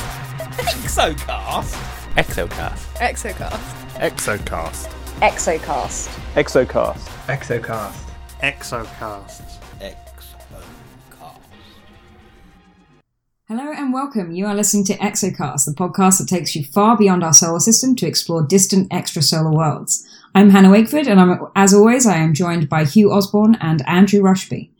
Exocast. 0.56 1.74
Exocast. 2.16 2.82
Exocast. 2.96 3.62
Exocast. 3.94 4.88
Exocast. 5.20 6.08
Exocast. 6.34 6.98
Exocast. 7.22 8.10
Exocast. 8.42 9.42
Exocast. 9.80 11.38
Hello 13.46 13.72
and 13.72 13.92
welcome. 13.92 14.32
You 14.32 14.46
are 14.46 14.54
listening 14.54 14.84
to 14.86 14.98
Exocast, 14.98 15.64
the 15.64 15.74
podcast 15.76 16.18
that 16.18 16.28
takes 16.28 16.56
you 16.56 16.64
far 16.64 16.96
beyond 16.96 17.22
our 17.22 17.32
solar 17.32 17.60
system 17.60 17.94
to 17.96 18.06
explore 18.06 18.42
distant 18.42 18.90
extrasolar 18.90 19.54
worlds. 19.54 20.04
I'm 20.34 20.50
Hannah 20.50 20.70
Wakeford, 20.70 21.06
and 21.06 21.20
I'm, 21.20 21.46
as 21.54 21.72
always, 21.72 22.04
I 22.04 22.16
am 22.16 22.34
joined 22.34 22.68
by 22.68 22.84
Hugh 22.84 23.12
Osborn 23.12 23.56
and 23.60 23.82
Andrew 23.86 24.20
Rushby. 24.20 24.72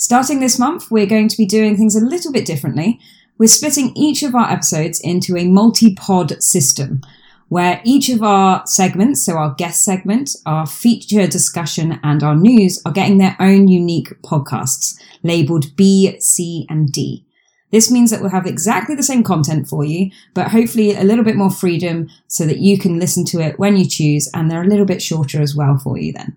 Starting 0.00 0.38
this 0.38 0.60
month, 0.60 0.92
we're 0.92 1.06
going 1.06 1.26
to 1.26 1.36
be 1.36 1.44
doing 1.44 1.76
things 1.76 1.96
a 1.96 2.04
little 2.04 2.30
bit 2.30 2.46
differently. 2.46 3.00
We're 3.36 3.48
splitting 3.48 3.96
each 3.96 4.22
of 4.22 4.32
our 4.32 4.48
episodes 4.48 5.00
into 5.00 5.36
a 5.36 5.48
multi-pod 5.48 6.40
system, 6.40 7.02
where 7.48 7.80
each 7.82 8.08
of 8.08 8.22
our 8.22 8.64
segments, 8.64 9.24
so 9.24 9.36
our 9.36 9.54
guest 9.54 9.84
segment, 9.84 10.36
our 10.46 10.68
feature 10.68 11.26
discussion, 11.26 11.98
and 12.04 12.22
our 12.22 12.36
news, 12.36 12.80
are 12.86 12.92
getting 12.92 13.18
their 13.18 13.34
own 13.40 13.66
unique 13.66 14.10
podcasts, 14.22 14.96
labeled 15.24 15.74
B, 15.74 16.20
C, 16.20 16.64
and 16.70 16.92
D. 16.92 17.26
This 17.72 17.90
means 17.90 18.12
that 18.12 18.20
we'll 18.20 18.30
have 18.30 18.46
exactly 18.46 18.94
the 18.94 19.02
same 19.02 19.24
content 19.24 19.66
for 19.66 19.84
you, 19.84 20.12
but 20.32 20.52
hopefully 20.52 20.94
a 20.94 21.02
little 21.02 21.24
bit 21.24 21.34
more 21.34 21.50
freedom 21.50 22.08
so 22.28 22.46
that 22.46 22.58
you 22.58 22.78
can 22.78 23.00
listen 23.00 23.24
to 23.24 23.40
it 23.40 23.58
when 23.58 23.76
you 23.76 23.84
choose, 23.84 24.30
and 24.32 24.48
they're 24.48 24.62
a 24.62 24.68
little 24.68 24.86
bit 24.86 25.02
shorter 25.02 25.42
as 25.42 25.56
well 25.56 25.76
for 25.76 25.98
you 25.98 26.12
then. 26.12 26.36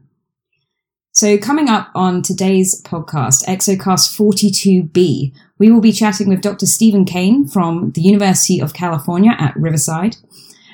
So 1.21 1.37
coming 1.37 1.69
up 1.69 1.91
on 1.93 2.23
today's 2.23 2.81
podcast, 2.81 3.45
Exocast 3.45 4.17
42B, 4.17 5.31
we 5.59 5.69
will 5.69 5.79
be 5.79 5.91
chatting 5.91 6.27
with 6.27 6.41
Dr. 6.41 6.65
Stephen 6.65 7.05
Kane 7.05 7.47
from 7.47 7.91
the 7.91 8.01
University 8.01 8.59
of 8.59 8.73
California 8.73 9.35
at 9.37 9.55
Riverside. 9.55 10.17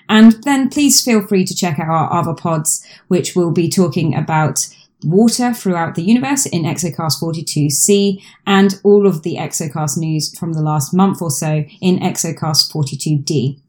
And 0.08 0.41
then 0.44 0.69
please 0.69 1.03
feel 1.03 1.27
free 1.27 1.44
to 1.44 1.53
check 1.53 1.80
out 1.80 1.89
our 1.89 2.13
other 2.13 2.33
pods, 2.33 2.81
which 3.09 3.36
will 3.36 3.52
be 3.52 3.67
talking 3.67 4.16
about 4.16 4.69
water 5.03 5.53
throughout 5.53 5.95
the 5.95 6.03
universe 6.03 6.45
in 6.45 6.64
Exocast 6.64 7.21
42C 7.21 8.23
and 8.45 8.80
all 8.86 9.05
of 9.05 9.23
the 9.23 9.36
Exocast 9.36 9.97
news 9.97 10.33
from 10.39 10.53
the 10.53 10.61
last 10.61 10.93
month 10.93 11.21
or 11.21 11.30
so 11.30 11.66
in 11.81 11.99
Exocast 11.99 12.71
42D. 12.71 13.59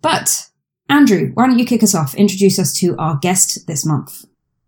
But, 0.00 0.48
Andrew, 0.88 1.30
why 1.34 1.46
don't 1.46 1.60
you 1.60 1.64
kick 1.64 1.84
us 1.84 1.94
off? 1.94 2.16
Introduce 2.16 2.58
us 2.58 2.74
to 2.80 2.96
our 2.96 3.16
guest 3.22 3.68
this 3.68 3.86
month. 3.86 4.24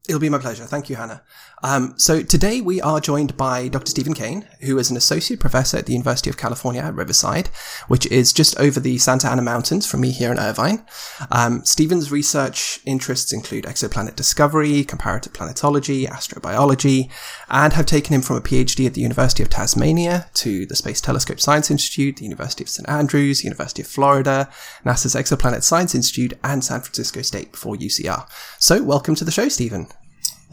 It'll 0.08 0.20
be 0.20 0.28
my 0.28 0.38
pleasure. 0.38 0.64
Thank 0.64 0.91
you, 0.91 0.97
Hannah. 0.97 1.22
Um, 1.64 1.94
so 1.96 2.22
today 2.22 2.60
we 2.60 2.82
are 2.82 3.00
joined 3.00 3.38
by 3.38 3.68
Dr. 3.68 3.88
Stephen 3.88 4.12
Kane, 4.12 4.46
who 4.60 4.76
is 4.76 4.90
an 4.90 4.98
associate 4.98 5.40
professor 5.40 5.78
at 5.78 5.86
the 5.86 5.94
University 5.94 6.28
of 6.28 6.36
California 6.36 6.82
at 6.82 6.94
Riverside, 6.94 7.46
which 7.88 8.04
is 8.08 8.34
just 8.34 8.60
over 8.60 8.78
the 8.78 8.98
Santa 8.98 9.28
Ana 9.28 9.40
Mountains 9.40 9.86
from 9.86 10.02
me 10.02 10.10
here 10.10 10.30
in 10.30 10.38
Irvine. 10.38 10.84
Um, 11.30 11.64
Stephen's 11.64 12.12
research 12.12 12.80
interests 12.84 13.32
include 13.32 13.64
exoplanet 13.64 14.14
discovery, 14.14 14.84
comparative 14.84 15.32
planetology, 15.32 16.06
astrobiology, 16.06 17.08
and 17.48 17.72
have 17.72 17.86
taken 17.86 18.14
him 18.14 18.20
from 18.20 18.36
a 18.36 18.42
PhD 18.42 18.86
at 18.86 18.92
the 18.92 19.00
University 19.00 19.42
of 19.42 19.48
Tasmania 19.48 20.26
to 20.34 20.66
the 20.66 20.76
Space 20.76 21.00
Telescope 21.00 21.40
Science 21.40 21.70
Institute, 21.70 22.16
the 22.16 22.24
University 22.24 22.62
of 22.62 22.68
St. 22.68 22.86
Andrews, 22.90 23.42
University 23.42 23.80
of 23.80 23.88
Florida, 23.88 24.50
NASA's 24.84 25.14
Exoplanet 25.14 25.62
Science 25.62 25.94
Institute, 25.94 26.34
and 26.44 26.62
San 26.62 26.82
Francisco 26.82 27.22
State 27.22 27.52
before 27.52 27.74
UCR. 27.74 28.28
So 28.58 28.82
welcome 28.82 29.14
to 29.14 29.24
the 29.24 29.30
show, 29.30 29.48
Stephen. 29.48 29.88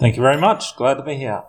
Thank 0.02 0.16
you 0.16 0.24
very 0.24 0.42
much. 0.42 0.76
Glad 0.78 0.96
to 0.96 1.04
be 1.04 1.16
here. 1.16 1.44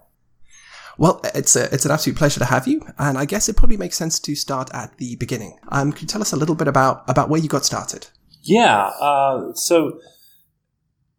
Well, 0.99 1.23
it's 1.35 1.57
a, 1.57 1.73
it's 1.73 1.87
an 1.87 1.91
absolute 1.91 2.19
pleasure 2.19 2.39
to 2.39 2.45
have 2.45 2.69
you, 2.69 2.83
and 2.99 3.17
I 3.17 3.25
guess 3.25 3.49
it 3.49 3.57
probably 3.57 3.79
makes 3.79 3.97
sense 3.97 4.21
to 4.21 4.35
start 4.35 4.69
at 4.75 4.99
the 4.99 5.17
beginning. 5.17 5.59
Um, 5.69 5.91
can 5.91 6.03
you 6.03 6.07
tell 6.07 6.21
us 6.21 6.35
a 6.35 6.37
little 6.37 6.55
bit 6.55 6.69
about 6.69 7.03
about 7.09 7.31
where 7.31 7.41
you 7.41 7.49
got 7.49 7.65
started? 7.65 8.09
Yeah. 8.43 8.89
Uh, 9.01 9.55
so 9.55 10.01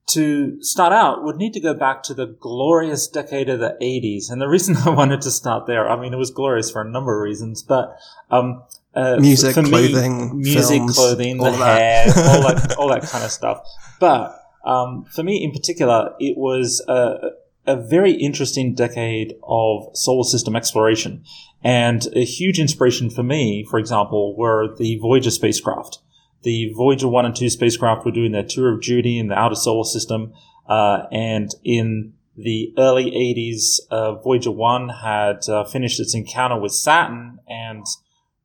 to 0.09 0.61
start 0.61 0.93
out, 0.93 1.23
we'd 1.23 1.37
need 1.37 1.53
to 1.53 1.59
go 1.59 1.73
back 1.73 2.03
to 2.03 2.13
the 2.13 2.27
glorious 2.27 3.07
decade 3.07 3.49
of 3.49 3.59
the 3.59 3.75
80s. 3.81 4.31
And 4.31 4.39
the 4.39 4.47
reason 4.47 4.77
I 4.85 4.89
wanted 4.89 5.21
to 5.21 5.31
start 5.31 5.65
there, 5.65 5.89
I 5.89 5.99
mean, 5.99 6.13
it 6.13 6.17
was 6.17 6.29
glorious 6.29 6.69
for 6.69 6.83
a 6.83 6.89
number 6.89 7.17
of 7.17 7.23
reasons, 7.23 7.63
but 7.63 7.97
um, 8.29 8.61
uh, 8.93 9.17
Music, 9.19 9.55
for 9.55 9.63
me, 9.63 9.69
clothing, 9.69 10.37
music, 10.37 10.77
films, 10.77 10.95
clothing, 10.95 11.37
the 11.39 11.51
hair, 11.51 12.05
all 12.09 12.43
that, 12.43 12.75
all 12.77 12.89
that 12.89 13.01
kind 13.01 13.23
of 13.23 13.31
stuff. 13.31 13.67
But 13.99 14.39
um, 14.63 15.05
for 15.05 15.23
me 15.23 15.43
in 15.43 15.51
particular, 15.51 16.13
it 16.19 16.37
was 16.37 16.81
a, 16.87 17.31
a 17.65 17.75
very 17.75 18.11
interesting 18.13 18.73
decade 18.73 19.35
of 19.43 19.89
solar 19.93 20.23
system 20.23 20.55
exploration. 20.55 21.23
And 21.63 22.07
a 22.13 22.25
huge 22.25 22.59
inspiration 22.59 23.09
for 23.09 23.23
me, 23.23 23.65
for 23.69 23.79
example, 23.79 24.35
were 24.35 24.75
the 24.75 24.97
Voyager 24.97 25.31
spacecraft. 25.31 25.99
The 26.43 26.73
Voyager 26.75 27.07
1 27.07 27.25
and 27.25 27.35
2 27.35 27.49
spacecraft 27.49 28.05
were 28.05 28.11
doing 28.11 28.33
their 28.33 28.43
tour 28.43 28.73
of 28.73 28.81
duty 28.81 29.17
in 29.17 29.27
the 29.27 29.39
outer 29.39 29.55
solar 29.55 29.85
system. 29.85 30.33
Uh, 30.67 31.03
and 31.11 31.49
in 31.63 32.13
the 32.35 32.73
early 32.77 33.11
80s, 33.11 33.79
uh, 33.91 34.15
Voyager 34.15 34.51
1 34.51 34.89
had 34.89 35.47
uh, 35.47 35.63
finished 35.65 35.99
its 35.99 36.13
encounter 36.13 36.59
with 36.59 36.73
Saturn 36.73 37.39
and 37.47 37.85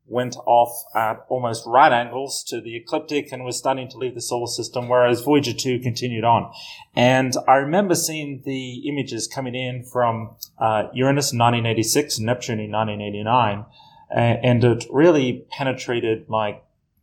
went 0.09 0.37
off 0.47 0.85
at 0.95 1.25
almost 1.29 1.65
right 1.67 1.93
angles 1.93 2.43
to 2.45 2.61
the 2.61 2.77
ecliptic 2.77 3.31
and 3.31 3.45
was 3.45 3.59
starting 3.59 3.89
to 3.91 3.99
leave 3.99 4.15
the 4.15 4.21
solar 4.21 4.47
system, 4.47 4.89
whereas 4.89 5.21
Voyager 5.21 5.53
2 5.53 5.81
continued 5.81 6.25
on. 6.25 6.53
And 6.95 7.35
I 7.47 7.57
remember 7.57 7.95
seeing 7.95 8.43
the 8.45 8.89
images 8.89 9.27
coming 9.27 9.55
in 9.55 9.85
from 9.85 10.37
uh, 10.59 10.85
Uranus 10.93 11.33
in 11.33 11.39
1986 11.39 12.19
and 12.19 12.27
Neptune 12.27 12.61
in 12.61 12.71
1989, 12.71 13.67
and 14.11 14.65
it 14.65 14.87
really 14.91 15.47
penetrated 15.51 16.29
my 16.29 16.61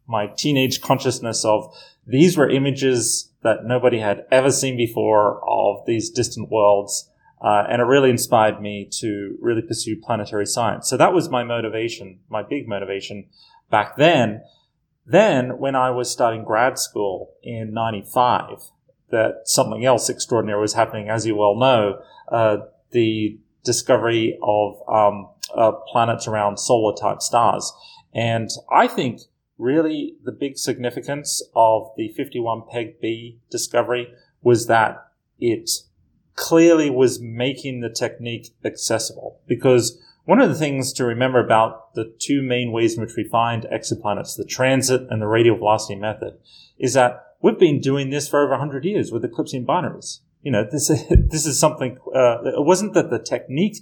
my 0.08 0.28
teenage 0.28 0.82
consciousness 0.82 1.44
of 1.44 1.76
these 2.06 2.38
were 2.38 2.50
images 2.50 3.32
that 3.42 3.66
nobody 3.66 4.00
had 4.00 4.26
ever 4.32 4.52
seen 4.52 4.78
before 4.78 5.42
of 5.48 5.86
these 5.86 6.10
distant 6.10 6.50
worlds. 6.52 7.10
Uh, 7.41 7.66
and 7.69 7.81
it 7.81 7.85
really 7.85 8.09
inspired 8.09 8.62
me 8.62 8.90
to 9.00 9.38
really 9.41 9.62
pursue 9.62 9.96
planetary 10.01 10.46
science. 10.46 10.90
So 10.90 10.97
that 10.97 11.13
was 11.13 11.29
my 11.29 11.44
motivation, 11.44 12.19
my 12.29 12.41
big 12.41 12.68
motivation 12.68 13.28
back 13.69 13.97
then. 13.97 14.41
Then, 15.06 15.59
when 15.59 15.75
I 15.75 15.91
was 15.91 16.09
starting 16.09 16.44
grad 16.44 16.79
school 16.79 17.34
in 17.44 17.73
95, 17.73 18.72
that 19.12 19.41
something 19.46 19.85
else 19.85 20.09
extraordinary 20.09 20.59
was 20.59 20.73
happening, 20.73 21.09
as 21.09 21.28
you 21.28 21.35
well 21.35 21.56
know, 21.56 22.01
uh, 22.31 22.57
the 22.91 23.38
discovery 23.63 24.38
of 24.41 24.81
um, 24.90 25.29
uh, 25.53 25.73
planets 25.91 26.28
around 26.28 26.57
solar 26.57 26.96
type 26.96 27.22
stars. 27.22 27.72
And 28.13 28.50
I 28.72 28.88
think 28.88 29.22
really 29.57 30.16
the 30.23 30.31
big 30.31 30.57
significance 30.57 31.41
of 31.56 31.91
the 31.97 32.09
51 32.09 32.63
Peg 32.72 33.00
B 33.00 33.40
discovery 33.50 34.07
was 34.41 34.67
that 34.67 35.07
it 35.40 35.69
clearly 36.35 36.90
was 36.90 37.19
making 37.22 37.81
the 37.81 37.90
technique 37.90 38.50
accessible 38.63 39.40
because 39.47 40.01
one 40.25 40.41
of 40.41 40.50
the 40.50 40.56
things 40.56 40.91
to 40.94 41.06
remember 41.06 41.40
about 41.40 41.94
the 41.94 42.13
two 42.19 42.41
main 42.41 42.72
ways 42.72 42.96
in 42.96 43.01
which 43.01 43.16
we 43.16 43.23
find 43.23 43.63
exoplanets, 43.72 44.35
the 44.35 44.46
transit 44.46 45.07
and 45.09 45.22
the 45.22 45.28
radial 45.28 45.56
velocity 45.56 45.96
method, 45.96 46.38
is 46.79 46.94
that 46.94 47.35
we've 47.41 47.59
been 47.59 47.79
doing 47.79 48.09
this 48.09 48.28
for 48.28 48.41
over 48.41 48.51
100 48.51 48.84
years 48.85 49.12
with 49.12 49.23
eclipsing 49.23 49.66
binaries. 49.66 50.19
You 50.41 50.51
know, 50.51 50.68
this, 50.69 50.88
this 51.09 51.46
is 51.46 51.59
something, 51.59 52.00
uh, 52.13 52.41
it 52.44 52.66
wasn't 52.66 52.96
that 52.96 53.12
the 53.12 53.19
technique 53.19 53.78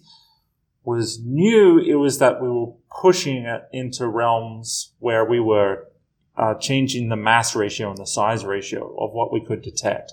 was 0.83 1.19
new, 1.23 1.79
it 1.79 1.95
was 1.95 2.19
that 2.19 2.41
we 2.41 2.49
were 2.49 2.73
pushing 3.01 3.45
it 3.45 3.63
into 3.71 4.05
realms 4.05 4.91
where 4.99 5.23
we 5.23 5.39
were 5.39 5.87
uh, 6.35 6.55
changing 6.55 7.07
the 7.07 7.15
mass 7.15 7.55
ratio 7.55 7.89
and 7.89 7.97
the 7.97 8.05
size 8.05 8.43
ratio 8.43 8.93
of 8.97 9.13
what 9.13 9.31
we 9.31 9.43
could 9.43 9.61
detect. 9.61 10.11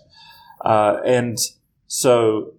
Uh, 0.64 1.00
and 1.04 1.38
so 1.92 2.52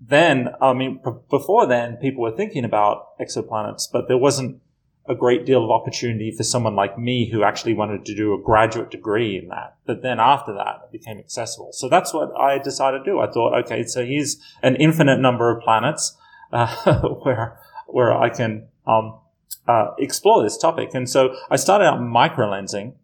then, 0.00 0.48
I 0.62 0.72
mean, 0.72 0.98
b- 1.04 1.10
before 1.28 1.66
then, 1.66 1.98
people 1.98 2.22
were 2.22 2.34
thinking 2.34 2.64
about 2.64 3.18
exoplanets, 3.18 3.82
but 3.92 4.08
there 4.08 4.16
wasn't 4.16 4.62
a 5.06 5.14
great 5.14 5.44
deal 5.44 5.62
of 5.62 5.70
opportunity 5.70 6.30
for 6.30 6.42
someone 6.42 6.74
like 6.74 6.98
me 6.98 7.28
who 7.30 7.42
actually 7.42 7.74
wanted 7.74 8.06
to 8.06 8.14
do 8.14 8.32
a 8.32 8.40
graduate 8.40 8.90
degree 8.90 9.36
in 9.36 9.48
that. 9.48 9.76
But 9.84 10.00
then 10.00 10.18
after 10.18 10.54
that, 10.54 10.80
it 10.84 10.90
became 10.90 11.18
accessible. 11.18 11.68
So 11.74 11.90
that's 11.90 12.14
what 12.14 12.34
I 12.34 12.56
decided 12.56 13.00
to 13.00 13.04
do. 13.04 13.20
I 13.20 13.30
thought, 13.30 13.62
okay, 13.66 13.84
so 13.84 14.06
here's 14.06 14.38
an 14.62 14.76
infinite 14.76 15.20
number 15.20 15.54
of 15.54 15.62
planets 15.62 16.16
uh, 16.50 17.02
where 17.24 17.60
where 17.88 18.10
I 18.10 18.30
can 18.30 18.68
um, 18.86 19.18
uh, 19.68 19.88
explore 19.98 20.42
this 20.42 20.56
topic. 20.56 20.94
And 20.94 21.10
so 21.10 21.36
I 21.50 21.56
started 21.56 21.84
out 21.84 22.00
microlensing, 22.00 22.94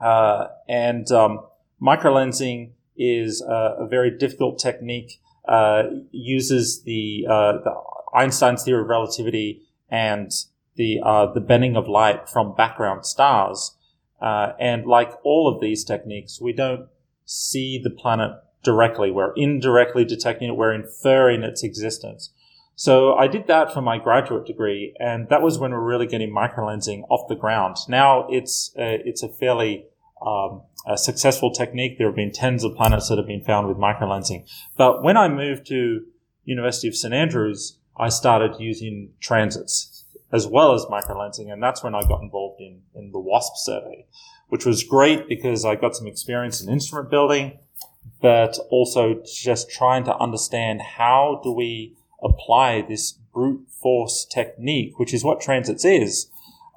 uh, 0.00 0.46
and 0.70 1.12
um, 1.12 1.44
microlensing 1.82 2.70
is 2.96 3.42
a, 3.42 3.76
a 3.80 3.86
very 3.88 4.10
difficult 4.10 4.58
technique. 4.58 5.20
Uh, 5.46 5.82
uses 6.10 6.84
the, 6.84 7.26
uh, 7.28 7.52
the 7.52 7.74
Einstein's 8.14 8.64
theory 8.64 8.80
of 8.80 8.88
relativity 8.88 9.62
and 9.90 10.30
the 10.76 11.00
uh, 11.04 11.32
the 11.32 11.40
bending 11.40 11.76
of 11.76 11.86
light 11.88 12.28
from 12.28 12.54
background 12.54 13.06
stars. 13.06 13.76
Uh, 14.20 14.52
and 14.58 14.86
like 14.86 15.12
all 15.22 15.52
of 15.52 15.60
these 15.60 15.84
techniques, 15.84 16.40
we 16.40 16.52
don't 16.52 16.88
see 17.24 17.78
the 17.82 17.90
planet 17.90 18.32
directly. 18.62 19.10
We're 19.10 19.34
indirectly 19.34 20.04
detecting 20.04 20.48
it. 20.48 20.56
We're 20.56 20.72
inferring 20.72 21.42
its 21.42 21.62
existence. 21.62 22.30
So 22.76 23.14
I 23.14 23.28
did 23.28 23.46
that 23.46 23.72
for 23.72 23.82
my 23.82 23.98
graduate 23.98 24.46
degree, 24.46 24.94
and 24.98 25.28
that 25.28 25.42
was 25.42 25.58
when 25.58 25.70
we 25.70 25.76
are 25.76 25.84
really 25.84 26.06
getting 26.06 26.34
microlensing 26.34 27.04
off 27.08 27.28
the 27.28 27.36
ground. 27.36 27.76
Now 27.88 28.26
it's 28.28 28.74
a, 28.76 29.00
it's 29.04 29.22
a 29.22 29.28
fairly 29.28 29.86
um, 30.24 30.62
a 30.86 30.98
successful 30.98 31.50
technique. 31.50 31.98
There 31.98 32.08
have 32.08 32.16
been 32.16 32.32
tens 32.32 32.64
of 32.64 32.74
planets 32.74 33.08
that 33.08 33.18
have 33.18 33.26
been 33.26 33.44
found 33.44 33.68
with 33.68 33.76
microlensing. 33.76 34.46
But 34.76 35.02
when 35.02 35.16
I 35.16 35.28
moved 35.28 35.66
to 35.68 36.04
University 36.44 36.88
of 36.88 36.96
St 36.96 37.14
Andrews, 37.14 37.78
I 37.96 38.08
started 38.08 38.56
using 38.58 39.10
transits 39.20 40.04
as 40.32 40.46
well 40.48 40.74
as 40.74 40.84
microlensing, 40.86 41.52
and 41.52 41.62
that's 41.62 41.84
when 41.84 41.94
I 41.94 42.02
got 42.02 42.20
involved 42.20 42.60
in, 42.60 42.82
in 42.94 43.12
the 43.12 43.20
WASP 43.20 43.52
survey, 43.56 44.04
which 44.48 44.66
was 44.66 44.82
great 44.82 45.28
because 45.28 45.64
I 45.64 45.76
got 45.76 45.94
some 45.94 46.08
experience 46.08 46.60
in 46.60 46.68
instrument 46.68 47.08
building, 47.08 47.58
but 48.20 48.58
also 48.68 49.22
just 49.24 49.70
trying 49.70 50.02
to 50.04 50.16
understand 50.16 50.82
how 50.82 51.40
do 51.44 51.52
we 51.52 51.94
apply 52.20 52.82
this 52.82 53.12
brute 53.12 53.64
force 53.80 54.24
technique, 54.24 54.98
which 54.98 55.14
is 55.14 55.22
what 55.22 55.40
transits 55.40 55.84
is, 55.84 56.28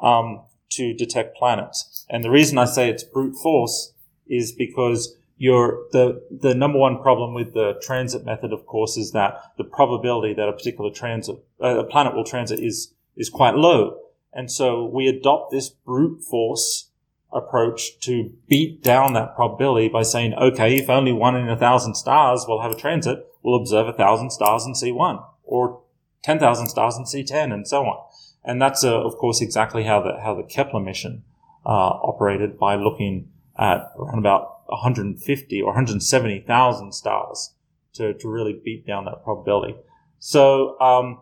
um, 0.01 0.42
to 0.69 0.94
detect 0.94 1.36
planets. 1.36 2.06
And 2.09 2.24
the 2.24 2.30
reason 2.30 2.59
I 2.59 2.65
say 2.65 2.89
it's 2.89 3.04
brute 3.04 3.36
force 3.36 3.94
is 4.30 4.52
because 4.52 5.16
the 5.40 6.22
the 6.32 6.56
number 6.56 6.80
one 6.80 7.02
problem 7.02 7.34
with 7.34 7.54
the 7.54 7.80
transit 7.82 8.26
method, 8.26 8.52
of 8.54 8.66
course, 8.66 8.98
is 8.98 9.12
that 9.12 9.42
the 9.58 9.64
probability 9.64 10.34
that 10.34 10.50
a 10.50 10.54
particular 10.54 10.92
transit 10.92 11.38
uh, 11.62 11.80
a 11.80 11.84
planet 11.84 12.16
will 12.16 12.24
transit 12.24 12.60
is 12.60 12.94
is 13.16 13.30
quite 13.30 13.56
low, 13.56 13.98
and 14.34 14.52
so 14.52 14.86
we 14.86 15.08
adopt 15.08 15.52
this 15.52 15.70
brute 15.70 16.24
force 16.24 16.90
approach 17.34 18.00
to 18.00 18.32
beat 18.48 18.82
down 18.82 19.14
that 19.14 19.36
probability 19.36 19.90
by 19.90 20.02
saying, 20.02 20.34
okay, 20.36 20.78
if 20.78 20.90
only 20.90 21.12
one 21.12 21.36
in 21.36 21.50
a 21.50 21.58
thousand 21.58 21.96
stars 21.96 22.46
will 22.48 22.62
have 22.62 22.72
a 22.72 22.76
transit, 22.76 23.26
we'll 23.44 23.60
observe 23.60 23.88
a 23.88 23.94
thousand 23.94 24.32
stars 24.32 24.66
and 24.66 24.78
see 24.78 24.92
one, 24.92 25.20
or 25.44 25.82
ten 26.24 26.40
thousand 26.40 26.70
stars 26.70 26.96
and 26.96 27.08
see 27.08 27.24
ten, 27.24 27.52
and 27.52 27.68
so 27.68 27.86
on. 27.86 27.98
And 28.44 28.62
that's, 28.62 28.84
uh, 28.84 29.04
of 29.04 29.18
course, 29.18 29.42
exactly 29.42 29.84
how 29.84 30.02
the 30.02 30.20
how 30.22 30.34
the 30.34 30.44
Kepler 30.44 30.80
mission 30.80 31.24
uh, 31.66 31.70
operated 31.70 32.58
by 32.58 32.76
looking 32.76 33.30
at 33.57 33.92
around 33.98 34.19
about 34.19 34.62
150 34.68 35.62
or 35.62 35.65
170,000 35.68 36.94
stars 36.94 37.54
to, 37.94 38.13
to 38.13 38.30
really 38.30 38.59
beat 38.63 38.86
down 38.86 39.06
that 39.06 39.24
probability. 39.24 39.75
So, 40.19 40.80
um, 40.80 41.21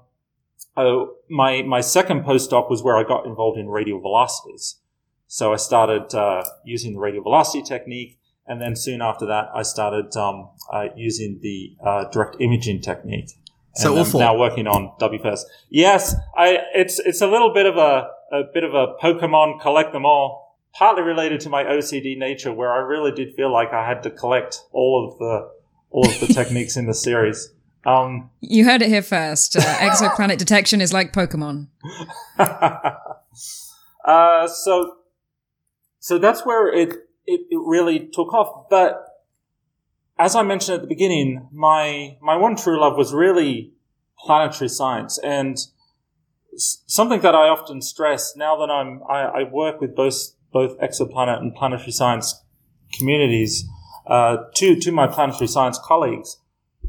uh, 0.78 1.06
my, 1.30 1.62
my 1.62 1.82
second 1.82 2.24
postdoc 2.24 2.70
was 2.70 2.84
where 2.84 2.98
I 2.98 3.04
got 3.04 3.26
involved 3.26 3.58
in 3.58 3.70
radial 3.70 4.02
velocities. 4.02 4.78
So 5.28 5.54
I 5.54 5.56
started, 5.56 6.14
uh, 6.14 6.44
using 6.66 6.94
the 6.94 7.00
radial 7.00 7.24
velocity 7.24 7.64
technique. 7.64 8.20
And 8.48 8.62
then 8.62 8.76
soon 8.76 9.02
after 9.02 9.26
that, 9.26 9.50
I 9.56 9.64
started, 9.64 10.16
um, 10.18 10.50
uh, 10.72 10.88
using 10.96 11.40
the, 11.42 11.76
uh, 11.84 12.06
direct 12.12 12.38
imaging 12.40 12.82
technique. 12.82 13.32
So 13.76 13.98
awful. 13.98 14.22
I'm 14.22 14.26
now 14.26 14.38
working 14.38 14.68
on 14.68 14.94
WFIRST. 15.00 15.44
Yes, 15.70 16.16
I, 16.38 16.60
it's, 16.74 17.00
it's 17.00 17.22
a 17.22 17.28
little 17.28 17.54
bit 17.54 17.66
of 17.66 17.78
a, 17.78 18.10
a 18.32 18.44
bit 18.54 18.64
of 18.64 18.74
a 18.74 18.96
Pokemon 19.02 19.62
collect 19.62 19.92
them 19.94 20.06
all 20.06 20.45
partly 20.78 21.04
related 21.04 21.40
to 21.42 21.50
my 21.50 21.64
OCD 21.64 22.18
nature, 22.18 22.52
where 22.52 22.72
I 22.72 22.80
really 22.80 23.12
did 23.12 23.36
feel 23.36 23.52
like 23.52 23.74
I 23.74 23.88
had 23.88 24.04
to 24.04 24.12
collect 24.12 24.62
all 24.72 25.10
of 25.10 25.18
the 25.18 25.52
all 25.90 26.08
of 26.08 26.20
the 26.20 26.28
techniques 26.34 26.78
in 26.78 26.86
the 26.86 26.94
series. 26.94 27.52
Um, 27.86 28.32
you 28.42 28.66
heard 28.66 28.82
it 28.82 28.90
here 28.90 29.04
first. 29.04 29.56
Uh, 29.56 29.62
exoplanet 29.62 30.38
detection 30.38 30.82
is 30.82 30.92
like 30.92 31.14
Pokemon. 31.14 31.68
uh, 34.06 34.48
so, 34.48 34.96
so 36.00 36.18
that's 36.18 36.46
where 36.46 36.68
it, 36.74 36.90
it 37.26 37.42
it 37.50 37.60
really 37.64 38.10
took 38.12 38.34
off. 38.34 38.70
But 38.70 39.06
as 40.18 40.36
I 40.36 40.44
mentioned 40.44 40.76
at 40.76 40.82
the 40.82 40.88
beginning, 40.88 41.48
my 41.52 42.18
my 42.22 42.36
one 42.36 42.56
true 42.56 42.80
love 42.80 42.98
was 42.98 43.14
really 43.14 43.74
planetary 44.20 44.70
science 44.70 45.20
and 45.20 45.58
something 46.58 47.20
that 47.20 47.36
I 47.36 47.50
often 47.50 47.82
stress 47.82 48.36
now 48.36 48.56
that 48.58 48.72
I'm 48.72 49.02
I, 49.10 49.42
I 49.42 49.44
work 49.44 49.82
with 49.82 49.96
both 49.96 50.36
both 50.56 50.80
exoplanet 50.80 51.40
and 51.40 51.54
planetary 51.54 51.92
science 51.92 52.42
communities 52.98 53.66
uh, 54.08 54.38
to 54.56 54.80
to 54.80 54.90
my 54.90 55.06
planetary 55.06 55.48
science 55.48 55.78
colleagues 55.84 56.38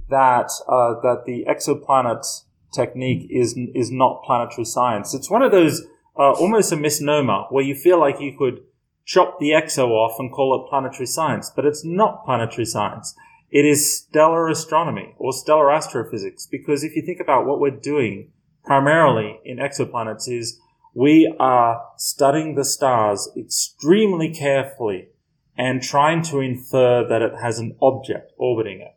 that 0.08 0.48
uh, 0.68 0.94
that 1.02 1.24
the 1.26 1.44
exoplanet 1.48 2.24
technique 2.72 3.26
is 3.28 3.58
is 3.74 3.90
not 3.90 4.22
planetary 4.22 4.64
science. 4.64 5.14
It's 5.14 5.28
one 5.28 5.42
of 5.42 5.50
those 5.50 5.82
uh, 6.16 6.30
almost 6.42 6.70
a 6.70 6.76
misnomer 6.76 7.40
where 7.50 7.64
you 7.64 7.74
feel 7.74 7.98
like 7.98 8.20
you 8.20 8.36
could 8.38 8.60
chop 9.04 9.40
the 9.40 9.50
exo 9.50 9.88
off 9.88 10.14
and 10.20 10.30
call 10.30 10.54
it 10.54 10.70
planetary 10.70 11.06
science, 11.06 11.50
but 11.54 11.66
it's 11.66 11.84
not 11.84 12.24
planetary 12.24 12.66
science. 12.66 13.16
It 13.50 13.64
is 13.64 13.80
stellar 13.98 14.48
astronomy 14.48 15.14
or 15.18 15.32
stellar 15.32 15.72
astrophysics 15.72 16.46
because 16.46 16.84
if 16.84 16.94
you 16.94 17.02
think 17.02 17.18
about 17.20 17.46
what 17.46 17.58
we're 17.58 17.82
doing 17.92 18.30
primarily 18.64 19.40
in 19.44 19.58
exoplanets 19.58 20.28
is 20.28 20.60
we 20.96 21.30
are 21.38 21.82
studying 21.98 22.54
the 22.54 22.64
stars 22.64 23.28
extremely 23.36 24.32
carefully 24.32 25.08
and 25.54 25.82
trying 25.82 26.22
to 26.22 26.40
infer 26.40 27.06
that 27.06 27.20
it 27.20 27.32
has 27.42 27.58
an 27.58 27.76
object 27.82 28.32
orbiting 28.38 28.80
it. 28.80 28.96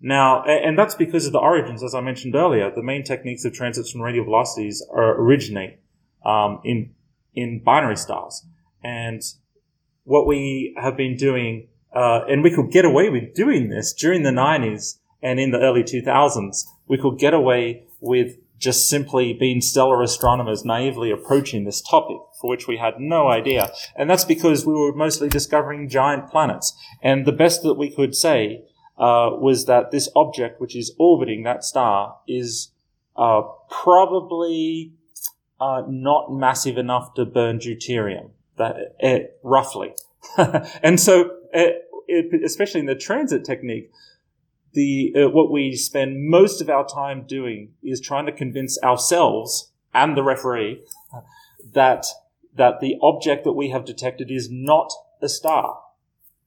Now, 0.00 0.42
and 0.44 0.78
that's 0.78 0.94
because 0.94 1.26
of 1.26 1.32
the 1.32 1.38
origins, 1.38 1.82
as 1.82 1.94
I 1.94 2.00
mentioned 2.00 2.34
earlier. 2.34 2.70
The 2.74 2.82
main 2.82 3.04
techniques 3.04 3.44
of 3.44 3.52
transits 3.52 3.90
from 3.90 4.00
radial 4.00 4.24
velocities 4.24 4.82
are, 4.90 5.20
originate 5.20 5.80
um, 6.24 6.60
in 6.64 6.94
in 7.34 7.62
binary 7.62 7.96
stars, 7.96 8.46
and 8.82 9.20
what 10.04 10.26
we 10.26 10.74
have 10.80 10.96
been 10.96 11.16
doing, 11.16 11.68
uh, 11.94 12.20
and 12.26 12.42
we 12.42 12.54
could 12.54 12.70
get 12.70 12.86
away 12.86 13.10
with 13.10 13.34
doing 13.34 13.68
this 13.68 13.92
during 13.92 14.22
the 14.22 14.30
'90s 14.30 14.98
and 15.22 15.38
in 15.38 15.50
the 15.50 15.58
early 15.58 15.82
2000s. 15.82 16.64
We 16.86 16.98
could 16.98 17.18
get 17.18 17.34
away 17.34 17.84
with 18.00 18.36
just 18.64 18.88
simply 18.88 19.34
being 19.34 19.60
stellar 19.60 20.02
astronomers 20.02 20.64
naively 20.64 21.10
approaching 21.10 21.64
this 21.64 21.82
topic 21.82 22.16
for 22.40 22.48
which 22.48 22.66
we 22.66 22.78
had 22.78 22.94
no 22.98 23.28
idea. 23.28 23.70
And 23.94 24.08
that's 24.08 24.24
because 24.24 24.66
we 24.66 24.72
were 24.72 24.94
mostly 24.94 25.28
discovering 25.28 25.88
giant 25.88 26.30
planets. 26.30 26.74
And 27.02 27.26
the 27.26 27.32
best 27.32 27.62
that 27.62 27.74
we 27.74 27.94
could 27.94 28.14
say 28.14 28.64
uh, 28.98 29.30
was 29.38 29.66
that 29.66 29.90
this 29.90 30.08
object, 30.16 30.60
which 30.60 30.74
is 30.74 30.94
orbiting 30.98 31.42
that 31.42 31.62
star, 31.62 32.16
is 32.26 32.72
uh, 33.16 33.42
probably 33.68 34.94
uh, 35.60 35.82
not 35.86 36.32
massive 36.32 36.78
enough 36.78 37.12
to 37.14 37.26
burn 37.26 37.58
deuterium, 37.58 38.30
that, 38.56 38.76
uh, 39.02 39.18
roughly. 39.42 39.94
and 40.82 40.98
so, 40.98 41.24
uh, 41.54 41.76
it, 42.08 42.42
especially 42.42 42.80
in 42.80 42.86
the 42.86 42.94
transit 42.94 43.44
technique, 43.44 43.90
the 44.74 45.14
uh, 45.16 45.28
what 45.30 45.50
we 45.50 45.74
spend 45.74 46.28
most 46.28 46.60
of 46.60 46.68
our 46.68 46.86
time 46.86 47.24
doing 47.26 47.72
is 47.82 48.00
trying 48.00 48.26
to 48.26 48.32
convince 48.32 48.78
ourselves 48.82 49.72
and 49.92 50.16
the 50.16 50.22
referee 50.22 50.82
that 51.72 52.06
that 52.56 52.80
the 52.80 52.96
object 53.02 53.44
that 53.44 53.52
we 53.52 53.70
have 53.70 53.84
detected 53.84 54.30
is 54.30 54.48
not 54.50 54.92
a 55.22 55.28
star. 55.28 55.80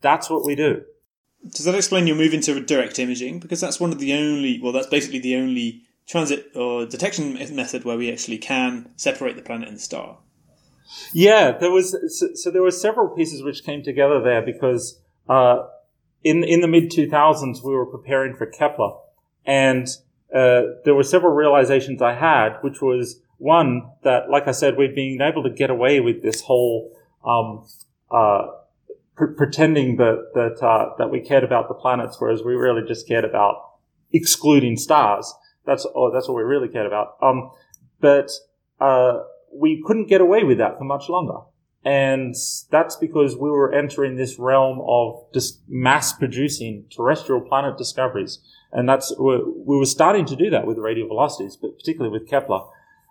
That's 0.02 0.30
what 0.30 0.46
we 0.46 0.56
do. 0.56 0.84
Does 1.44 1.66
that 1.66 1.75
explain 1.75 2.08
your 2.08 2.16
move 2.16 2.34
into 2.34 2.60
direct 2.62 3.00
imaging? 3.00 3.40
Because 3.40 3.62
that's 3.62 3.80
one 3.80 3.92
of 3.92 4.00
the 4.00 4.13
only, 4.13 4.60
well, 4.62 4.72
that's 4.72 4.88
basically 4.88 5.20
the 5.20 5.36
only 5.36 5.84
transit 6.08 6.52
or 6.56 6.86
detection 6.86 7.34
method 7.56 7.84
where 7.84 7.98
we 7.98 8.12
actually 8.12 8.38
can 8.38 8.90
separate 8.96 9.36
the 9.36 9.42
planet 9.42 9.68
and 9.68 9.78
the 9.78 9.82
star. 9.82 10.20
Yeah, 11.13 11.52
there 11.52 11.72
was 11.72 11.96
so, 12.18 12.30
so 12.34 12.50
there 12.50 12.62
were 12.62 12.72
several 12.72 13.10
pieces 13.10 13.44
which 13.44 13.66
came 13.66 13.84
together 13.84 14.22
there 14.22 14.42
because 14.42 15.02
uh, 15.28 15.63
in 16.24 16.44
in 16.44 16.62
the 16.62 16.68
mid 16.68 16.92
2000s, 16.92 17.64
we 17.64 17.74
were 17.74 17.86
preparing 17.86 18.36
for 18.36 18.46
Kepler, 18.46 18.94
and 19.46 19.88
uh, 20.34 20.62
there 20.84 20.96
were 20.96 21.04
several 21.04 21.34
realizations 21.34 22.02
I 22.02 22.14
had, 22.14 22.58
which 22.62 22.82
was 22.82 23.22
one 23.38 23.92
that, 24.04 24.30
like 24.30 24.48
I 24.48 24.52
said, 24.52 24.78
we'd 24.78 24.96
been 24.96 25.22
able 25.22 25.44
to 25.44 25.50
get 25.50 25.70
away 25.70 26.00
with 26.00 26.22
this 26.22 26.42
whole 26.42 26.92
um, 27.26 27.66
uh, 28.12 28.48
pr- 29.16 29.34
pretending 29.38 29.98
that 29.98 30.32
that 30.34 30.66
uh, 30.66 30.96
that 30.98 31.12
we 31.12 31.22
cared 31.22 31.44
about 31.44 31.68
the 31.68 31.74
planets, 31.74 32.18
whereas 32.20 32.44
we 32.44 32.56
really 32.56 32.88
just 32.88 33.08
cared 33.08 33.26
about 33.26 33.56
excluding 34.12 34.78
stars. 34.78 35.34
That's 35.66 35.86
oh, 35.96 36.12
that's 36.12 36.28
what 36.28 36.36
we 36.36 36.44
really 36.44 36.68
cared 36.68 36.88
about. 36.88 37.18
Um, 37.22 37.52
but 38.00 38.32
uh, 38.80 39.20
we 39.54 39.84
couldn't 39.86 40.08
get 40.08 40.22
away 40.22 40.44
with 40.44 40.58
that 40.58 40.78
for 40.78 40.84
much 40.84 41.10
longer. 41.10 41.40
And 41.88 42.36
that's 42.70 42.98
because 42.98 43.38
we 43.38 43.50
were 43.50 43.74
entering 43.74 44.17
this 44.17 44.38
realm 44.38 44.82
of 44.86 45.24
just 45.34 45.62
mass 45.70 46.12
producing 46.12 46.84
terrestrial 46.89 47.39
planet 47.39 47.77
discoveries. 47.77 48.39
And 48.74 48.89
that's, 48.89 49.17
we 49.17 49.38
were 49.63 49.86
starting 49.86 50.25
to 50.25 50.36
do 50.36 50.50
that 50.50 50.67
with 50.67 50.77
radial 50.79 51.08
velocities, 51.08 51.56
but 51.56 51.77
particularly 51.77 52.12
with 52.12 52.27
Kepler. 52.27 52.60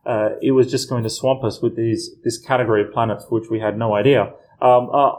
Uh, 0.04 0.32
it 0.42 0.50
was 0.50 0.70
just 0.70 0.90
going 0.90 1.04
to 1.04 1.08
swamp 1.08 1.42
us 1.42 1.62
with 1.62 1.74
these, 1.74 2.10
this 2.22 2.36
category 2.36 2.82
of 2.82 2.92
planets 2.92 3.24
for 3.24 3.40
which 3.40 3.48
we 3.50 3.60
had 3.60 3.78
no 3.78 3.94
idea. 3.94 4.34
Um, 4.60 4.90
uh, 4.92 5.12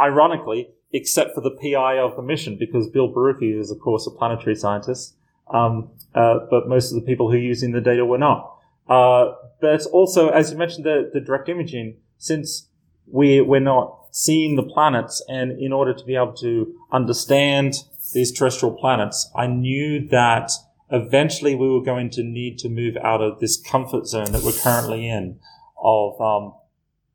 ironically, 0.00 0.70
except 0.90 1.34
for 1.34 1.42
the 1.42 1.50
PI 1.50 1.98
of 1.98 2.16
the 2.16 2.22
mission, 2.22 2.56
because 2.58 2.88
Bill 2.88 3.12
Borucki 3.12 3.60
is, 3.60 3.70
of 3.70 3.78
course, 3.78 4.06
a 4.06 4.10
planetary 4.10 4.54
scientist. 4.54 5.16
Um, 5.52 5.90
uh, 6.14 6.38
but 6.50 6.66
most 6.66 6.92
of 6.92 6.94
the 6.94 7.06
people 7.06 7.30
who 7.30 7.36
are 7.36 7.40
using 7.40 7.72
the 7.72 7.82
data 7.82 8.06
were 8.06 8.16
not. 8.16 8.56
Uh, 8.88 9.34
but 9.60 9.84
also, 9.92 10.30
as 10.30 10.50
you 10.50 10.56
mentioned, 10.56 10.86
the, 10.86 11.10
the 11.12 11.20
direct 11.20 11.50
imaging, 11.50 11.98
since 12.16 12.68
we, 13.06 13.40
we're 13.40 13.60
not 13.60 14.06
seeing 14.10 14.56
the 14.56 14.62
planets. 14.62 15.22
And 15.28 15.58
in 15.60 15.72
order 15.72 15.94
to 15.94 16.04
be 16.04 16.14
able 16.14 16.34
to 16.34 16.74
understand 16.92 17.74
these 18.12 18.32
terrestrial 18.32 18.74
planets, 18.74 19.30
I 19.34 19.46
knew 19.46 20.06
that 20.08 20.50
eventually 20.90 21.54
we 21.54 21.68
were 21.68 21.82
going 21.82 22.10
to 22.10 22.22
need 22.22 22.58
to 22.58 22.68
move 22.68 22.96
out 23.02 23.22
of 23.22 23.40
this 23.40 23.56
comfort 23.56 24.06
zone 24.06 24.32
that 24.32 24.42
we're 24.42 24.52
currently 24.52 25.08
in 25.08 25.40
of 25.82 26.20
um, 26.20 26.54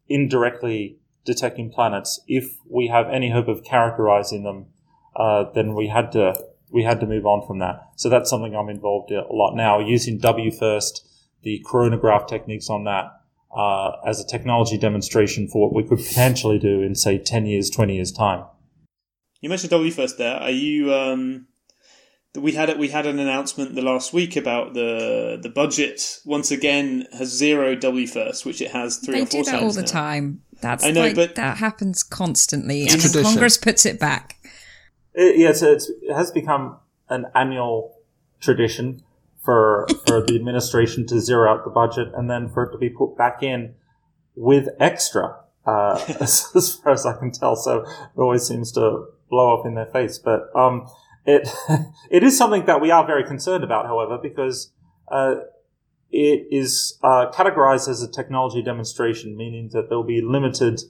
indirectly 0.10 0.98
detecting 1.26 1.70
planets. 1.70 2.20
If 2.28 2.58
we 2.70 2.88
have 2.88 3.08
any 3.10 3.30
hope 3.32 3.48
of 3.48 3.64
characterizing 3.64 4.44
them, 4.44 4.66
uh, 5.16 5.46
then 5.54 5.76
we 5.76 5.88
had 5.88 6.12
to 6.14 6.36
we 6.70 6.84
had 6.84 7.00
to 7.00 7.06
move 7.06 7.26
on 7.26 7.46
from 7.48 7.60
that. 7.60 7.92
So 7.96 8.10
that's 8.10 8.30
something 8.30 8.54
I'm 8.54 8.68
involved 8.68 9.12
in 9.12 9.20
a 9.20 9.32
lot 9.32 9.56
now, 9.56 9.80
using 9.80 10.20
WFIRST, 10.20 11.00
the 11.44 11.64
coronagraph 11.66 12.28
techniques 12.28 12.70
on 12.70 12.84
that 12.84 13.17
uh, 13.56 13.92
as 14.06 14.20
a 14.20 14.26
technology 14.28 14.78
demonstration 14.78 15.48
for 15.48 15.62
what 15.70 15.74
we 15.74 15.88
could 15.88 16.00
potentially 16.06 16.60
do 16.60 16.82
in 16.82 16.96
say 16.96 17.18
10 17.18 17.46
years, 17.46 17.70
20 17.70 17.96
years 17.96 18.12
time. 18.12 18.46
You 19.42 19.50
mentioned 19.50 19.72
WFIRST 19.72 20.18
there. 20.18 20.36
Are 20.36 20.50
you? 20.52 20.94
Um, 20.94 21.48
we 22.36 22.52
had 22.52 22.70
it. 22.70 22.78
We 22.78 22.90
had 22.90 23.06
an 23.06 23.20
announcement 23.20 23.76
the 23.76 23.82
last 23.82 24.14
week 24.14 24.36
about 24.36 24.74
the 24.74 25.40
the 25.42 25.50
budget. 25.50 26.20
Once 26.26 26.52
again, 26.52 27.08
has 27.14 27.30
zero 27.30 27.76
WFIRST, 27.76 28.46
which 28.46 28.62
it 28.62 28.72
has 28.72 28.98
three 28.98 29.16
They 29.16 29.22
or 29.22 29.26
four 29.26 29.44
do 29.44 29.52
that 29.52 29.60
times 29.60 29.64
all 29.64 29.72
the 29.72 29.82
now. 29.82 29.88
time. 29.88 30.42
That's 30.62 30.84
I 30.84 30.92
know, 30.92 31.02
like, 31.02 31.16
but- 31.16 31.36
that 31.36 31.58
happens 31.58 32.04
constantly, 32.04 32.82
and 32.88 33.00
tradition. 33.00 33.24
Congress 33.24 33.58
puts 33.58 33.86
it 33.86 34.00
back. 34.00 34.36
It, 35.14 35.38
yeah, 35.38 35.52
so 35.54 35.72
it 35.74 35.84
has 36.14 36.32
become 36.32 36.78
an 37.10 37.26
annual 37.36 37.96
tradition 38.40 39.04
for 39.48 39.88
for 40.06 40.22
the 40.22 40.36
administration 40.36 41.08
to 41.08 41.22
zero 41.22 41.50
out 41.50 41.64
the 41.64 41.70
budget 41.70 42.10
and 42.14 42.30
then 42.30 42.50
for 42.50 42.64
it 42.64 42.72
to 42.74 42.78
be 42.78 42.90
put 42.90 43.18
back 43.18 43.42
in 43.42 43.74
with 44.36 44.68
extra, 44.78 45.38
uh, 45.66 46.04
as, 46.20 46.76
far 46.84 46.92
as 46.92 47.06
I 47.06 47.18
can 47.18 47.32
tell. 47.32 47.56
So 47.56 47.86
it 47.86 48.20
always 48.20 48.46
seems 48.46 48.74
to 48.74 49.06
blow 49.30 49.58
up 49.58 49.66
in 49.66 49.76
their 49.76 49.86
face. 49.86 50.18
But 50.18 50.54
um, 50.54 50.86
it 51.26 51.48
it 52.12 52.24
is 52.24 52.38
something 52.38 52.66
that 52.66 52.82
we 52.82 52.92
are 52.92 53.08
very 53.08 53.24
concerned 53.24 53.64
about, 53.64 53.86
however, 53.86 54.20
because 54.22 54.74
uh, 55.10 55.36
it 56.12 56.48
is 56.52 57.00
uh, 57.02 57.32
categorized 57.32 57.88
as 57.88 58.04
a 58.04 58.12
technology 58.12 58.62
demonstration, 58.62 59.38
meaning 59.38 59.70
that 59.72 59.88
there 59.88 59.98
will 59.98 60.04
be 60.04 60.20
limited 60.22 60.82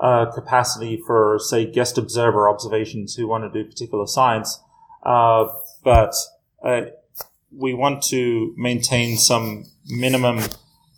uh, 0.00 0.32
capacity 0.32 0.98
for, 1.06 1.38
say, 1.38 1.70
guest 1.70 1.98
observer 1.98 2.48
observations 2.48 3.16
who 3.16 3.28
want 3.28 3.44
to 3.44 3.62
do 3.62 3.68
particular 3.68 4.06
science. 4.06 4.62
Uh, 5.02 5.48
but 5.84 6.14
uh, 6.64 6.82
we 7.50 7.74
want 7.74 8.02
to 8.04 8.54
maintain 8.56 9.16
some 9.16 9.64
minimum 9.86 10.40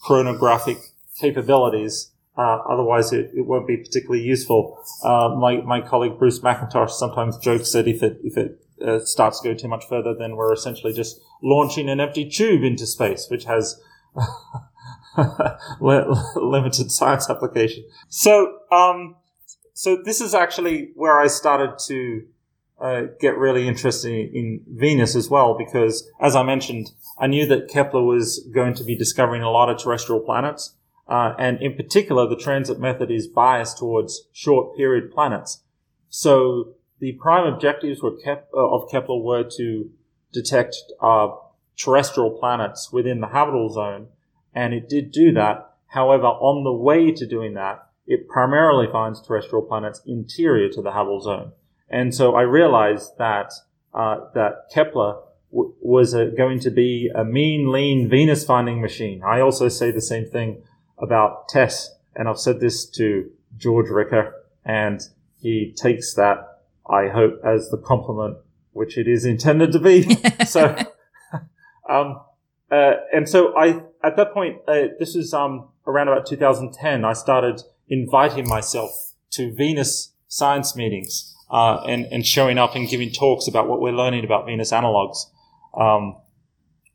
coronagraphic 0.04 0.80
capabilities. 1.18 2.10
Uh, 2.36 2.58
otherwise, 2.68 3.12
it, 3.12 3.30
it 3.34 3.46
won't 3.46 3.66
be 3.66 3.76
particularly 3.76 4.22
useful. 4.22 4.82
Uh, 5.04 5.34
my 5.38 5.60
my 5.62 5.80
colleague 5.80 6.18
Bruce 6.18 6.42
Macintosh 6.42 6.92
sometimes 6.92 7.36
jokes 7.38 7.72
that 7.72 7.86
if 7.86 8.02
it 8.02 8.18
if 8.24 8.36
it 8.36 8.64
uh, 8.86 8.98
starts 9.00 9.40
to 9.40 9.48
go 9.48 9.54
too 9.54 9.68
much 9.68 9.84
further, 9.88 10.14
then 10.18 10.36
we're 10.36 10.52
essentially 10.52 10.92
just 10.92 11.20
launching 11.42 11.88
an 11.88 12.00
empty 12.00 12.28
tube 12.28 12.62
into 12.62 12.86
space, 12.86 13.26
which 13.28 13.44
has 13.44 13.80
limited 15.80 16.90
science 16.90 17.28
application. 17.28 17.84
So, 18.08 18.58
um, 18.70 19.16
so 19.74 20.00
this 20.04 20.20
is 20.20 20.34
actually 20.34 20.92
where 20.94 21.18
I 21.18 21.26
started 21.26 21.78
to 21.86 22.22
uh, 22.80 23.02
get 23.20 23.36
really 23.36 23.68
interested 23.68 24.10
in 24.10 24.62
Venus 24.66 25.14
as 25.14 25.28
well, 25.28 25.54
because 25.56 26.08
as 26.20 26.34
I 26.34 26.42
mentioned, 26.42 26.90
I 27.18 27.26
knew 27.26 27.46
that 27.46 27.68
Kepler 27.68 28.02
was 28.02 28.48
going 28.54 28.74
to 28.74 28.84
be 28.84 28.96
discovering 28.96 29.42
a 29.42 29.50
lot 29.50 29.68
of 29.68 29.78
terrestrial 29.78 30.20
planets, 30.20 30.76
uh, 31.06 31.34
and 31.38 31.60
in 31.60 31.74
particular, 31.74 32.28
the 32.28 32.36
transit 32.36 32.78
method 32.80 33.10
is 33.10 33.26
biased 33.26 33.78
towards 33.78 34.28
short 34.32 34.76
period 34.76 35.12
planets. 35.12 35.62
So 36.08 36.74
the 37.00 37.12
prime 37.12 37.52
objectives 37.52 38.02
were 38.02 38.16
Kep- 38.16 38.48
uh, 38.54 38.68
of 38.74 38.90
Kepler 38.90 39.20
were 39.20 39.44
to 39.56 39.90
detect 40.32 40.76
uh, 41.02 41.28
terrestrial 41.76 42.30
planets 42.30 42.90
within 42.92 43.20
the 43.20 43.28
habitable 43.28 43.70
zone, 43.70 44.06
and 44.54 44.72
it 44.72 44.88
did 44.88 45.12
do 45.12 45.32
that. 45.32 45.74
However, 45.88 46.26
on 46.26 46.64
the 46.64 46.72
way 46.72 47.10
to 47.10 47.26
doing 47.26 47.54
that, 47.54 47.86
it 48.06 48.28
primarily 48.28 48.86
finds 48.90 49.20
terrestrial 49.20 49.64
planets 49.64 50.00
interior 50.06 50.68
to 50.70 50.82
the 50.82 50.92
habitable 50.92 51.20
zone. 51.20 51.52
And 51.90 52.14
so 52.14 52.34
I 52.34 52.42
realized 52.42 53.18
that 53.18 53.52
uh, 53.92 54.20
that 54.34 54.70
Kepler 54.72 55.16
w- 55.50 55.74
was 55.80 56.14
uh 56.14 56.26
going 56.36 56.60
to 56.60 56.70
be 56.70 57.10
a 57.14 57.24
mean, 57.24 57.72
lean 57.72 58.08
Venus 58.08 58.44
finding 58.44 58.80
machine. 58.80 59.22
I 59.24 59.40
also 59.40 59.68
say 59.68 59.90
the 59.90 60.00
same 60.00 60.26
thing 60.26 60.62
about 60.98 61.48
TESS, 61.48 61.90
and 62.14 62.28
I've 62.28 62.38
said 62.38 62.60
this 62.60 62.88
to 62.90 63.30
George 63.56 63.88
Ricker, 63.88 64.34
and 64.64 65.00
he 65.40 65.74
takes 65.76 66.14
that, 66.14 66.60
I 66.88 67.08
hope, 67.08 67.40
as 67.44 67.70
the 67.70 67.78
compliment 67.78 68.36
which 68.72 68.96
it 68.96 69.08
is 69.08 69.24
intended 69.24 69.72
to 69.72 69.80
be. 69.80 70.16
so, 70.46 70.76
um, 71.88 72.20
uh, 72.70 72.92
and 73.12 73.28
so 73.28 73.56
I, 73.56 73.82
at 74.04 74.16
that 74.16 74.32
point, 74.32 74.58
uh, 74.68 74.88
this 75.00 75.16
is 75.16 75.34
um, 75.34 75.70
around 75.86 76.06
about 76.06 76.26
2010. 76.26 77.04
I 77.04 77.14
started 77.14 77.62
inviting 77.88 78.48
myself 78.48 79.14
to 79.32 79.52
Venus 79.52 80.12
science 80.28 80.76
meetings 80.76 81.34
uh, 81.50 81.82
and 81.86 82.06
and 82.06 82.26
showing 82.26 82.58
up 82.58 82.74
and 82.74 82.88
giving 82.88 83.10
talks 83.10 83.48
about 83.48 83.68
what 83.68 83.80
we're 83.80 83.92
learning 83.92 84.24
about 84.24 84.46
Venus 84.46 84.72
analogs 84.72 85.26
um, 85.74 86.16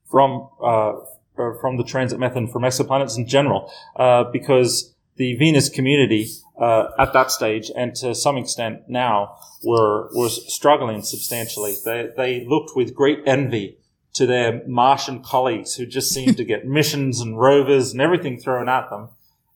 from 0.10 0.50
uh, 0.64 0.94
from 1.36 1.78
the 1.78 1.84
transit 1.84 2.20
method 2.20 2.38
and 2.38 2.52
from 2.52 2.64
exoplanets 2.64 3.18
in 3.18 3.28
general, 3.28 3.72
uh, 3.98 4.24
because 4.24 4.94
the 5.18 5.36
Venus 5.36 5.70
community 5.70 6.30
uh, 6.60 6.88
at 7.00 7.14
that 7.14 7.32
stage 7.32 7.72
and 7.76 7.96
to 7.96 8.14
some 8.16 8.38
extent 8.38 8.82
now 8.88 9.38
were 9.64 10.10
was 10.14 10.54
struggling 10.54 11.02
substantially. 11.02 11.76
They 11.84 12.10
they 12.16 12.46
looked 12.46 12.76
with 12.76 12.96
great 12.96 13.20
envy 13.26 13.78
to 14.14 14.26
their 14.26 14.66
Martian 14.66 15.22
colleagues 15.22 15.76
who 15.76 15.86
just 15.86 16.12
seemed 16.12 16.38
to 16.38 16.46
get 16.46 16.66
missions 16.80 17.20
and 17.20 17.40
rovers 17.40 17.92
and 17.92 18.02
everything 18.02 18.40
thrown 18.40 18.70
at 18.70 18.90
them, 18.90 19.10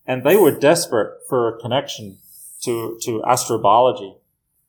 and 0.06 0.24
they 0.24 0.36
were 0.36 0.52
desperate 0.52 1.20
for 1.28 1.48
a 1.48 1.60
connection 1.60 2.18
to 2.64 3.00
to 3.04 3.22
astrobiology. 3.26 4.19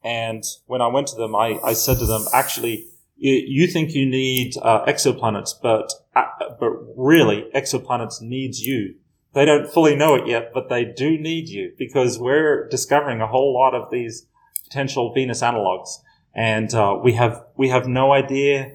And 0.03 0.45
when 0.67 0.81
I 0.81 0.87
went 0.87 1.09
to 1.09 1.17
them, 1.17 1.37
I, 1.37 1.59
I 1.63 1.75
said 1.75 1.99
to 1.99 2.07
them, 2.07 2.25
actually, 2.33 2.87
you, 3.17 3.67
think 3.67 3.95
you 3.95 4.07
need 4.07 4.55
uh, 4.63 4.85
exoplanets, 4.87 5.51
but 5.63 5.93
uh, 6.17 6.25
but 6.59 6.71
really, 6.97 7.51
exoplanets 7.55 8.23
needs 8.23 8.61
you. 8.61 8.95
They 9.35 9.45
don't 9.45 9.71
fully 9.71 9.95
know 9.95 10.15
it 10.15 10.27
yet, 10.27 10.53
but 10.55 10.71
they 10.71 10.87
do 10.87 11.19
need 11.19 11.49
you 11.49 11.73
because 11.77 12.19
we're 12.19 12.67
discovering 12.69 13.21
a 13.21 13.27
whole 13.27 13.53
lot 13.53 13.75
of 13.75 13.91
these 13.91 14.27
potential 14.65 15.13
Venus 15.13 15.43
analogs, 15.43 15.99
and 16.35 16.73
uh, 16.75 16.99
we 17.03 17.13
have 17.13 17.45
we 17.57 17.69
have 17.69 17.87
no 17.87 18.13
idea 18.13 18.73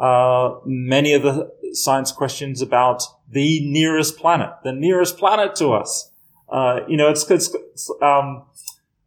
uh, 0.00 0.54
many 0.64 1.12
of 1.12 1.22
the 1.22 1.52
science 1.72 2.10
questions 2.10 2.62
about 2.62 3.02
the 3.30 3.60
nearest 3.70 4.16
planet, 4.16 4.50
the 4.64 4.72
nearest 4.72 5.18
planet 5.18 5.54
to 5.56 5.72
us. 5.72 6.10
Uh, 6.48 6.80
you 6.88 6.96
know, 6.96 7.10
it's, 7.10 7.30
it's, 7.30 7.54
it's 7.54 7.90
um, 8.02 8.44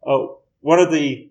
uh, 0.06 0.26
one 0.60 0.78
of 0.78 0.92
the 0.92 1.28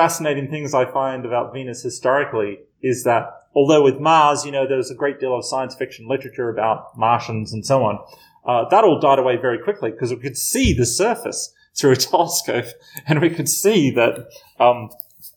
fascinating 0.00 0.48
things 0.48 0.74
I 0.74 0.84
find 0.84 1.24
about 1.26 1.52
Venus 1.52 1.82
historically 1.82 2.60
is 2.82 3.02
that 3.02 3.24
although 3.56 3.82
with 3.82 3.98
Mars, 3.98 4.44
you 4.44 4.52
know, 4.52 4.68
there 4.68 4.76
was 4.76 4.90
a 4.90 4.94
great 4.94 5.18
deal 5.18 5.34
of 5.34 5.44
science 5.44 5.74
fiction 5.74 6.06
literature 6.06 6.48
about 6.50 6.96
Martians 6.96 7.52
and 7.52 7.66
so 7.66 7.82
on, 7.82 7.98
uh, 8.44 8.68
that 8.68 8.84
all 8.84 9.00
died 9.00 9.18
away 9.18 9.36
very 9.36 9.58
quickly 9.58 9.90
because 9.90 10.10
we 10.10 10.18
could 10.20 10.36
see 10.36 10.72
the 10.72 10.86
surface 10.86 11.52
through 11.74 11.92
a 11.92 11.96
telescope 12.10 12.66
and 13.08 13.20
we 13.20 13.30
could 13.30 13.48
see 13.48 13.90
that, 13.90 14.28
um, 14.60 14.90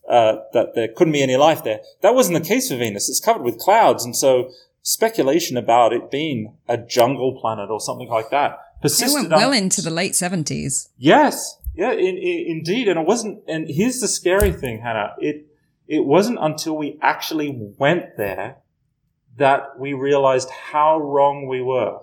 uh, 0.08 0.36
that 0.52 0.74
there 0.74 0.88
couldn't 0.94 1.12
be 1.14 1.22
any 1.22 1.36
life 1.36 1.64
there. 1.64 1.80
That 2.02 2.14
wasn't 2.14 2.38
the 2.40 2.48
case 2.48 2.68
for 2.70 2.76
Venus. 2.76 3.08
It's 3.08 3.18
covered 3.20 3.42
with 3.42 3.58
clouds. 3.58 4.04
And 4.04 4.14
so 4.14 4.50
speculation 4.82 5.56
about 5.56 5.92
it 5.92 6.10
being 6.10 6.54
a 6.68 6.76
jungle 6.76 7.38
planet 7.40 7.70
or 7.70 7.80
something 7.80 8.08
like 8.08 8.30
that 8.30 8.58
They 8.82 8.88
persisted. 8.88 9.14
went 9.22 9.32
on- 9.32 9.38
well 9.40 9.52
into 9.52 9.82
the 9.82 9.90
late 9.90 10.12
70s. 10.12 10.88
Yes, 10.98 11.56
yeah, 11.74 11.92
in, 11.92 12.16
in, 12.18 12.44
indeed. 12.48 12.88
And 12.88 12.98
it 12.98 13.06
wasn't. 13.06 13.42
And 13.48 13.66
here's 13.68 14.00
the 14.00 14.08
scary 14.08 14.52
thing, 14.52 14.80
Hannah. 14.80 15.14
It 15.18 15.46
it 15.86 16.04
wasn't 16.04 16.38
until 16.40 16.76
we 16.76 16.98
actually 17.02 17.50
went 17.78 18.16
there 18.16 18.56
that 19.36 19.78
we 19.78 19.92
realized 19.92 20.50
how 20.50 20.98
wrong 20.98 21.46
we 21.48 21.62
were. 21.62 21.98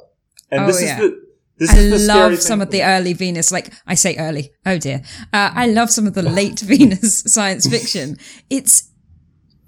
And 0.52 0.64
Oh, 0.64 0.68
this 0.68 0.82
yeah. 0.82 0.96
is 0.96 1.00
the 1.00 1.28
this 1.60 1.72
I 1.74 1.78
is 1.78 1.92
the 1.92 2.00
scary 2.00 2.30
love 2.32 2.40
some 2.42 2.62
of 2.62 2.72
the 2.72 2.84
early 2.84 3.14
Venus, 3.14 3.52
like 3.52 3.74
I 3.86 3.96
say 3.96 4.16
early. 4.18 4.52
Oh 4.66 4.78
dear. 4.78 5.02
Uh, 5.34 5.52
I 5.54 5.68
love 5.68 5.90
some 5.90 6.06
of 6.08 6.14
the 6.14 6.22
late 6.22 6.60
Venus 6.72 7.22
science 7.22 7.68
fiction. 7.68 8.18
It's 8.50 8.92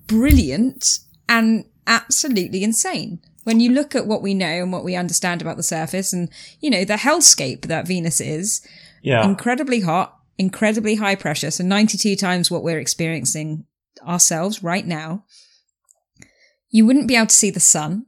brilliant 0.07 0.99
and 1.27 1.65
absolutely 1.87 2.63
insane. 2.63 3.21
When 3.43 3.59
you 3.59 3.71
look 3.71 3.95
at 3.95 4.05
what 4.05 4.21
we 4.21 4.33
know 4.33 4.45
and 4.45 4.71
what 4.71 4.83
we 4.83 4.95
understand 4.95 5.41
about 5.41 5.57
the 5.57 5.63
surface 5.63 6.13
and, 6.13 6.29
you 6.59 6.69
know, 6.69 6.85
the 6.85 6.95
hellscape 6.95 7.63
that 7.67 7.87
Venus 7.87 8.21
is, 8.21 8.61
yeah. 9.01 9.23
incredibly 9.23 9.81
hot, 9.81 10.17
incredibly 10.37 10.95
high 10.95 11.15
pressure. 11.15 11.51
So 11.51 11.63
92 11.63 12.15
times 12.15 12.49
what 12.49 12.63
we're 12.63 12.79
experiencing 12.79 13.65
ourselves 14.05 14.63
right 14.63 14.85
now. 14.85 15.25
You 16.69 16.85
wouldn't 16.85 17.07
be 17.07 17.15
able 17.15 17.27
to 17.27 17.35
see 17.35 17.49
the 17.49 17.59
sun. 17.59 18.05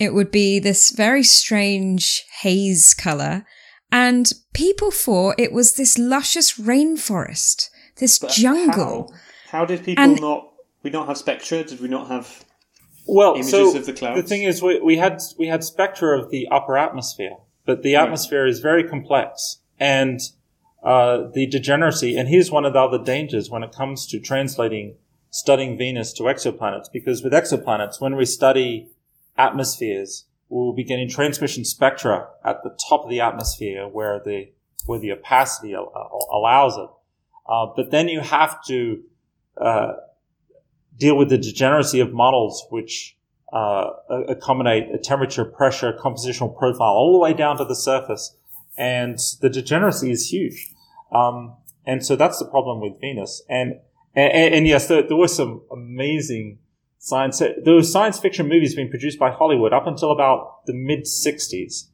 It 0.00 0.14
would 0.14 0.30
be 0.30 0.58
this 0.58 0.90
very 0.90 1.22
strange 1.22 2.24
haze 2.40 2.94
color. 2.94 3.44
And 3.90 4.32
people 4.54 4.90
thought 4.90 5.38
it 5.38 5.52
was 5.52 5.74
this 5.74 5.98
luscious 5.98 6.58
rainforest, 6.58 7.68
this 7.98 8.18
But 8.18 8.30
jungle. 8.30 9.12
How, 9.48 9.58
how 9.60 9.64
did 9.66 9.84
people 9.84 10.02
And- 10.02 10.20
not? 10.20 10.48
We 10.82 10.90
not 10.90 11.06
have 11.06 11.16
spectra? 11.16 11.62
Did 11.62 11.80
we 11.80 11.86
not 11.86 12.08
have? 12.08 12.44
well, 13.06 13.34
images 13.34 13.50
so 13.50 13.76
of 13.76 13.86
the 13.86 13.92
clouds? 13.92 14.20
The 14.22 14.26
thing 14.26 14.42
is, 14.42 14.62
we, 14.62 14.80
we 14.80 14.96
had 14.96 15.20
we 15.38 15.46
had 15.46 15.64
spectra 15.64 16.18
of 16.18 16.30
the 16.30 16.48
upper 16.50 16.76
atmosphere, 16.76 17.36
but 17.66 17.82
the 17.82 17.94
atmosphere 17.94 18.46
is 18.46 18.60
very 18.60 18.84
complex, 18.84 19.58
and 19.82 20.20
uh, 20.84 21.28
the 21.34 21.44
degeneracy. 21.46 22.16
And 22.16 22.28
here's 22.28 22.52
one 22.52 22.64
of 22.64 22.72
the 22.72 22.78
other 22.78 23.02
dangers 23.02 23.50
when 23.50 23.64
it 23.64 23.72
comes 23.72 24.06
to 24.06 24.20
translating 24.20 24.94
studying 25.30 25.76
Venus 25.76 26.12
to 26.12 26.24
exoplanets, 26.24 26.86
because 26.92 27.22
with 27.24 27.32
exoplanets, 27.32 28.00
when 28.00 28.14
we 28.14 28.24
study 28.24 28.88
atmospheres, 29.36 30.26
we'll 30.48 30.72
be 30.72 30.84
getting 30.84 31.08
transmission 31.08 31.64
spectra 31.64 32.28
at 32.44 32.62
the 32.62 32.78
top 32.88 33.02
of 33.02 33.10
the 33.10 33.20
atmosphere 33.20 33.88
where 33.88 34.20
the 34.24 34.52
where 34.86 35.00
the 35.00 35.10
opacity 35.10 35.74
al- 35.74 35.92
al- 35.96 36.28
allows 36.32 36.76
it. 36.76 36.90
Uh, 37.48 37.66
but 37.74 37.90
then 37.90 38.08
you 38.08 38.20
have 38.20 38.64
to 38.64 39.02
uh, 39.60 39.94
deal 40.96 41.16
with 41.16 41.28
the 41.28 41.38
degeneracy 41.38 41.98
of 41.98 42.12
models 42.12 42.66
which 42.70 43.16
uh, 43.52 43.90
accommodate 44.28 44.94
a 44.94 44.98
temperature, 44.98 45.44
pressure, 45.44 45.92
compositional 45.92 46.56
profile 46.56 46.94
all 47.00 47.12
the 47.12 47.18
way 47.18 47.32
down 47.32 47.56
to 47.56 47.64
the 47.64 47.74
surface. 47.74 48.36
And 48.76 49.18
the 49.40 49.50
degeneracy 49.50 50.10
is 50.10 50.30
huge. 50.32 50.72
Um, 51.14 51.56
and 51.86 52.04
so 52.04 52.16
that's 52.16 52.38
the 52.38 52.46
problem 52.46 52.80
with 52.80 53.00
Venus. 53.00 53.42
And, 53.48 53.80
and, 54.14 54.54
and 54.54 54.66
yes, 54.66 54.88
there, 54.88 55.02
there 55.06 55.16
were 55.16 55.28
some 55.28 55.62
amazing 55.70 56.58
science, 56.98 57.38
there 57.40 57.74
were 57.74 57.82
science 57.82 58.18
fiction 58.18 58.48
movies 58.48 58.74
being 58.74 58.88
produced 58.88 59.18
by 59.18 59.30
Hollywood 59.30 59.72
up 59.72 59.86
until 59.86 60.10
about 60.12 60.64
the 60.66 60.72
mid 60.74 61.00
60s. 61.04 61.88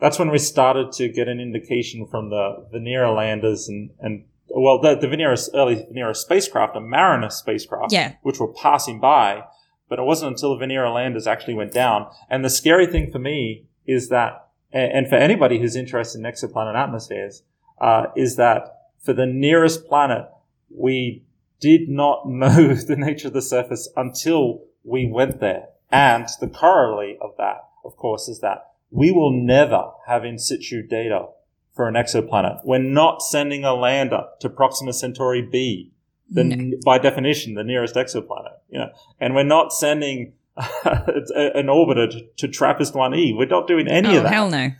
That's 0.00 0.18
when 0.18 0.30
we 0.30 0.38
started 0.38 0.92
to 0.92 1.08
get 1.08 1.28
an 1.28 1.40
indication 1.40 2.06
from 2.06 2.30
the 2.30 2.66
Venera 2.72 3.14
landers 3.14 3.68
and, 3.68 3.90
and 4.00 4.24
well, 4.48 4.80
the, 4.80 4.96
the 4.96 5.06
Venera, 5.06 5.38
early 5.54 5.76
Venera 5.94 6.16
spacecraft, 6.16 6.74
a 6.76 6.80
Mariner 6.80 7.30
spacecraft, 7.30 7.92
Yeah. 7.92 8.14
which 8.22 8.40
were 8.40 8.52
passing 8.52 8.98
by, 8.98 9.44
but 9.88 9.98
it 9.98 10.02
wasn't 10.02 10.32
until 10.32 10.56
the 10.58 10.64
Venera 10.64 10.92
landers 10.92 11.26
actually 11.26 11.54
went 11.54 11.72
down. 11.72 12.10
And 12.28 12.44
the 12.44 12.50
scary 12.50 12.86
thing 12.86 13.10
for 13.12 13.18
me 13.18 13.66
is 13.86 14.08
that, 14.08 14.48
a- 14.72 14.76
and 14.76 15.08
for 15.08 15.16
anybody 15.16 15.58
who's 15.58 15.76
interested 15.76 16.18
in 16.18 16.24
exoplanet 16.24 16.76
atmospheres, 16.76 17.42
uh, 17.80 18.06
is 18.16 18.36
that 18.36 18.90
for 19.02 19.12
the 19.12 19.26
nearest 19.26 19.86
planet, 19.86 20.28
we 20.74 21.24
did 21.60 21.88
not 21.88 22.22
know 22.28 22.74
the 22.74 22.96
nature 22.96 23.28
of 23.28 23.34
the 23.34 23.42
surface 23.42 23.88
until 23.96 24.62
we 24.84 25.06
went 25.10 25.40
there. 25.40 25.68
And 25.90 26.28
the 26.40 26.48
corollary 26.48 27.18
of 27.20 27.32
that, 27.38 27.64
of 27.84 27.96
course, 27.96 28.28
is 28.28 28.40
that 28.40 28.66
we 28.90 29.10
will 29.10 29.32
never 29.32 29.90
have 30.06 30.24
in 30.24 30.38
situ 30.38 30.82
data 30.82 31.26
for 31.74 31.88
an 31.88 31.94
exoplanet. 31.94 32.60
We're 32.64 32.78
not 32.78 33.22
sending 33.22 33.64
a 33.64 33.74
lander 33.74 34.24
to 34.40 34.48
Proxima 34.48 34.92
Centauri 34.92 35.42
B, 35.42 35.92
the, 36.28 36.80
by 36.84 36.98
definition, 36.98 37.54
the 37.54 37.64
nearest 37.64 37.94
exoplanet. 37.94 38.58
You 38.68 38.80
know, 38.80 38.90
and 39.20 39.34
we're 39.34 39.44
not 39.44 39.72
sending 39.72 40.34
an 40.84 41.66
orbiter 41.66 42.10
to, 42.36 42.48
TRAPPIST 42.48 42.94
1e. 42.94 43.36
We're 43.36 43.46
not 43.46 43.66
doing 43.66 43.88
any 43.88 44.08
oh, 44.08 44.18
of 44.18 44.22
that. 44.24 44.32
hell 44.32 44.50
no. 44.50 44.70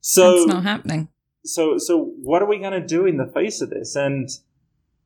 So 0.00 0.36
That's 0.36 0.46
not 0.46 0.62
happening. 0.62 1.08
so 1.44 1.78
so 1.78 2.12
what 2.22 2.42
are 2.42 2.48
we 2.48 2.58
going 2.58 2.72
to 2.72 2.86
do 2.86 3.06
in 3.06 3.16
the 3.16 3.26
face 3.26 3.60
of 3.60 3.70
this 3.70 3.96
and 3.96 4.28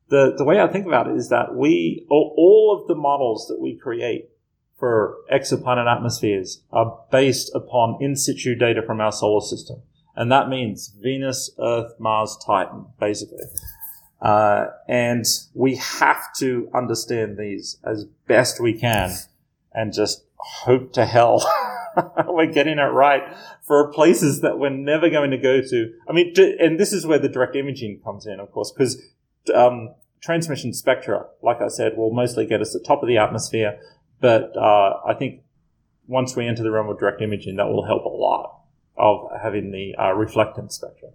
the 0.09 0.33
the 0.37 0.43
way 0.43 0.59
i 0.59 0.67
think 0.67 0.85
about 0.85 1.07
it 1.07 1.15
is 1.15 1.29
that 1.29 1.55
we 1.55 2.05
all, 2.09 2.33
all 2.37 2.79
of 2.79 2.87
the 2.87 2.95
models 2.95 3.47
that 3.47 3.59
we 3.59 3.75
create 3.75 4.29
for 4.77 5.17
exoplanet 5.31 5.91
atmospheres 5.91 6.63
are 6.71 6.99
based 7.11 7.51
upon 7.55 7.97
in 8.01 8.15
situ 8.15 8.55
data 8.55 8.81
from 8.85 8.99
our 8.99 9.11
solar 9.11 9.41
system 9.41 9.81
and 10.15 10.31
that 10.31 10.49
means 10.49 10.93
venus 11.01 11.51
earth 11.59 11.93
mars 11.99 12.37
titan 12.45 12.85
basically 12.99 13.45
uh, 14.21 14.67
and 14.87 15.25
we 15.53 15.75
have 15.75 16.33
to 16.33 16.69
understand 16.73 17.37
these 17.37 17.77
as 17.83 18.05
best 18.25 18.59
we 18.61 18.73
can 18.73 19.11
and 19.73 19.93
just 19.93 20.23
hope 20.37 20.93
to 20.93 21.05
hell 21.05 21.45
we're 22.27 22.51
getting 22.51 22.77
it 22.79 22.91
right 22.91 23.21
for 23.61 23.91
places 23.91 24.41
that 24.41 24.59
we're 24.59 24.69
never 24.69 25.09
going 25.09 25.31
to 25.31 25.37
go 25.37 25.61
to. 25.61 25.93
I 26.07 26.13
mean, 26.13 26.33
and 26.59 26.79
this 26.79 26.93
is 26.93 27.05
where 27.05 27.19
the 27.19 27.29
direct 27.29 27.55
imaging 27.55 28.01
comes 28.03 28.25
in, 28.25 28.39
of 28.39 28.51
course, 28.51 28.71
because 28.71 29.01
um, 29.53 29.93
transmission 30.21 30.73
spectra, 30.73 31.25
like 31.41 31.61
I 31.61 31.67
said, 31.67 31.97
will 31.97 32.11
mostly 32.11 32.45
get 32.45 32.61
us 32.61 32.71
to 32.73 32.79
the 32.79 32.85
top 32.85 33.03
of 33.03 33.07
the 33.07 33.17
atmosphere. 33.17 33.79
But 34.19 34.55
uh, 34.55 34.99
I 35.05 35.13
think 35.17 35.41
once 36.07 36.35
we 36.35 36.47
enter 36.47 36.63
the 36.63 36.71
realm 36.71 36.89
of 36.89 36.99
direct 36.99 37.21
imaging, 37.21 37.57
that 37.57 37.67
will 37.67 37.85
help 37.85 38.05
a 38.05 38.09
lot 38.09 38.61
of 38.97 39.27
having 39.41 39.71
the 39.71 39.95
uh, 39.97 40.13
reflectance 40.13 40.73
spectra. 40.73 41.09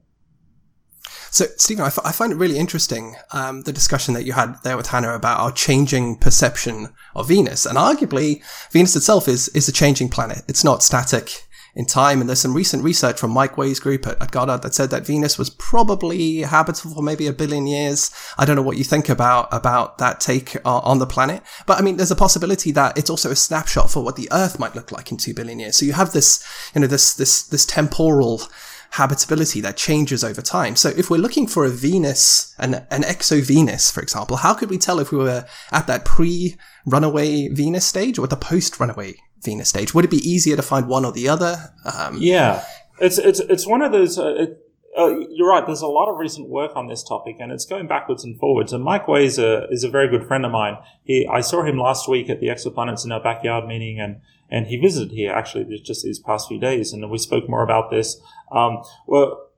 So, 1.31 1.47
Stephen, 1.57 1.85
I, 1.85 1.88
f- 1.88 1.99
I 2.05 2.12
find 2.12 2.33
it 2.33 2.37
really 2.37 2.59
interesting 2.59 3.17
um, 3.33 3.62
the 3.62 3.73
discussion 3.73 4.14
that 4.14 4.25
you 4.25 4.33
had 4.33 4.57
there 4.64 4.77
with 4.77 4.88
Hannah 4.88 5.14
about 5.14 5.41
our 5.41 5.53
changing 5.53 6.17
perception 6.17 6.88
of 7.14 7.29
Venus, 7.29 7.67
and 7.67 7.77
arguably 7.77 8.43
Venus 8.71 8.97
itself 8.97 9.29
is 9.29 9.49
is 9.49 9.69
a 9.69 9.73
changing 9.73 10.09
planet. 10.09 10.43
It's 10.49 10.64
not 10.64 10.83
static 10.83 11.49
in 11.79 11.87
time. 11.87 12.21
And 12.21 12.29
there's 12.29 12.41
some 12.41 12.55
recent 12.55 12.83
research 12.83 13.19
from 13.19 13.31
Mike 13.31 13.57
Way's 13.57 13.81
group 13.81 14.07
at, 14.07 14.21
at 14.21 14.33
Goddard 14.33 14.62
that 14.62 14.75
said 14.75 14.91
that 14.91 15.07
Venus 15.07 15.38
was 15.38 15.49
probably 15.49 16.41
habitable 16.41 16.97
for 16.97 17.03
maybe 17.03 17.27
a 17.27 17.33
billion 17.33 17.67
years. 17.67 18.11
I 18.37 18.45
don't 18.45 18.57
know 18.57 18.62
what 18.62 18.77
you 18.77 18.85
think 18.85 19.09
about 19.09 19.49
about 19.53 19.99
that 19.99 20.21
take 20.21 20.57
uh, 20.57 20.81
on 20.81 20.99
the 20.99 21.07
planet, 21.07 21.43
but 21.67 21.79
I 21.79 21.83
mean, 21.83 21.97
there's 21.97 22.11
a 22.11 22.17
possibility 22.17 22.73
that 22.73 22.99
it's 22.99 23.11
also 23.11 23.31
a 23.31 23.37
snapshot 23.37 23.91
for 23.91 24.03
what 24.03 24.17
the 24.17 24.29
Earth 24.33 24.59
might 24.59 24.75
look 24.75 24.91
like 24.91 25.11
in 25.11 25.17
two 25.17 25.33
billion 25.33 25.61
years. 25.61 25.77
So 25.77 25.87
you 25.87 25.93
have 25.93 26.12
this, 26.12 26.45
you 26.75 26.81
know, 26.81 26.88
this 26.88 27.14
this 27.14 27.45
this 27.45 27.64
temporal 27.64 28.43
habitability 28.90 29.61
that 29.61 29.77
changes 29.77 30.24
over 30.24 30.42
time. 30.42 30.77
So 30.77 30.88
if 30.90 31.11
we're 31.11 31.18
looking 31.18 31.46
for 31.46 31.64
a 31.64 31.68
Venus, 31.68 32.55
an, 32.59 32.87
an 32.90 33.03
exo-Venus, 33.03 33.90
for 33.90 34.01
example, 34.01 34.38
how 34.38 34.55
could 34.55 34.70
we 34.70 34.79
tell 34.79 34.98
if 34.98 35.12
we 35.12 35.18
were 35.18 35.44
at 35.72 35.87
that 35.87 36.05
pre-runaway 36.05 37.48
Venus 37.48 37.87
stage 37.87 38.18
or 38.18 38.27
the 38.27 38.37
post-runaway 38.37 39.16
Venus 39.42 39.68
stage? 39.68 39.94
Would 39.94 40.05
it 40.05 40.11
be 40.11 40.29
easier 40.29 40.57
to 40.57 40.62
find 40.62 40.88
one 40.88 41.05
or 41.05 41.12
the 41.12 41.29
other? 41.29 41.72
Um, 41.85 42.16
Yeah, 42.18 42.64
it's 43.01 43.18
it's 43.18 43.40
it's 43.40 43.66
one 43.66 43.83
of 43.83 43.92
those. 43.92 44.18
Uh, 44.18 44.35
it, 44.35 44.59
uh, 44.98 45.14
you're 45.31 45.48
right. 45.48 45.64
There's 45.64 45.83
a 45.83 45.87
lot 45.87 46.11
of 46.11 46.18
recent 46.18 46.48
work 46.48 46.72
on 46.74 46.88
this 46.88 47.05
topic, 47.05 47.37
and 47.38 47.53
it's 47.53 47.64
going 47.64 47.87
backwards 47.87 48.24
and 48.24 48.38
forwards. 48.40 48.72
And 48.72 48.83
Mike 48.83 49.07
Way 49.07 49.27
is 49.27 49.38
a 49.38 49.68
is 49.70 49.85
a 49.85 49.88
very 49.88 50.09
good 50.09 50.27
friend 50.27 50.44
of 50.44 50.51
mine. 50.51 50.77
He 51.05 51.29
I 51.31 51.40
saw 51.40 51.62
him 51.62 51.79
last 51.79 52.09
week 52.09 52.29
at 52.29 52.40
the 52.40 52.48
Exoplanets 52.48 53.05
in 53.05 53.12
Our 53.12 53.22
Backyard 53.22 53.66
meeting, 53.66 54.01
and 54.01 54.20
and 54.51 54.67
he 54.67 54.77
visited 54.77 55.13
here 55.13 55.33
actually 55.33 55.79
just 55.81 56.05
these 56.05 56.19
past 56.19 56.49
few 56.49 56.59
days, 56.59 56.93
and 56.93 57.11
we 57.11 57.19
spoke 57.19 57.49
more 57.49 57.63
about 57.63 57.91
this. 57.91 58.21
Um, 58.51 58.83
well, 59.07 59.49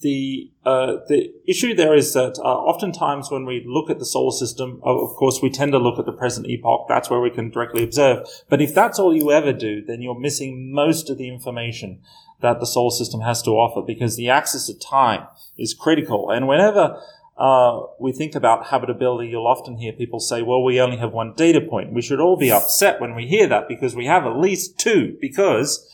the 0.00 0.50
uh, 0.66 0.96
the 1.08 1.32
issue 1.46 1.74
there 1.74 1.94
is 1.94 2.12
that 2.12 2.38
uh, 2.38 2.42
oftentimes 2.42 3.30
when 3.30 3.46
we 3.46 3.64
look 3.66 3.90
at 3.90 3.98
the 3.98 4.04
solar 4.04 4.32
system, 4.32 4.80
of 4.82 5.14
course, 5.16 5.40
we 5.42 5.50
tend 5.50 5.72
to 5.72 5.78
look 5.78 5.98
at 5.98 6.04
the 6.04 6.12
present 6.12 6.46
epoch. 6.46 6.86
That's 6.88 7.08
where 7.08 7.20
we 7.20 7.30
can 7.30 7.50
directly 7.50 7.82
observe. 7.82 8.26
But 8.48 8.60
if 8.60 8.74
that's 8.74 8.98
all 8.98 9.16
you 9.16 9.32
ever 9.32 9.52
do, 9.52 9.82
then 9.82 10.02
you're 10.02 10.18
missing 10.18 10.72
most 10.72 11.10
of 11.10 11.18
the 11.18 11.28
information 11.28 12.00
that 12.42 12.60
the 12.60 12.66
solar 12.66 12.90
system 12.90 13.22
has 13.22 13.40
to 13.42 13.52
offer 13.52 13.80
because 13.80 14.16
the 14.16 14.28
axis 14.28 14.68
of 14.68 14.78
time 14.80 15.26
is 15.56 15.72
critical. 15.72 16.30
And 16.30 16.46
whenever 16.46 17.00
uh, 17.36 17.80
we 17.98 18.12
think 18.12 18.34
about 18.34 18.66
habitability, 18.66 19.28
you'll 19.28 19.46
often 19.46 19.76
hear 19.76 19.92
people 19.92 20.20
say, 20.20 20.42
well, 20.42 20.62
we 20.62 20.80
only 20.80 20.96
have 20.98 21.12
one 21.12 21.34
data 21.34 21.60
point. 21.60 21.92
We 21.92 22.02
should 22.02 22.20
all 22.20 22.36
be 22.36 22.52
upset 22.52 23.00
when 23.00 23.14
we 23.14 23.26
hear 23.26 23.48
that 23.48 23.66
because 23.66 23.96
we 23.96 24.06
have 24.06 24.24
at 24.24 24.38
least 24.38 24.78
two 24.78 25.16
because 25.20 25.88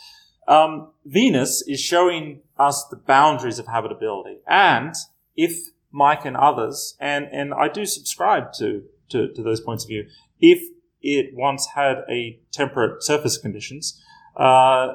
um, 0.46 0.92
Venus 1.06 1.62
is 1.66 1.80
showing 1.80 2.40
us 2.58 2.86
the 2.90 2.96
boundaries 2.96 3.58
of 3.58 3.66
habitability. 3.66 4.40
And 4.46 4.94
if 5.34 5.68
Mike 5.90 6.26
and 6.26 6.36
others, 6.36 6.94
and, 7.00 7.26
and 7.32 7.54
I 7.54 7.68
do 7.68 7.86
subscribe 7.86 8.52
to, 8.58 8.84
to, 9.08 9.32
to 9.32 9.42
those 9.42 9.60
points 9.60 9.84
of 9.84 9.88
view, 9.88 10.06
if 10.40 10.62
it 11.00 11.30
once 11.32 11.68
had 11.74 12.04
a 12.10 12.38
temperate 12.52 13.02
surface 13.02 13.38
conditions, 13.38 14.02
uh, 14.36 14.94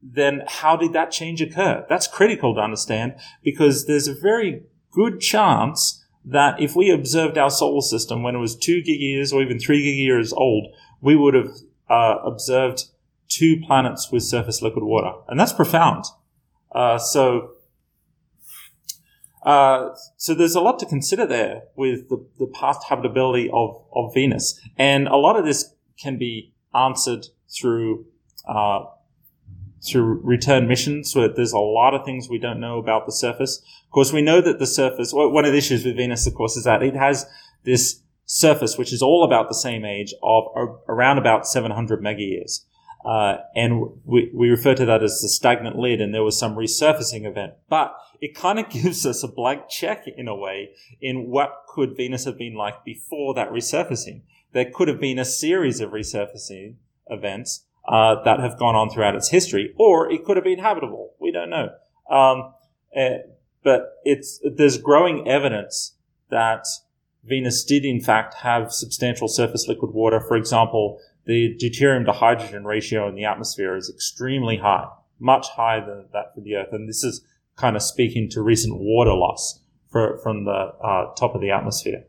then 0.00 0.42
how 0.46 0.76
did 0.76 0.92
that 0.92 1.10
change 1.10 1.42
occur? 1.42 1.84
That's 1.88 2.06
critical 2.06 2.54
to 2.54 2.60
understand 2.60 3.14
because 3.42 3.86
there's 3.86 4.08
a 4.08 4.14
very 4.14 4.62
good 4.92 5.20
chance 5.20 6.04
that 6.24 6.60
if 6.60 6.76
we 6.76 6.90
observed 6.90 7.36
our 7.36 7.50
solar 7.50 7.80
system 7.80 8.22
when 8.22 8.34
it 8.34 8.38
was 8.38 8.54
two 8.56 8.82
gig 8.82 9.00
years 9.00 9.32
or 9.32 9.42
even 9.42 9.58
three 9.58 9.82
gig 9.82 9.98
years 9.98 10.32
old, 10.32 10.72
we 11.00 11.16
would 11.16 11.34
have 11.34 11.50
uh, 11.90 12.18
observed 12.24 12.84
two 13.28 13.60
planets 13.66 14.10
with 14.12 14.22
surface 14.22 14.62
liquid 14.62 14.84
water. 14.84 15.12
And 15.28 15.40
that's 15.40 15.52
profound. 15.52 16.04
Uh, 16.70 16.98
so, 16.98 17.52
uh, 19.44 19.90
so 20.16 20.34
there's 20.34 20.54
a 20.54 20.60
lot 20.60 20.78
to 20.78 20.86
consider 20.86 21.26
there 21.26 21.62
with 21.74 22.08
the, 22.08 22.24
the 22.38 22.46
past 22.46 22.84
habitability 22.88 23.50
of, 23.52 23.82
of 23.94 24.14
Venus. 24.14 24.60
And 24.78 25.08
a 25.08 25.16
lot 25.16 25.36
of 25.36 25.44
this 25.44 25.74
can 26.00 26.18
be 26.18 26.54
answered 26.74 27.26
through, 27.48 28.06
through 29.84 30.20
return 30.22 30.68
missions 30.68 31.14
where 31.14 31.28
there's 31.28 31.52
a 31.52 31.58
lot 31.58 31.94
of 31.94 32.04
things 32.04 32.28
we 32.28 32.38
don't 32.38 32.60
know 32.60 32.78
about 32.78 33.06
the 33.06 33.12
surface. 33.12 33.58
Of 33.84 33.90
course, 33.90 34.12
we 34.12 34.22
know 34.22 34.40
that 34.40 34.58
the 34.58 34.66
surface, 34.66 35.12
one 35.12 35.44
of 35.44 35.52
the 35.52 35.58
issues 35.58 35.84
with 35.84 35.96
Venus, 35.96 36.26
of 36.26 36.34
course, 36.34 36.56
is 36.56 36.64
that 36.64 36.82
it 36.82 36.94
has 36.94 37.26
this 37.64 38.00
surface, 38.24 38.78
which 38.78 38.92
is 38.92 39.02
all 39.02 39.24
about 39.24 39.48
the 39.48 39.54
same 39.54 39.84
age 39.84 40.14
of 40.22 40.44
around 40.88 41.18
about 41.18 41.46
700 41.46 42.02
mega 42.02 42.22
years. 42.22 42.64
Uh, 43.04 43.38
and 43.56 43.82
we, 44.04 44.30
we 44.32 44.48
refer 44.48 44.74
to 44.74 44.86
that 44.86 45.02
as 45.02 45.20
the 45.20 45.28
stagnant 45.28 45.76
lid, 45.76 46.00
and 46.00 46.14
there 46.14 46.22
was 46.22 46.38
some 46.38 46.54
resurfacing 46.54 47.26
event. 47.26 47.54
But 47.68 47.96
it 48.20 48.34
kind 48.34 48.60
of 48.60 48.68
gives 48.70 49.04
us 49.04 49.24
a 49.24 49.28
blank 49.28 49.68
check 49.68 50.04
in 50.06 50.28
a 50.28 50.36
way 50.36 50.70
in 51.00 51.28
what 51.28 51.64
could 51.68 51.96
Venus 51.96 52.24
have 52.24 52.38
been 52.38 52.54
like 52.54 52.84
before 52.84 53.34
that 53.34 53.50
resurfacing. 53.50 54.22
There 54.52 54.70
could 54.72 54.88
have 54.88 55.00
been 55.00 55.18
a 55.18 55.24
series 55.24 55.80
of 55.80 55.90
resurfacing 55.90 56.76
events 57.08 57.64
uh, 57.86 58.22
that 58.24 58.40
have 58.40 58.58
gone 58.58 58.74
on 58.74 58.90
throughout 58.90 59.16
its 59.16 59.28
history, 59.28 59.74
or 59.76 60.10
it 60.10 60.24
could 60.24 60.36
have 60.36 60.44
been 60.44 60.58
habitable. 60.58 61.14
We 61.18 61.32
don't 61.32 61.50
know. 61.50 61.70
Um, 62.10 62.54
uh, 62.96 63.18
but 63.64 63.98
it's 64.04 64.40
there's 64.44 64.78
growing 64.78 65.28
evidence 65.28 65.94
that 66.30 66.66
Venus 67.24 67.64
did 67.64 67.84
in 67.84 68.00
fact 68.00 68.34
have 68.34 68.72
substantial 68.72 69.28
surface 69.28 69.68
liquid 69.68 69.92
water. 69.92 70.20
For 70.20 70.36
example, 70.36 71.00
the 71.24 71.56
deuterium 71.60 72.04
to 72.06 72.12
hydrogen 72.12 72.64
ratio 72.64 73.08
in 73.08 73.14
the 73.14 73.24
atmosphere 73.24 73.76
is 73.76 73.88
extremely 73.88 74.58
high, 74.58 74.88
much 75.18 75.48
higher 75.50 75.84
than 75.84 76.06
that 76.12 76.34
for 76.34 76.40
the 76.40 76.56
Earth. 76.56 76.72
And 76.72 76.88
this 76.88 77.04
is 77.04 77.24
kind 77.56 77.76
of 77.76 77.82
speaking 77.82 78.28
to 78.30 78.42
recent 78.42 78.78
water 78.78 79.12
loss 79.12 79.60
for, 79.90 80.18
from 80.22 80.44
the 80.44 80.50
uh, 80.50 81.14
top 81.14 81.34
of 81.34 81.40
the 81.40 81.50
atmosphere. 81.50 82.04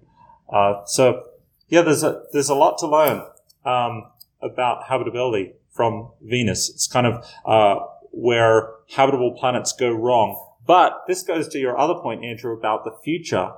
Uh, 0.52 0.84
so 0.86 1.24
yeah, 1.68 1.82
there's 1.82 2.04
a 2.04 2.24
there's 2.32 2.50
a 2.50 2.56
lot 2.56 2.78
to 2.80 2.88
learn 2.88 3.24
um, 3.66 4.04
about 4.42 4.84
habitability 4.88 5.54
from 5.74 6.12
Venus. 6.22 6.70
It's 6.70 6.88
kind 6.88 7.08
of 7.08 7.26
uh, 7.46 7.86
where 8.12 8.70
habitable 8.96 9.32
planets 9.32 9.74
go 9.74 9.92
wrong. 9.92 10.52
But 10.66 11.04
this 11.08 11.24
goes 11.24 11.48
to 11.50 11.60
your 11.60 11.78
other 11.78 11.96
point, 11.96 12.24
Andrew, 12.24 12.54
about 12.54 12.86
the 12.86 12.96
future 13.04 13.52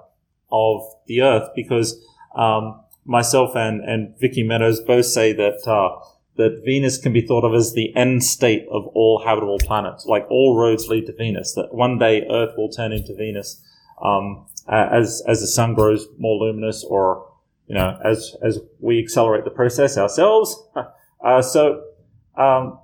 of 0.51 0.81
the 1.07 1.21
Earth, 1.21 1.49
because 1.55 2.03
um, 2.35 2.81
myself 3.05 3.55
and 3.55 3.81
and 3.81 4.17
Vicky 4.19 4.43
Meadows 4.43 4.79
both 4.79 5.05
say 5.05 5.33
that 5.33 5.67
uh, 5.67 6.03
that 6.37 6.63
Venus 6.65 6.97
can 6.97 7.13
be 7.13 7.21
thought 7.21 7.43
of 7.43 7.53
as 7.53 7.73
the 7.73 7.95
end 7.95 8.23
state 8.23 8.65
of 8.71 8.87
all 8.87 9.23
habitable 9.23 9.59
planets. 9.59 10.05
Like 10.05 10.25
all 10.29 10.57
roads 10.57 10.87
lead 10.87 11.05
to 11.07 11.13
Venus. 11.13 11.53
That 11.53 11.73
one 11.73 11.99
day 11.99 12.25
Earth 12.29 12.55
will 12.57 12.69
turn 12.69 12.91
into 12.91 13.13
Venus 13.13 13.61
um, 14.01 14.47
as 14.67 15.21
as 15.27 15.41
the 15.41 15.47
sun 15.47 15.75
grows 15.75 16.07
more 16.17 16.37
luminous, 16.43 16.83
or 16.83 17.31
you 17.67 17.75
know, 17.75 17.99
as 18.03 18.35
as 18.41 18.59
we 18.79 18.99
accelerate 18.99 19.43
the 19.43 19.51
process 19.51 19.97
ourselves. 19.97 20.57
Uh, 21.23 21.41
so 21.41 21.81
um, 22.37 22.79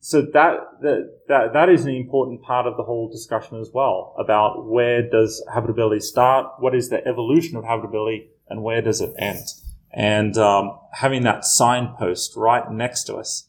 so 0.00 0.22
that, 0.22 0.56
that 0.80 1.52
that 1.52 1.68
is 1.68 1.84
an 1.84 1.94
important 1.94 2.42
part 2.42 2.66
of 2.66 2.78
the 2.78 2.82
whole 2.82 3.10
discussion 3.10 3.60
as 3.60 3.70
well 3.72 4.14
about 4.18 4.66
where 4.66 5.02
does 5.02 5.44
habitability 5.52 6.00
start, 6.00 6.54
what 6.58 6.74
is 6.74 6.88
the 6.88 7.06
evolution 7.06 7.56
of 7.56 7.64
habitability, 7.64 8.28
and 8.48 8.62
where 8.62 8.80
does 8.80 9.02
it 9.02 9.14
end. 9.18 9.46
And 9.92 10.38
um, 10.38 10.78
having 10.92 11.22
that 11.24 11.44
signpost 11.44 12.34
right 12.34 12.70
next 12.70 13.04
to 13.04 13.16
us, 13.16 13.48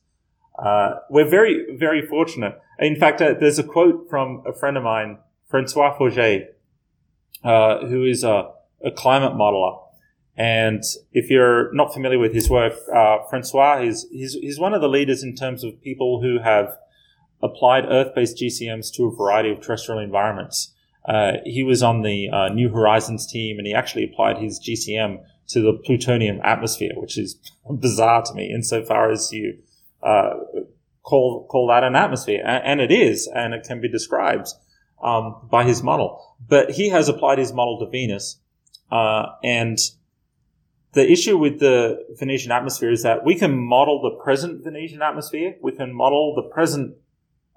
uh, 0.60 0.96
we're 1.10 1.30
very 1.30 1.78
very 1.78 2.06
fortunate. 2.06 2.62
In 2.80 2.98
fact, 2.98 3.22
uh, 3.22 3.36
there's 3.40 3.60
a 3.60 3.64
quote 3.64 4.10
from 4.10 4.44
a 4.46 4.52
friend 4.52 4.76
of 4.76 4.84
mine, 4.84 5.20
Francois 5.48 5.98
Forget, 5.98 6.58
uh, 7.46 7.86
who 7.86 8.04
is 8.04 8.26
a, 8.26 8.52
a 8.84 8.92
climate 8.92 9.34
modeler, 9.34 9.82
and 10.38 10.84
if 11.12 11.30
you're 11.30 11.74
not 11.74 11.94
familiar 11.94 12.20
with 12.20 12.34
his 12.34 12.50
work, 12.50 12.74
uh, 12.94 13.18
Francois 13.30 13.82
is 13.82 14.08
he's, 14.12 14.34
he's 14.34 14.60
one 14.60 14.74
of 14.74 14.82
the 14.82 14.90
leaders 14.90 15.24
in 15.24 15.36
terms 15.36 15.64
of 15.64 15.82
people 15.82 16.22
who 16.22 16.40
have 16.40 16.78
applied 17.44 17.86
Earth-based 17.86 18.38
GCMs 18.38 18.94
to 18.94 19.06
a 19.06 19.16
variety 19.16 19.52
of 19.52 19.62
terrestrial 19.62 20.00
environments. 20.00 20.74
Uh, 21.06 21.34
he 21.46 21.64
was 21.64 21.82
on 21.82 22.04
the 22.04 22.30
uh, 22.30 22.50
New 22.50 22.70
Horizons 22.70 23.26
team, 23.26 23.58
and 23.58 23.66
he 23.66 23.74
actually 23.74 24.04
applied 24.04 24.38
his 24.38 24.60
GCM 24.60 25.24
to 25.50 25.62
the 25.62 25.74
Plutonian 25.74 26.40
atmosphere, 26.44 26.92
which 26.96 27.18
is 27.18 27.36
bizarre 27.70 28.24
to 28.24 28.34
me 28.34 28.52
insofar 28.54 29.12
as 29.12 29.32
you 29.32 29.58
uh, 30.04 30.34
call 31.04 31.46
call 31.48 31.68
that 31.68 31.84
an 31.84 31.96
atmosphere, 31.96 32.42
and, 32.46 32.64
and, 32.64 32.82
it 32.82 32.92
is, 32.92 33.28
and 33.28 33.54
it 33.54 33.64
can 33.68 33.82
be 33.82 33.90
described 33.90 34.48
um, 35.04 35.48
by 35.50 35.64
his 35.64 35.84
model. 35.84 36.36
But 36.48 36.72
he 36.72 36.90
has 36.90 37.10
applied 37.10 37.38
his 37.38 37.54
model 37.54 37.80
to 37.80 37.90
Venus, 37.90 38.40
uh, 38.92 39.26
and 39.44 39.78
the 40.94 41.10
issue 41.10 41.38
with 41.38 41.60
the 41.60 42.06
Venetian 42.20 42.52
atmosphere 42.52 42.92
is 42.92 43.04
that 43.04 43.24
we 43.24 43.36
can 43.36 43.58
model 43.58 44.02
the 44.02 44.24
present 44.24 44.64
Venetian 44.64 45.02
atmosphere, 45.02 45.56
we 45.62 45.72
can 45.72 45.94
model 45.94 46.36
the 46.36 46.44
present 46.44 46.96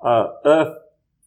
uh, 0.03 0.29
Earth 0.44 0.79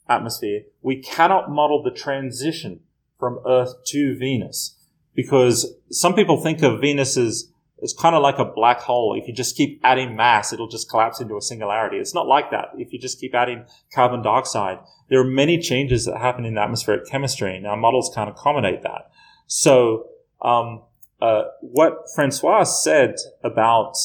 atmosphere. 0.07 0.63
We 0.81 1.01
cannot 1.01 1.49
model 1.51 1.83
the 1.83 1.91
transition 1.91 2.81
from 3.19 3.39
Earth 3.45 3.73
to 3.87 4.17
Venus 4.17 4.75
because 5.15 5.73
some 5.91 6.13
people 6.13 6.41
think 6.41 6.61
of 6.61 6.79
Venus 6.79 7.17
as 7.17 7.51
it's 7.79 7.93
kind 7.93 8.15
of 8.15 8.23
like 8.23 8.39
a 8.39 8.45
black 8.45 8.79
hole. 8.79 9.15
If 9.19 9.27
you 9.27 9.33
just 9.33 9.55
keep 9.55 9.79
adding 9.83 10.15
mass, 10.15 10.51
it'll 10.51 10.67
just 10.67 10.89
collapse 10.89 11.21
into 11.21 11.37
a 11.37 11.41
singularity. 11.41 11.97
It's 11.97 12.13
not 12.13 12.25
like 12.25 12.49
that. 12.51 12.69
If 12.77 12.91
you 12.91 12.97
just 12.99 13.19
keep 13.19 13.35
adding 13.35 13.65
carbon 13.93 14.23
dioxide, 14.23 14.79
there 15.09 15.19
are 15.19 15.25
many 15.25 15.59
changes 15.59 16.05
that 16.05 16.17
happen 16.17 16.43
in 16.43 16.57
atmospheric 16.57 17.07
chemistry, 17.07 17.55
and 17.55 17.67
our 17.67 17.77
models 17.77 18.11
can't 18.15 18.29
accommodate 18.29 18.81
that. 18.81 19.11
So, 19.45 20.07
um, 20.41 20.81
uh, 21.21 21.43
what 21.61 22.05
Francois 22.13 22.63
said 22.63 23.15
about 23.43 23.95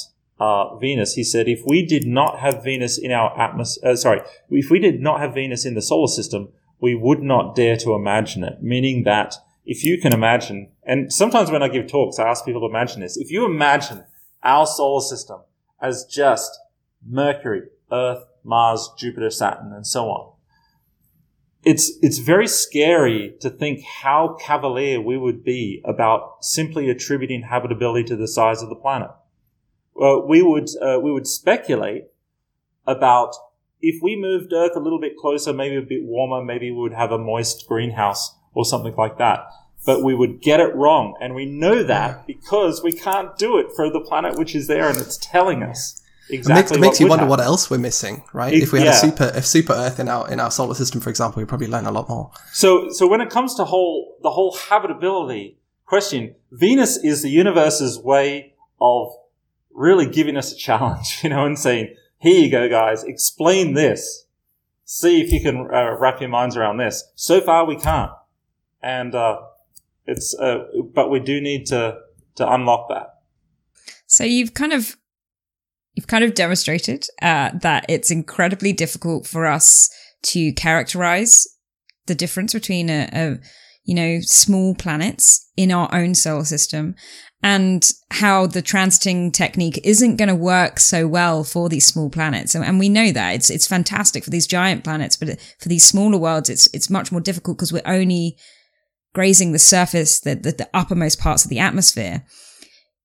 uh, 0.41 0.77
Venus, 0.77 1.15
he 1.15 1.25
said, 1.25 1.47
if 1.47 1.63
we 1.67 1.85
did 1.85 2.07
not 2.07 2.41
have 2.41 2.65
Venus 2.65 2.99
in 2.99 3.13
our 3.13 3.39
atmosphere, 3.39 3.91
uh, 3.91 3.97
sorry, 3.97 4.23
if 4.51 4.71
we 4.71 4.79
did 4.79 5.01
not 5.01 5.21
have 5.21 5.35
Venus 5.35 5.65
in 5.65 5.75
the 5.75 5.83
solar 5.83 6.09
system, 6.09 6.49
we 6.81 6.95
would 6.95 7.23
not 7.23 7.55
dare 7.55 7.77
to 7.77 7.95
imagine 7.95 8.43
it. 8.43 8.63
Meaning 8.63 9.05
that 9.05 9.37
if 9.65 9.85
you 9.85 10.01
can 10.01 10.13
imagine, 10.13 10.73
and 10.85 11.13
sometimes 11.13 11.51
when 11.51 11.63
I 11.63 11.69
give 11.69 11.87
talks, 11.87 12.19
I 12.19 12.29
ask 12.29 12.45
people 12.45 12.63
to 12.63 12.67
imagine 12.67 13.01
this. 13.01 13.17
If 13.17 13.31
you 13.31 13.45
imagine 13.45 14.05
our 14.43 14.67
solar 14.67 15.03
system 15.03 15.41
as 15.81 16.05
just 16.05 16.59
Mercury, 17.07 17.63
Earth, 17.93 18.25
Mars, 18.43 18.91
Jupiter, 18.99 19.31
Saturn, 19.31 19.73
and 19.73 19.87
so 19.87 20.07
on, 20.07 20.32
it's 21.65 21.93
it's 22.03 22.19
very 22.19 22.49
scary 22.49 23.35
to 23.41 23.49
think 23.49 23.83
how 23.83 24.37
cavalier 24.41 25.01
we 25.01 25.17
would 25.17 25.45
be 25.45 25.81
about 25.85 26.45
simply 26.45 26.91
attributing 26.91 27.43
habitability 27.43 28.05
to 28.05 28.17
the 28.17 28.29
size 28.29 28.63
of 28.63 28.69
the 28.69 28.75
planet. 28.75 29.11
Well, 29.95 30.27
we 30.27 30.43
would 30.43 30.69
uh, 30.81 30.99
we 31.01 31.13
would 31.13 31.27
speculate 31.27 32.07
about 32.87 33.35
if 33.81 34.03
we 34.03 34.17
moved 34.17 34.53
Earth 34.53 34.77
a 34.77 34.81
little 34.81 35.01
bit 35.01 35.17
closer, 35.17 35.53
maybe 35.53 35.77
a 35.77 35.83
bit 35.83 36.05
warmer, 36.05 36.45
maybe 36.45 36.71
we 36.71 36.79
would 36.79 36.95
have 36.95 37.13
a 37.13 37.19
moist 37.19 37.67
greenhouse 37.69 38.35
or 38.55 38.65
something 38.65 38.95
like 38.97 39.19
that. 39.19 39.47
But 39.85 40.05
we 40.05 40.15
would 40.15 40.41
get 40.41 40.61
it 40.61 40.75
wrong, 40.77 41.17
and 41.21 41.35
we 41.35 41.45
know 41.45 41.83
that 41.83 42.25
because 42.27 42.83
we 42.85 42.93
can't 42.93 43.37
do 43.37 43.59
it 43.59 43.67
for 43.75 43.91
the 43.91 44.01
planet 44.01 44.39
which 44.39 44.55
is 44.55 44.69
there, 44.69 44.89
and 44.89 44.99
it's 44.99 45.17
telling 45.17 45.63
us 45.63 46.02
exactly. 46.33 46.53
It 46.53 46.57
makes, 46.57 46.73
it 46.73 46.81
makes 46.81 47.01
you 47.01 47.07
wonder 47.07 47.25
happen. 47.25 47.31
what 47.31 47.41
else 47.41 47.71
we're 47.71 47.79
missing, 47.79 48.23
right? 48.33 48.53
It- 48.53 48.63
if 48.63 48.73
we 48.73 48.81
had 48.81 48.87
yeah. 48.87 48.93
a 48.93 48.95
super, 48.95 49.33
if 49.35 49.47
super 49.47 49.73
Earth 49.73 50.01
in 50.01 50.09
our 50.09 50.31
in 50.31 50.41
our 50.41 50.51
solar 50.51 50.75
system, 50.75 51.01
for 51.01 51.11
example, 51.11 51.41
we'd 51.41 51.49
probably 51.49 51.67
learn 51.67 51.87
a 51.87 51.93
lot 51.93 52.09
more. 52.09 52.31
So, 52.53 52.89
so 52.91 53.07
when 53.07 53.21
it 53.21 53.31
comes 53.31 53.55
to 53.57 53.65
whole 53.65 54.17
the 54.23 54.31
whole 54.31 54.57
habitability 54.57 55.59
question, 55.85 56.35
Venus 56.51 56.97
is 56.97 57.23
the 57.23 57.31
universe's 57.31 57.99
way 57.99 58.55
of 58.81 59.13
really 59.71 60.07
giving 60.07 60.37
us 60.37 60.53
a 60.53 60.57
challenge, 60.57 61.21
you 61.23 61.31
know, 61.31 61.45
and 61.45 61.59
saying, 61.59 61.95
"Here 62.19 62.45
you 62.45 62.51
go, 62.51 62.69
guys. 62.69 63.05
Explain 63.05 63.75
this. 63.75 64.27
See 64.85 65.21
if 65.21 65.33
you 65.33 65.41
can 65.41 65.69
uh, 65.73 65.97
wrap 65.99 66.21
your 66.21 66.31
minds 66.31 66.57
around 66.57 66.79
this." 66.79 67.05
So 67.15 67.41
far, 67.41 67.65
we 67.65 67.77
can't, 67.77 68.13
and 68.83 69.15
uh, 69.15 69.41
it's 70.07 70.35
uh, 70.35 70.65
but 70.95 71.11
we 71.11 71.21
do 71.21 71.41
need 71.41 71.67
to 71.67 71.99
to 72.37 72.53
unlock 72.53 72.89
that. 72.89 73.09
So 74.07 74.25
you've 74.25 74.53
kind 74.55 74.73
of 74.73 74.97
you've 75.95 76.07
kind 76.07 76.25
of 76.25 76.35
demonstrated 76.35 77.07
uh, 77.21 77.51
that 77.61 77.85
it's 77.89 78.11
incredibly 78.11 78.73
difficult 78.73 79.27
for 79.27 79.47
us 79.47 79.91
to 80.23 80.53
characterize 80.53 81.47
the 82.07 82.15
difference 82.15 82.53
between 82.53 82.91
a, 82.91 83.09
a 83.13 83.39
you 83.85 83.95
know 83.95 84.21
small 84.21 84.75
planets 84.75 85.51
in 85.57 85.73
our 85.73 85.93
own 85.95 86.15
solar 86.15 86.45
system 86.45 86.95
and 87.43 87.91
how 88.13 88.47
the 88.47 88.63
transiting 88.63 89.33
technique 89.33 89.81
isn't 89.83 90.17
going 90.17 90.29
to 90.29 90.35
work 90.35 90.79
so 90.79 91.09
well 91.09 91.43
for 91.43 91.69
these 91.69 91.85
small 91.85 92.09
planets. 92.09 92.55
And, 92.55 92.65
and 92.65 92.79
we 92.79 92.89
know 92.89 93.11
that. 93.11 93.35
It's 93.35 93.51
it's 93.51 93.67
fantastic 93.67 94.25
for 94.25 94.31
these 94.31 94.47
giant 94.47 94.85
planets 94.85 95.17
but 95.17 95.41
for 95.59 95.69
these 95.69 95.85
smaller 95.85 96.19
worlds 96.19 96.49
it's 96.49 96.69
it's 96.73 96.91
much 96.91 97.11
more 97.11 97.21
difficult 97.21 97.59
because 97.59 97.73
we're 97.73 97.83
only 97.85 98.37
grazing 99.15 99.53
the 99.53 99.59
surface 99.59 100.21
the, 100.21 100.35
the 100.35 100.53
the 100.53 100.71
uppermost 100.73 101.21
parts 101.21 101.45
of 101.45 101.51
the 101.51 101.59
atmosphere 101.59 102.25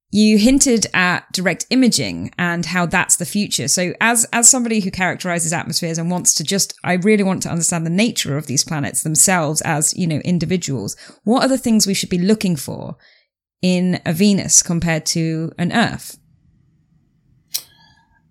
you 0.09 0.37
hinted 0.37 0.87
at 0.93 1.29
direct 1.33 1.65
imaging 1.69 2.33
and 2.37 2.65
how 2.67 2.85
that's 2.85 3.17
the 3.17 3.25
future. 3.25 3.67
So 3.67 3.93
as, 3.99 4.25
as 4.31 4.49
somebody 4.49 4.79
who 4.79 4.89
characterizes 4.89 5.51
atmospheres 5.51 5.97
and 5.97 6.09
wants 6.09 6.33
to 6.35 6.43
just, 6.43 6.73
I 6.83 6.93
really 6.93 7.23
want 7.23 7.43
to 7.43 7.49
understand 7.49 7.85
the 7.85 7.91
nature 7.91 8.37
of 8.37 8.47
these 8.47 8.63
planets 8.63 9.03
themselves 9.03 9.61
as, 9.61 9.93
you 9.97 10.07
know, 10.07 10.19
individuals. 10.19 10.95
What 11.23 11.43
are 11.43 11.49
the 11.49 11.57
things 11.57 11.85
we 11.85 11.93
should 11.93 12.09
be 12.09 12.19
looking 12.19 12.55
for 12.55 12.95
in 13.61 13.99
a 14.05 14.13
Venus 14.13 14.63
compared 14.63 15.05
to 15.07 15.51
an 15.57 15.73
Earth? 15.73 16.17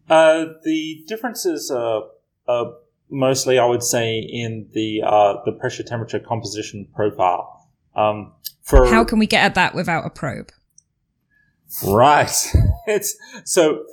Uh, 0.08 0.46
the 0.64 1.04
differences 1.06 1.70
are, 1.70 2.04
are 2.48 2.72
mostly, 3.10 3.58
I 3.58 3.66
would 3.66 3.82
say, 3.82 4.18
in 4.18 4.68
the 4.72 5.02
uh, 5.04 5.34
the 5.44 5.52
pressure 5.52 5.82
temperature 5.82 6.20
composition 6.20 6.86
profile. 6.94 7.68
Um, 7.96 8.32
for 8.62 8.86
How 8.86 9.04
can 9.04 9.18
we 9.18 9.26
get 9.26 9.42
at 9.44 9.54
that 9.56 9.74
without 9.74 10.06
a 10.06 10.10
probe? 10.10 10.50
Right. 11.86 12.32
it's 12.86 13.16
so 13.44 13.84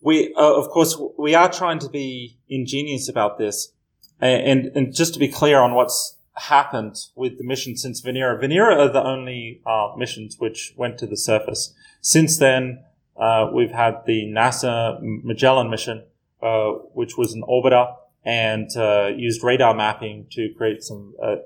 we, 0.00 0.34
uh, 0.34 0.54
of 0.54 0.68
course, 0.68 0.96
we 1.18 1.34
are 1.34 1.50
trying 1.50 1.78
to 1.80 1.88
be 1.88 2.38
ingenious 2.48 3.08
about 3.08 3.38
this, 3.38 3.72
and, 4.20 4.42
and 4.42 4.76
and 4.76 4.94
just 4.94 5.14
to 5.14 5.18
be 5.18 5.28
clear 5.28 5.60
on 5.60 5.74
what's 5.74 6.16
happened 6.34 6.96
with 7.14 7.38
the 7.38 7.44
mission 7.44 7.76
since 7.76 8.02
Venera. 8.02 8.38
Venera 8.40 8.76
are 8.78 8.92
the 8.92 9.02
only 9.02 9.60
uh, 9.66 9.88
missions 9.96 10.36
which 10.38 10.74
went 10.76 10.98
to 10.98 11.06
the 11.06 11.16
surface. 11.16 11.74
Since 12.00 12.38
then, 12.38 12.84
Uh, 13.16 13.48
we've 13.56 13.72
had 13.72 13.94
the 14.04 14.26
NASA 14.26 14.98
Magellan 15.00 15.70
mission, 15.70 16.04
uh, 16.42 16.72
which 16.92 17.16
was 17.16 17.32
an 17.32 17.42
orbiter 17.48 17.94
and 18.24 18.68
uh, 18.76 19.06
used 19.16 19.42
radar 19.42 19.74
mapping 19.74 20.26
to 20.30 20.52
create 20.56 20.82
some 20.82 21.14
uh, 21.22 21.36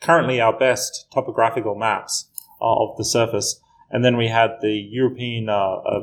currently 0.00 0.40
our 0.40 0.58
best 0.58 1.06
topographical 1.12 1.76
maps 1.76 2.28
of 2.60 2.96
the 2.96 3.04
surface. 3.04 3.60
And 3.90 4.04
then 4.04 4.16
we 4.16 4.28
had 4.28 4.58
the 4.60 4.72
European 4.72 5.48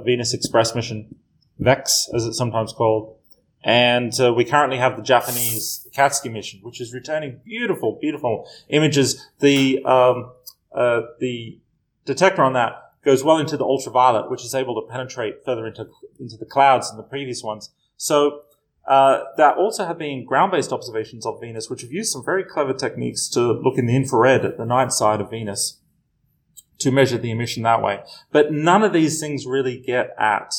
Venus 0.03 0.33
Express 0.33 0.75
mission, 0.75 1.15
VEX, 1.59 2.09
as 2.13 2.25
it's 2.25 2.37
sometimes 2.37 2.73
called, 2.73 3.17
and 3.63 4.17
uh, 4.21 4.33
we 4.33 4.45
currently 4.45 4.77
have 4.77 4.95
the 4.95 5.03
Japanese 5.03 5.87
Akatsuki 5.91 6.31
mission, 6.31 6.59
which 6.63 6.79
is 6.79 6.93
returning 6.93 7.41
beautiful, 7.43 7.97
beautiful 7.99 8.47
images. 8.69 9.27
The 9.39 9.83
um, 9.83 10.31
uh, 10.73 11.01
the 11.19 11.59
detector 12.05 12.43
on 12.43 12.53
that 12.53 12.93
goes 13.03 13.23
well 13.23 13.37
into 13.37 13.57
the 13.57 13.65
ultraviolet, 13.65 14.29
which 14.29 14.45
is 14.45 14.53
able 14.53 14.79
to 14.81 14.87
penetrate 14.87 15.43
further 15.43 15.67
into 15.67 15.87
into 16.19 16.37
the 16.37 16.45
clouds 16.45 16.89
than 16.89 16.97
the 16.97 17.03
previous 17.03 17.43
ones. 17.43 17.71
So 17.97 18.43
uh, 18.87 19.23
there 19.35 19.53
also 19.53 19.85
have 19.85 19.97
been 19.97 20.23
ground-based 20.23 20.71
observations 20.71 21.25
of 21.25 21.41
Venus, 21.41 21.69
which 21.69 21.81
have 21.81 21.91
used 21.91 22.13
some 22.13 22.23
very 22.23 22.43
clever 22.43 22.73
techniques 22.73 23.27
to 23.29 23.51
look 23.51 23.77
in 23.77 23.85
the 23.85 23.95
infrared 23.95 24.45
at 24.45 24.57
the 24.57 24.65
night 24.65 24.93
side 24.93 25.19
of 25.19 25.31
Venus 25.31 25.81
to 26.79 26.91
measure 26.91 27.17
the 27.17 27.31
emission 27.31 27.63
that 27.63 27.81
way. 27.81 28.01
But 28.31 28.51
none 28.51 28.83
of 28.83 28.93
these 28.93 29.19
things 29.19 29.45
really 29.45 29.77
get 29.79 30.15
at 30.19 30.53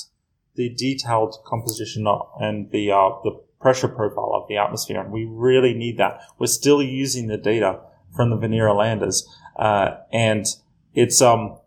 the 0.55 0.69
detailed 0.69 1.37
composition 1.47 2.07
and 2.41 2.71
the 2.71 2.91
uh, 2.91 3.11
the 3.23 3.41
pressure 3.61 3.89
profile 3.89 4.33
of 4.35 4.49
the 4.49 4.57
atmosphere, 4.57 5.01
and 5.01 5.13
we 5.13 5.25
really 5.25 5.75
need 5.75 5.99
that. 5.99 6.21
We're 6.39 6.47
still 6.47 6.83
using 6.83 7.29
the 7.29 7.37
data 7.37 7.81
from 8.15 8.31
the 8.31 8.37
Venera 8.37 8.77
landers, 8.77 9.29
uh, 9.57 9.97
and 10.13 10.47
it's 10.95 11.23
um 11.23 11.59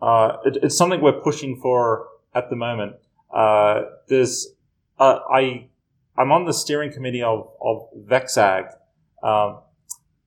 uh, 0.00 0.38
it, 0.44 0.58
it's 0.62 0.76
something 0.76 1.00
we're 1.02 1.20
pushing 1.20 1.60
for 1.60 2.08
at 2.34 2.50
the 2.50 2.56
moment. 2.56 2.96
Uh, 3.34 3.82
there's 4.08 4.48
uh, 4.98 5.18
I 5.30 5.68
I'm 6.16 6.32
on 6.32 6.44
the 6.44 6.54
steering 6.54 6.92
committee 6.92 7.22
of 7.22 7.50
of 7.60 7.88
VexAg, 8.08 8.72
um, 9.22 9.60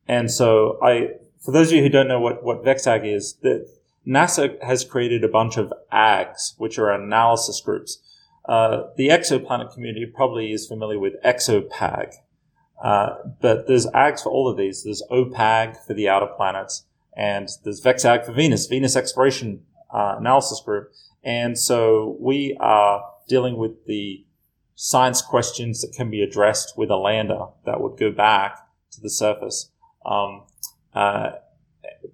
and 0.08 0.30
so 0.30 0.80
I 0.82 1.16
for 1.44 1.52
those 1.52 1.72
of 1.72 1.78
you 1.78 1.84
who 1.84 1.90
don't 1.90 2.08
know 2.08 2.20
what 2.20 2.44
what 2.44 2.64
VexAg 2.64 3.06
is, 3.06 3.34
the 3.42 3.68
NASA 4.08 4.62
has 4.64 4.84
created 4.84 5.24
a 5.24 5.28
bunch 5.28 5.58
of 5.58 5.74
AGs, 5.92 6.54
which 6.58 6.78
are 6.80 6.92
analysis 6.92 7.62
groups. 7.62 8.00
Uh, 8.46 8.84
the 8.98 9.08
exoplanet 9.08 9.74
community 9.74 10.06
probably 10.06 10.52
is 10.52 10.68
familiar 10.68 11.00
with 11.00 11.14
ExoPAG, 11.24 12.14
uh, 12.84 13.10
but 13.42 13.68
there's 13.68 13.86
AGs 13.88 14.24
for 14.24 14.30
all 14.30 14.50
of 14.50 14.58
these. 14.58 14.84
There's 14.84 15.04
OPAG 15.12 15.86
for 15.86 15.94
the 15.94 16.10
outer 16.10 16.28
planets, 16.28 16.86
and 17.16 17.48
there's 17.64 17.82
VexAg 17.82 18.26
for 18.26 18.34
Venus, 18.34 18.68
Venus 18.68 18.96
Exploration 18.96 19.64
uh, 19.94 20.16
Analysis 20.20 20.62
Group. 20.62 20.92
And 21.24 21.58
so 21.58 22.18
we 22.20 22.58
are 22.60 23.04
dealing 23.30 23.56
with 23.56 23.86
the 23.86 24.26
science 24.76 25.22
questions 25.22 25.82
that 25.82 25.94
can 25.94 26.10
be 26.10 26.22
addressed 26.22 26.78
with 26.78 26.90
a 26.90 26.98
lander 26.98 27.46
that 27.66 27.80
would 27.80 27.98
go 27.98 28.12
back 28.12 28.58
to 28.92 29.00
the 29.00 29.10
surface. 29.10 29.72
Um, 30.06 30.44
uh, 30.94 31.32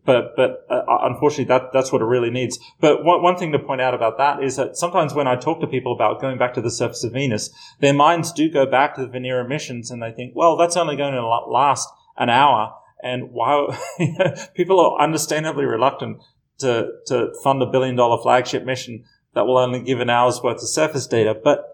but 0.05 0.35
but 0.35 0.65
uh, 0.69 0.83
unfortunately, 1.03 1.45
that 1.45 1.71
that's 1.73 1.91
what 1.91 2.01
it 2.01 2.05
really 2.05 2.29
needs. 2.29 2.59
But 2.79 3.03
one, 3.03 3.21
one 3.21 3.37
thing 3.37 3.51
to 3.51 3.59
point 3.59 3.81
out 3.81 3.93
about 3.93 4.17
that 4.17 4.43
is 4.43 4.55
that 4.55 4.77
sometimes 4.77 5.13
when 5.13 5.27
I 5.27 5.35
talk 5.35 5.59
to 5.61 5.67
people 5.67 5.93
about 5.93 6.21
going 6.21 6.37
back 6.37 6.53
to 6.55 6.61
the 6.61 6.71
surface 6.71 7.03
of 7.03 7.13
Venus, 7.13 7.49
their 7.79 7.93
minds 7.93 8.31
do 8.31 8.49
go 8.49 8.65
back 8.65 8.95
to 8.95 9.05
the 9.05 9.07
Venera 9.07 9.47
missions, 9.47 9.91
and 9.91 10.01
they 10.01 10.11
think, 10.11 10.33
well, 10.35 10.57
that's 10.57 10.77
only 10.77 10.95
going 10.95 11.13
to 11.13 11.25
last 11.25 11.87
an 12.17 12.29
hour. 12.29 12.73
And 13.01 13.31
while 13.31 13.77
people 14.55 14.79
are 14.79 15.01
understandably 15.01 15.65
reluctant 15.65 16.21
to 16.59 16.89
to 17.07 17.33
fund 17.43 17.61
a 17.61 17.67
billion 17.67 17.95
dollar 17.95 18.21
flagship 18.21 18.65
mission 18.65 19.05
that 19.33 19.45
will 19.45 19.57
only 19.57 19.81
give 19.81 19.99
an 19.99 20.09
hour's 20.09 20.41
worth 20.41 20.61
of 20.61 20.69
surface 20.69 21.07
data, 21.07 21.35
but 21.41 21.65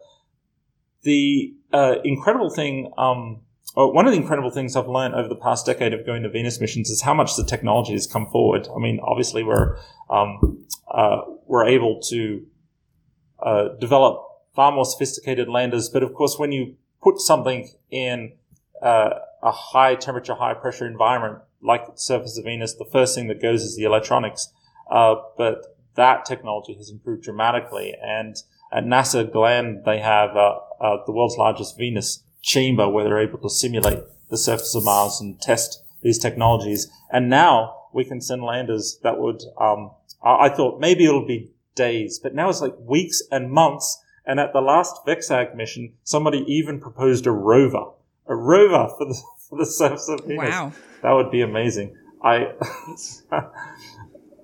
the 1.03 1.53
uh, 1.71 1.95
incredible 2.03 2.49
thing 2.49 2.91
um, 2.97 3.41
one 3.75 4.05
of 4.05 4.13
the 4.13 4.17
incredible 4.17 4.51
things 4.51 4.75
I've 4.75 4.87
learned 4.87 5.15
over 5.15 5.27
the 5.27 5.35
past 5.35 5.65
decade 5.65 5.93
of 5.93 6.05
going 6.05 6.23
to 6.23 6.29
Venus 6.29 6.61
missions 6.61 6.89
is 6.89 7.01
how 7.01 7.13
much 7.13 7.35
the 7.35 7.43
technology 7.43 7.91
has 7.93 8.07
come 8.07 8.27
forward. 8.27 8.67
I 8.73 8.79
mean, 8.79 8.99
obviously 9.03 9.43
we're 9.43 9.77
um, 10.09 10.65
uh, 10.89 11.21
we're 11.45 11.65
able 11.65 11.99
to 12.09 12.45
uh, 13.39 13.69
develop 13.79 14.23
far 14.55 14.71
more 14.71 14.85
sophisticated 14.85 15.49
landers, 15.49 15.89
but 15.89 16.03
of 16.03 16.13
course, 16.13 16.39
when 16.39 16.51
you 16.51 16.75
put 17.03 17.19
something 17.19 17.69
in 17.91 18.33
uh, 18.81 19.09
a 19.43 19.51
high 19.51 19.95
temperature, 19.95 20.35
high 20.35 20.53
pressure 20.53 20.87
environment 20.87 21.43
like 21.61 21.85
the 21.85 21.97
surface 21.97 22.37
of 22.37 22.45
Venus, 22.45 22.75
the 22.75 22.89
first 22.91 23.13
thing 23.13 23.27
that 23.27 23.41
goes 23.41 23.63
is 23.63 23.75
the 23.75 23.83
electronics. 23.83 24.53
Uh, 24.89 25.15
but 25.37 25.77
that 25.95 26.25
technology 26.25 26.75
has 26.75 26.89
improved 26.89 27.23
dramatically, 27.23 27.93
and 28.01 28.37
at 28.71 28.85
NASA 28.85 29.29
Glenn, 29.31 29.81
they 29.85 29.99
have 29.99 30.35
uh, 30.35 30.59
uh, 30.79 30.97
the 31.05 31.11
world's 31.11 31.37
largest 31.37 31.77
Venus 31.77 32.23
chamber 32.45 32.87
where 32.87 33.03
they're 33.03 33.19
able 33.19 33.39
to 33.39 33.49
simulate 33.49 33.99
the 34.29 34.37
surface 34.37 34.75
of 34.75 34.85
Mars 34.85 35.19
and 35.19 35.41
test 35.41 35.83
these 36.03 36.19
technologies. 36.19 36.87
And 37.11 37.29
now 37.29 37.75
we 37.91 38.05
can 38.05 38.21
send 38.21 38.43
landers 38.43 38.99
that 39.01 39.17
would, 39.17 39.41
um, 39.59 39.91
I, 40.23 40.45
I 40.45 40.49
thought 40.49 40.79
maybe 40.79 41.05
it'll 41.05 41.25
be 41.25 41.51
days, 41.73 42.19
but 42.19 42.35
now 42.35 42.49
it's 42.49 42.61
like 42.61 42.75
weeks 42.79 43.21
and 43.31 43.51
months. 43.51 44.01
And 44.27 44.39
at 44.39 44.53
the 44.53 44.61
last 44.61 45.05
VexAg 45.05 45.55
mission, 45.55 45.93
somebody 46.03 46.39
even 46.47 46.79
proposed 46.79 47.25
a 47.25 47.31
rover, 47.31 47.85
a 48.27 48.35
rover 48.35 48.93
for 48.97 49.05
the, 49.05 49.19
for 49.49 49.57
the 49.57 49.65
surface 49.65 50.07
of 50.07 50.25
Venus. 50.25 50.49
Wow. 50.49 50.71
That 51.01 51.11
would 51.11 51.31
be 51.31 51.41
amazing. 51.41 51.95
I, 52.23 52.45
uh, 53.31 53.41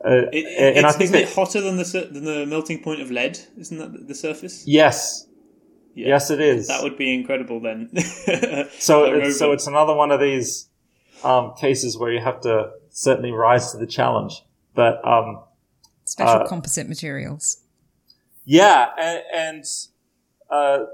It, 0.04 0.78
and 0.78 0.86
I 0.86 0.92
think 0.92 1.04
isn't 1.04 1.14
that, 1.14 1.24
it 1.24 1.34
hotter 1.34 1.62
than 1.62 1.78
the 1.78 2.10
than 2.12 2.26
the 2.26 2.46
melting 2.46 2.82
point 2.82 3.02
of 3.02 3.12
lead? 3.12 3.40
Isn't 3.58 3.78
that 3.78 4.08
the 4.08 4.16
surface? 4.16 4.64
yes, 4.68 5.28
Yeah. 5.94 6.08
yes, 6.08 6.30
it 6.32 6.40
is. 6.40 6.68
That 6.68 6.84
would 6.84 6.98
be 6.98 7.14
incredible 7.14 7.60
then. 7.60 7.90
So 8.80 9.04
it's, 9.06 9.38
so 9.38 9.52
it's 9.52 9.68
another 9.68 9.94
one 9.94 10.12
of 10.12 10.20
these 10.20 10.70
um, 11.24 11.54
cases 11.60 11.98
where 11.98 12.12
you 12.12 12.20
have 12.22 12.42
to 12.42 12.72
certainly 12.90 13.32
rise 13.32 13.72
to 13.72 13.78
the 13.78 13.88
challenge. 13.88 14.42
But 14.74 15.06
um, 15.06 15.44
Special 16.06 16.42
Uh, 16.42 16.48
composite 16.48 16.88
materials. 16.90 17.58
yeah, 18.46 18.88
and, 18.98 19.24
and 19.34 19.64
uh, 20.50 20.86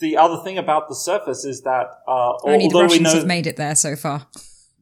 the 0.00 0.16
other 0.16 0.42
thing 0.42 0.58
about 0.58 0.88
the 0.88 0.94
surface 0.94 1.44
is 1.44 1.62
that 1.62 1.86
uh, 2.08 2.32
Only 2.42 2.68
the 2.68 2.80
Russians 2.82 3.02
know, 3.02 3.14
have 3.14 3.26
made 3.26 3.46
it 3.46 3.56
there 3.56 3.74
so 3.74 3.94
far. 3.96 4.26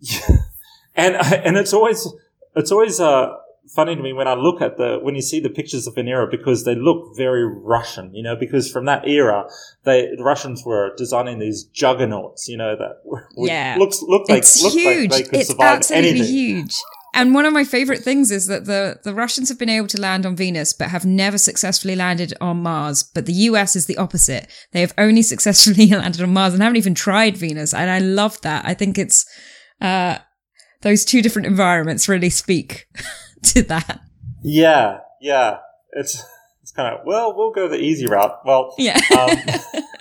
and 0.97 1.17
and 1.17 1.57
it's 1.57 1.73
always 1.75 2.09
it's 2.57 2.73
always 2.73 2.99
uh, 3.01 3.35
funny 3.75 3.95
to 3.97 4.03
me 4.03 4.13
when 4.13 4.29
I 4.29 4.35
look 4.35 4.61
at 4.61 4.77
the 4.77 4.99
when 5.03 5.15
you 5.15 5.23
see 5.23 5.41
the 5.41 5.49
pictures 5.51 5.87
of 5.87 5.95
Venera 5.95 6.31
because 6.31 6.65
they 6.65 6.75
look 6.75 7.17
very 7.17 7.45
Russian, 7.45 8.15
you 8.15 8.23
know, 8.23 8.37
because 8.37 8.71
from 8.71 8.85
that 8.87 9.07
era, 9.07 9.45
they 9.85 10.09
the 10.17 10.23
Russians 10.25 10.65
were 10.65 10.95
designing 10.97 11.39
these 11.39 11.65
juggernauts, 11.65 12.49
you 12.49 12.57
know, 12.57 12.77
that 12.77 12.97
were, 13.05 13.29
Yeah. 13.37 13.77
looks 13.79 14.03
look 14.03 14.29
like 14.29 14.39
it's 14.39 14.63
look 14.63 14.73
huge. 14.73 15.11
like 15.11 15.25
they 15.25 15.31
could 15.31 15.41
it's 15.41 15.49
survive 15.51 15.77
absolutely 15.79 16.11
anything. 16.11 16.33
huge. 16.35 16.75
And 17.13 17.35
one 17.35 17.45
of 17.45 17.53
my 17.53 17.65
favorite 17.65 18.05
things 18.05 18.31
is 18.31 18.47
that 18.47 18.67
the, 18.67 19.01
the 19.03 19.13
Russians 19.13 19.49
have 19.49 19.59
been 19.59 19.69
able 19.69 19.89
to 19.89 20.01
land 20.01 20.25
on 20.25 20.37
Venus, 20.37 20.73
but 20.73 20.91
have 20.91 21.05
never 21.05 21.39
successfully 21.39 21.97
landed 21.97 22.33
on 22.41 22.63
Mars. 22.63 23.03
But 23.03 23.27
the 23.27 23.33
US 23.33 23.75
is 23.75 23.87
the 23.87 23.97
opposite. 23.97 24.47
They 24.71 24.81
have 24.81 24.95
only 24.97 25.23
successfully 25.33 25.89
landed 25.89 26.23
on 26.23 26.33
Mars 26.33 26.55
and 26.55 26.63
haven't 26.63 26.77
even 26.77 26.95
tried 26.95 27.37
Venus. 27.37 27.75
And 27.75 27.91
I 27.91 27.99
love 27.99 28.41
that. 28.43 28.65
I 28.65 28.75
think 28.75 28.97
it's, 28.97 29.27
uh, 29.81 30.19
those 30.83 31.05
two 31.05 31.21
different 31.21 31.47
environments 31.47 32.09
really 32.09 32.31
speak 32.31 32.87
to 33.55 33.63
that. 33.65 34.01
Yeah, 34.43 35.01
yeah. 35.21 35.59
It's 35.93 36.25
it's 36.63 36.73
kind 36.73 36.95
of 36.95 37.05
well, 37.05 37.37
we'll 37.37 37.53
go 37.53 37.69
the 37.69 37.79
easy 37.81 38.07
route. 38.07 38.41
Well, 38.45 38.75
Yeah. 38.79 38.99
um, 39.19 39.31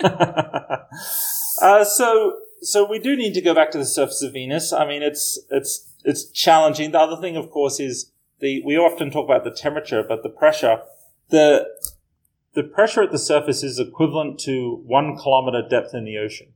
uh, 1.62 1.84
so 1.84 2.36
so 2.62 2.88
we 2.88 2.98
do 2.98 3.16
need 3.16 3.34
to 3.34 3.40
go 3.40 3.54
back 3.54 3.70
to 3.72 3.78
the 3.78 3.86
surface 3.86 4.22
of 4.22 4.32
Venus. 4.32 4.72
I 4.72 4.86
mean, 4.86 5.02
it's 5.02 5.38
it's 5.50 5.92
it's 6.04 6.30
challenging. 6.30 6.92
The 6.92 6.98
other 7.00 7.20
thing, 7.20 7.36
of 7.36 7.50
course, 7.50 7.80
is 7.80 8.12
the 8.40 8.62
we 8.64 8.76
often 8.76 9.10
talk 9.10 9.24
about 9.24 9.44
the 9.44 9.50
temperature, 9.50 10.02
but 10.06 10.22
the 10.22 10.28
pressure. 10.30 10.82
The 11.30 11.66
the 12.54 12.64
pressure 12.64 13.02
at 13.02 13.12
the 13.12 13.18
surface 13.18 13.62
is 13.62 13.78
equivalent 13.78 14.40
to 14.40 14.82
one 14.84 15.16
kilometer 15.16 15.62
depth 15.68 15.94
in 15.94 16.04
the 16.04 16.18
ocean, 16.18 16.48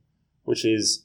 which 0.43 0.65
is 0.65 1.04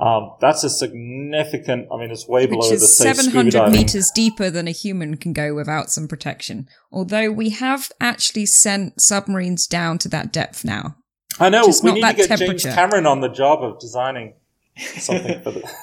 um, 0.00 0.32
that's 0.40 0.64
a 0.64 0.70
significant. 0.70 1.88
I 1.92 1.98
mean, 1.98 2.10
it's 2.10 2.26
way 2.26 2.46
below 2.46 2.60
Which 2.60 2.70
the 2.70 2.84
is 2.84 2.96
safe 2.96 3.16
scuba 3.16 3.22
700 3.30 3.52
diving. 3.52 3.72
meters 3.72 4.10
deeper 4.10 4.50
than 4.50 4.66
a 4.66 4.72
human 4.72 5.16
can 5.16 5.32
go 5.32 5.54
without 5.54 5.90
some 5.90 6.08
protection. 6.08 6.66
Although 6.90 7.30
we 7.30 7.50
have 7.50 7.90
actually 8.00 8.46
sent 8.46 9.00
submarines 9.00 9.66
down 9.66 9.98
to 9.98 10.08
that 10.08 10.32
depth 10.32 10.64
now. 10.64 10.96
I 11.38 11.48
know 11.50 11.64
Just 11.64 11.84
we 11.84 11.92
need 11.92 12.02
that 12.02 12.16
to 12.16 12.26
get. 12.26 12.38
James 12.38 12.64
Cameron 12.64 13.06
on 13.06 13.20
the 13.20 13.28
job 13.28 13.62
of 13.62 13.78
designing 13.78 14.34
something 14.76 15.42
for 15.42 15.50
the. 15.52 15.62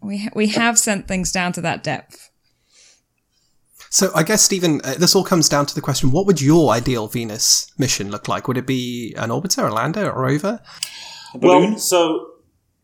We 0.00 0.18
ha- 0.18 0.30
we 0.32 0.46
have 0.50 0.78
sent 0.78 1.08
things 1.08 1.32
down 1.32 1.52
to 1.54 1.60
that 1.62 1.82
depth. 1.82 2.30
So 3.90 4.10
I 4.14 4.22
guess 4.22 4.42
Stephen, 4.42 4.80
uh, 4.84 4.94
this 4.94 5.16
all 5.16 5.24
comes 5.24 5.48
down 5.48 5.66
to 5.66 5.74
the 5.74 5.80
question: 5.80 6.12
What 6.12 6.24
would 6.26 6.40
your 6.40 6.70
ideal 6.70 7.08
Venus 7.08 7.72
mission 7.78 8.08
look 8.10 8.28
like? 8.28 8.46
Would 8.46 8.56
it 8.58 8.66
be 8.66 9.12
an 9.16 9.30
orbiter, 9.30 9.68
a 9.68 9.72
lander, 9.74 10.08
a 10.08 10.16
rover, 10.16 10.60
balloon? 11.34 11.70
Well, 11.72 11.78
so 11.80 12.26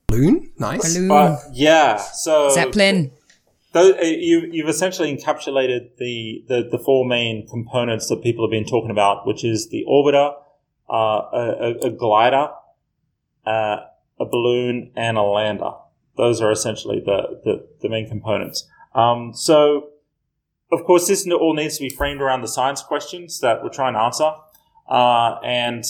balloon? 0.06 0.50
Nice. 0.58 0.94
Balloon, 0.94 1.08
but 1.08 1.40
yeah, 1.52 1.96
so 1.96 2.50
Zeppelin. 2.50 3.12
Those, 3.72 3.94
uh, 3.96 4.02
you, 4.04 4.48
you've 4.52 4.68
essentially 4.68 5.14
encapsulated 5.14 5.96
the, 5.98 6.44
the, 6.46 6.68
the 6.70 6.78
four 6.78 7.04
main 7.04 7.46
components 7.48 8.08
that 8.08 8.22
people 8.22 8.46
have 8.46 8.50
been 8.52 8.64
talking 8.64 8.90
about, 8.90 9.26
which 9.26 9.44
is 9.44 9.68
the 9.70 9.84
orbiter, 9.88 10.32
uh, 10.88 10.94
a, 10.94 11.74
a, 11.86 11.90
glider, 11.90 12.50
uh, 13.44 13.78
a 14.20 14.24
balloon, 14.24 14.92
and 14.94 15.18
a 15.18 15.22
lander. 15.22 15.72
Those 16.16 16.40
are 16.40 16.52
essentially 16.52 17.02
the, 17.04 17.40
the, 17.42 17.68
the 17.82 17.88
main 17.88 18.08
components. 18.08 18.64
Um, 18.94 19.32
so, 19.34 19.88
of 20.70 20.84
course, 20.84 21.08
this 21.08 21.26
all 21.28 21.54
needs 21.54 21.76
to 21.78 21.82
be 21.82 21.90
framed 21.90 22.20
around 22.20 22.42
the 22.42 22.48
science 22.48 22.80
questions 22.80 23.40
that 23.40 23.64
we're 23.64 23.70
trying 23.70 23.94
to 23.94 24.00
answer. 24.00 24.30
Uh, 24.88 25.40
and 25.42 25.84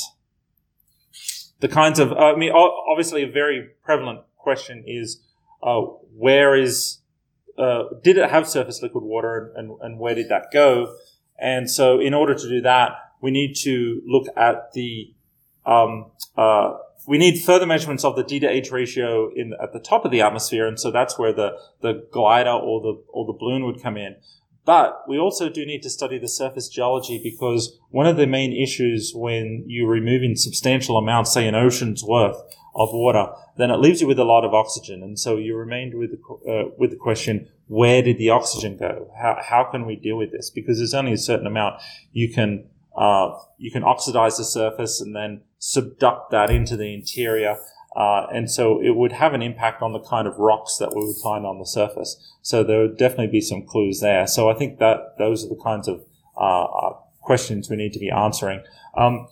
the 1.64 1.68
kinds 1.68 1.98
of, 1.98 2.12
I 2.12 2.36
mean, 2.36 2.52
obviously, 2.52 3.22
a 3.22 3.30
very 3.30 3.70
prevalent 3.82 4.20
question 4.36 4.84
is 4.86 5.22
uh, 5.62 5.80
where 6.14 6.54
is, 6.54 6.98
uh, 7.56 7.84
did 8.02 8.18
it 8.18 8.28
have 8.28 8.46
surface 8.46 8.82
liquid 8.82 9.02
water 9.02 9.50
and, 9.56 9.70
and, 9.70 9.80
and 9.80 9.98
where 9.98 10.14
did 10.14 10.28
that 10.28 10.48
go? 10.52 10.94
And 11.38 11.70
so, 11.70 12.00
in 12.00 12.12
order 12.12 12.34
to 12.34 12.48
do 12.50 12.60
that, 12.60 12.90
we 13.22 13.30
need 13.30 13.54
to 13.62 14.02
look 14.06 14.26
at 14.36 14.72
the 14.74 15.14
um, 15.64 16.10
uh, 16.36 16.74
we 17.06 17.16
need 17.16 17.42
further 17.42 17.64
measurements 17.64 18.04
of 18.04 18.14
the 18.14 18.22
D 18.22 18.40
to 18.40 18.48
H 18.48 18.70
ratio 18.70 19.30
in 19.34 19.54
at 19.62 19.72
the 19.72 19.80
top 19.80 20.04
of 20.04 20.10
the 20.10 20.20
atmosphere, 20.20 20.68
and 20.68 20.78
so 20.78 20.90
that's 20.90 21.18
where 21.18 21.32
the 21.32 21.56
the 21.80 22.06
glider 22.12 22.50
or 22.50 22.82
the 22.82 23.02
or 23.08 23.24
the 23.24 23.32
balloon 23.32 23.64
would 23.64 23.82
come 23.82 23.96
in. 23.96 24.16
But 24.66 25.02
we 25.06 25.18
also 25.18 25.50
do 25.50 25.66
need 25.66 25.82
to 25.82 25.90
study 25.90 26.18
the 26.18 26.28
surface 26.28 26.68
geology 26.68 27.20
because 27.22 27.78
one 27.90 28.06
of 28.06 28.16
the 28.16 28.26
main 28.26 28.52
issues 28.52 29.12
when 29.14 29.64
you're 29.66 29.90
removing 29.90 30.36
substantial 30.36 30.96
amounts, 30.96 31.34
say 31.34 31.46
an 31.46 31.54
ocean's 31.54 32.02
worth 32.02 32.36
of 32.74 32.88
water, 32.92 33.26
then 33.56 33.70
it 33.70 33.76
leaves 33.76 34.00
you 34.00 34.06
with 34.06 34.18
a 34.18 34.24
lot 34.24 34.44
of 34.44 34.54
oxygen, 34.54 35.02
and 35.02 35.18
so 35.18 35.36
you 35.36 35.54
remained 35.54 35.94
with 35.94 36.12
the 36.12 36.50
uh, 36.50 36.70
with 36.78 36.90
the 36.90 36.96
question: 36.96 37.48
Where 37.68 38.02
did 38.02 38.18
the 38.18 38.30
oxygen 38.30 38.76
go? 38.76 39.10
How 39.20 39.38
how 39.40 39.64
can 39.64 39.86
we 39.86 39.96
deal 39.96 40.16
with 40.16 40.32
this? 40.32 40.50
Because 40.50 40.78
there's 40.78 40.94
only 40.94 41.12
a 41.12 41.18
certain 41.18 41.46
amount 41.46 41.80
you 42.12 42.32
can 42.32 42.64
uh, 42.96 43.30
you 43.58 43.70
can 43.70 43.84
oxidize 43.84 44.38
the 44.38 44.44
surface 44.44 45.00
and 45.00 45.14
then 45.14 45.42
subduct 45.60 46.30
that 46.30 46.50
into 46.50 46.76
the 46.76 46.92
interior. 46.94 47.56
Uh, 47.94 48.26
and 48.32 48.50
so 48.50 48.82
it 48.82 48.96
would 48.96 49.12
have 49.12 49.34
an 49.34 49.42
impact 49.42 49.80
on 49.82 49.92
the 49.92 50.00
kind 50.00 50.26
of 50.26 50.36
rocks 50.38 50.78
that 50.78 50.94
we 50.94 51.04
would 51.04 51.16
find 51.22 51.46
on 51.46 51.58
the 51.58 51.66
surface. 51.66 52.16
So 52.42 52.64
there 52.64 52.80
would 52.80 52.96
definitely 52.96 53.28
be 53.28 53.40
some 53.40 53.64
clues 53.64 54.00
there. 54.00 54.26
So 54.26 54.50
I 54.50 54.54
think 54.54 54.78
that 54.80 55.16
those 55.18 55.44
are 55.44 55.48
the 55.48 55.60
kinds 55.62 55.86
of 55.86 56.04
uh, 56.36 56.64
uh 56.64 56.94
questions 57.20 57.70
we 57.70 57.76
need 57.76 57.92
to 57.92 57.98
be 57.98 58.10
answering. 58.10 58.62
Um, 58.96 59.28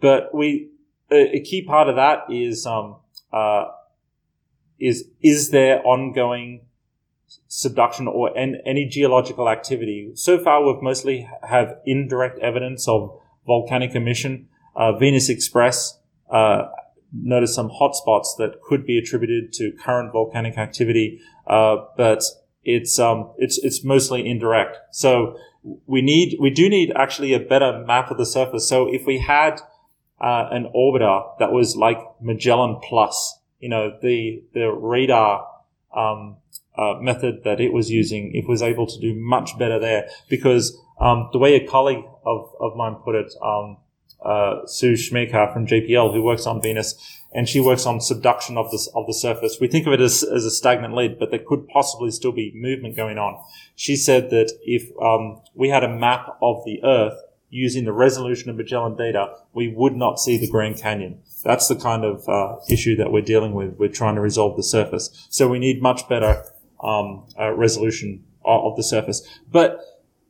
but 0.00 0.34
we 0.34 0.70
a, 1.10 1.40
key 1.40 1.62
part 1.62 1.88
of 1.88 1.96
that 1.96 2.24
is 2.30 2.66
um, 2.66 2.96
uh, 3.32 3.66
is 4.78 5.08
is 5.22 5.50
there 5.50 5.84
ongoing 5.86 6.62
subduction 7.46 8.08
or 8.08 8.36
any 8.36 8.86
geological 8.86 9.48
activity. 9.48 10.10
So 10.14 10.38
far, 10.42 10.64
we've 10.64 10.82
mostly 10.82 11.28
have 11.48 11.76
indirect 11.84 12.38
evidence 12.40 12.88
of 12.88 13.16
volcanic 13.46 13.94
emission. 13.94 14.48
Uh, 14.74 14.92
Venus 14.98 15.28
Express 15.28 15.98
uh, 16.30 16.64
noticed 17.12 17.54
some 17.54 17.68
hotspots 17.68 18.36
that 18.38 18.60
could 18.62 18.86
be 18.86 18.98
attributed 18.98 19.52
to 19.54 19.72
current 19.72 20.12
volcanic 20.12 20.56
activity, 20.58 21.20
uh, 21.46 21.76
but 21.96 22.22
it's 22.64 22.98
um, 22.98 23.32
it's 23.38 23.58
it's 23.58 23.84
mostly 23.84 24.28
indirect. 24.28 24.76
So 24.92 25.36
we 25.86 26.02
need 26.02 26.36
we 26.40 26.50
do 26.50 26.68
need 26.68 26.92
actually 26.94 27.32
a 27.32 27.40
better 27.40 27.84
map 27.86 28.10
of 28.10 28.18
the 28.18 28.26
surface. 28.26 28.68
So 28.68 28.92
if 28.92 29.06
we 29.06 29.18
had 29.18 29.60
uh, 30.20 30.48
an 30.50 30.70
orbiter 30.74 31.38
that 31.38 31.52
was 31.52 31.76
like 31.76 31.98
Magellan 32.20 32.78
Plus, 32.82 33.38
you 33.58 33.68
know, 33.68 33.96
the 34.02 34.42
the 34.52 34.70
radar 34.70 35.46
um, 35.96 36.36
uh, 36.76 36.94
method 37.00 37.42
that 37.44 37.60
it 37.60 37.72
was 37.72 37.90
using, 37.90 38.34
it 38.34 38.48
was 38.48 38.62
able 38.62 38.86
to 38.86 38.98
do 39.00 39.14
much 39.14 39.58
better 39.58 39.78
there 39.78 40.08
because 40.28 40.78
um, 41.00 41.28
the 41.32 41.38
way 41.38 41.54
a 41.54 41.66
colleague 41.66 42.04
of, 42.24 42.50
of 42.60 42.76
mine 42.76 42.94
put 43.04 43.14
it, 43.14 43.32
um, 43.42 43.78
uh, 44.24 44.66
Sue 44.66 44.94
Smrekar 44.94 45.52
from 45.52 45.66
JPL, 45.66 46.12
who 46.12 46.22
works 46.22 46.46
on 46.46 46.60
Venus, 46.60 46.94
and 47.32 47.48
she 47.48 47.60
works 47.60 47.86
on 47.86 48.00
subduction 48.00 48.56
of 48.56 48.70
the, 48.70 48.90
of 48.94 49.06
the 49.06 49.14
surface. 49.14 49.58
We 49.60 49.68
think 49.68 49.86
of 49.86 49.92
it 49.92 50.00
as, 50.00 50.22
as 50.22 50.44
a 50.44 50.50
stagnant 50.50 50.94
lid, 50.94 51.18
but 51.18 51.30
there 51.30 51.40
could 51.46 51.68
possibly 51.68 52.10
still 52.10 52.32
be 52.32 52.52
movement 52.54 52.96
going 52.96 53.18
on. 53.18 53.42
She 53.76 53.96
said 53.96 54.30
that 54.30 54.52
if 54.62 54.90
um, 55.00 55.40
we 55.54 55.68
had 55.68 55.84
a 55.84 55.88
map 55.88 56.36
of 56.42 56.64
the 56.64 56.82
Earth 56.84 57.18
using 57.50 57.84
the 57.84 57.92
resolution 57.92 58.50
of 58.50 58.56
Magellan 58.56 58.96
data, 58.96 59.34
we 59.52 59.68
would 59.68 59.94
not 59.94 60.20
see 60.20 60.38
the 60.38 60.48
Grand 60.48 60.76
Canyon. 60.76 61.20
That's 61.44 61.68
the 61.68 61.76
kind 61.76 62.04
of 62.04 62.28
uh, 62.28 62.56
issue 62.68 62.96
that 62.96 63.12
we're 63.12 63.22
dealing 63.22 63.54
with. 63.54 63.76
We're 63.78 63.88
trying 63.88 64.16
to 64.16 64.20
resolve 64.20 64.56
the 64.56 64.62
surface. 64.62 65.26
So 65.30 65.48
we 65.48 65.58
need 65.58 65.82
much 65.82 66.08
better 66.08 66.44
um, 66.82 67.26
uh, 67.38 67.52
resolution 67.52 68.24
of 68.44 68.76
the 68.76 68.82
surface. 68.82 69.26
But 69.50 69.80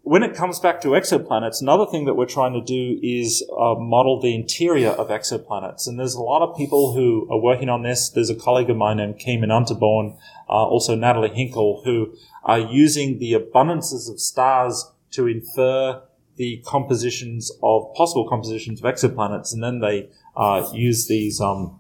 when 0.03 0.23
it 0.23 0.35
comes 0.35 0.59
back 0.59 0.81
to 0.81 0.89
exoplanets, 0.89 1.61
another 1.61 1.87
thing 1.87 2.07
that 2.07 2.15
we're 2.15 2.27
trying 2.27 2.55
to 2.55 2.61
do 2.61 2.99
is 3.03 3.45
uh, 3.53 3.75
model 3.75 4.21
the 4.21 4.35
interior 4.35 4.91
of 4.91 5.09
exoplanets. 5.09 5.87
And 5.87 5.99
there's 5.99 6.15
a 6.15 6.23
lot 6.23 6.43
of 6.43 6.57
people 6.57 6.95
who 6.95 7.29
are 7.31 7.39
working 7.39 7.69
on 7.69 7.83
this. 7.83 8.09
There's 8.09 8.31
a 8.31 8.35
colleague 8.35 8.71
of 8.71 8.77
mine 8.77 8.97
named 8.97 9.19
Cayman 9.19 9.51
Unterborn, 9.51 10.17
uh, 10.49 10.53
also 10.53 10.95
Natalie 10.95 11.29
Hinkel, 11.29 11.85
who 11.85 12.15
are 12.45 12.59
using 12.59 13.19
the 13.19 13.33
abundances 13.35 14.11
of 14.11 14.21
stars 14.21 14.91
to 15.13 15.27
infer 15.27 16.03
the 16.37 16.63
compositions 16.67 17.53
of 17.63 17.93
possible 17.95 18.27
compositions 18.29 18.83
of 18.83 18.87
exoplanets. 18.93 19.53
And 19.53 19.63
then 19.63 19.81
they 19.81 20.09
uh, 20.35 20.71
use 20.73 21.07
these 21.09 21.41
um, 21.41 21.79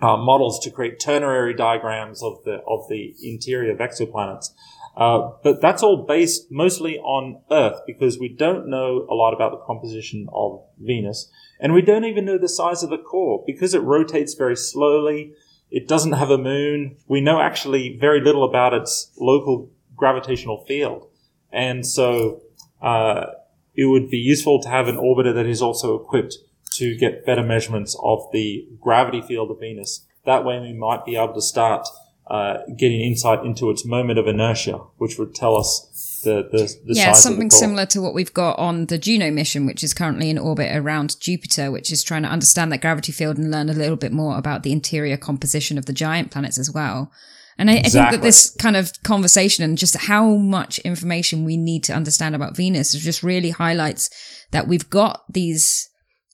uh, 0.00 0.16
models 0.16 0.58
to 0.60 0.70
create 0.70 0.98
ternary 0.98 1.54
diagrams 1.54 2.22
of 2.22 2.42
the 2.44 2.56
of 2.66 2.88
the 2.88 3.14
interior 3.22 3.72
of 3.72 3.78
exoplanets. 3.78 4.50
Uh, 4.96 5.30
but 5.42 5.60
that's 5.60 5.82
all 5.82 6.06
based 6.06 6.50
mostly 6.50 6.98
on 6.98 7.42
Earth 7.50 7.80
because 7.86 8.18
we 8.18 8.28
don't 8.28 8.66
know 8.66 9.06
a 9.10 9.14
lot 9.14 9.34
about 9.34 9.50
the 9.50 9.64
composition 9.66 10.26
of 10.32 10.62
Venus, 10.78 11.30
and 11.60 11.74
we 11.74 11.82
don't 11.82 12.04
even 12.04 12.24
know 12.24 12.38
the 12.38 12.48
size 12.48 12.82
of 12.82 12.88
the 12.88 12.98
core 12.98 13.44
because 13.46 13.74
it 13.74 13.82
rotates 13.82 14.32
very 14.34 14.56
slowly. 14.56 15.34
It 15.70 15.86
doesn't 15.86 16.12
have 16.12 16.30
a 16.30 16.38
moon. 16.38 16.96
We 17.08 17.20
know 17.20 17.40
actually 17.40 17.98
very 17.98 18.22
little 18.22 18.44
about 18.44 18.72
its 18.72 19.12
local 19.18 19.70
gravitational 19.94 20.64
field, 20.64 21.08
and 21.52 21.84
so 21.84 22.40
uh, 22.80 23.26
it 23.74 23.86
would 23.86 24.08
be 24.08 24.18
useful 24.18 24.62
to 24.62 24.68
have 24.70 24.88
an 24.88 24.96
orbiter 24.96 25.34
that 25.34 25.46
is 25.46 25.60
also 25.60 25.94
equipped 25.94 26.38
to 26.72 26.96
get 26.96 27.26
better 27.26 27.42
measurements 27.42 27.96
of 28.02 28.26
the 28.32 28.66
gravity 28.80 29.20
field 29.20 29.50
of 29.50 29.60
Venus. 29.60 30.06
That 30.24 30.44
way, 30.44 30.58
we 30.58 30.72
might 30.72 31.04
be 31.04 31.16
able 31.16 31.34
to 31.34 31.42
start 31.42 31.86
uh, 32.28 32.58
getting 32.76 33.00
insight 33.00 33.44
into 33.44 33.70
its 33.70 33.84
moment 33.84 34.18
of 34.18 34.26
inertia, 34.26 34.78
which 34.96 35.18
would 35.18 35.34
tell 35.34 35.56
us 35.56 36.20
the 36.24 36.48
the, 36.50 36.74
the 36.86 36.94
yeah 36.94 37.12
something 37.12 37.50
similar 37.50 37.86
to 37.86 38.00
what 38.00 38.14
we've 38.14 38.34
got 38.34 38.58
on 38.58 38.86
the 38.86 38.98
Juno 38.98 39.30
mission, 39.30 39.66
which 39.66 39.84
is 39.84 39.94
currently 39.94 40.30
in 40.30 40.38
orbit 40.38 40.74
around 40.74 41.20
Jupiter, 41.20 41.70
which 41.70 41.92
is 41.92 42.02
trying 42.02 42.22
to 42.22 42.28
understand 42.28 42.72
that 42.72 42.80
gravity 42.80 43.12
field 43.12 43.38
and 43.38 43.50
learn 43.50 43.68
a 43.68 43.74
little 43.74 43.96
bit 43.96 44.12
more 44.12 44.36
about 44.36 44.62
the 44.62 44.72
interior 44.72 45.16
composition 45.16 45.78
of 45.78 45.86
the 45.86 45.92
giant 45.92 46.30
planets 46.30 46.58
as 46.58 46.70
well. 46.70 47.12
And 47.58 47.70
I, 47.70 47.74
exactly. 47.74 48.00
I, 48.00 48.10
think 48.10 48.20
that 48.20 48.26
this 48.26 48.50
kind 48.50 48.76
of 48.76 48.92
conversation 49.02 49.64
and 49.64 49.78
just 49.78 49.96
how 49.96 50.34
much 50.34 50.78
information 50.80 51.44
we 51.44 51.56
need 51.56 51.84
to 51.84 51.94
understand 51.94 52.34
about 52.34 52.56
Venus 52.56 52.92
just 52.92 53.22
really 53.22 53.50
highlights 53.50 54.10
that 54.50 54.68
we've 54.68 54.90
got 54.90 55.24
these 55.32 55.88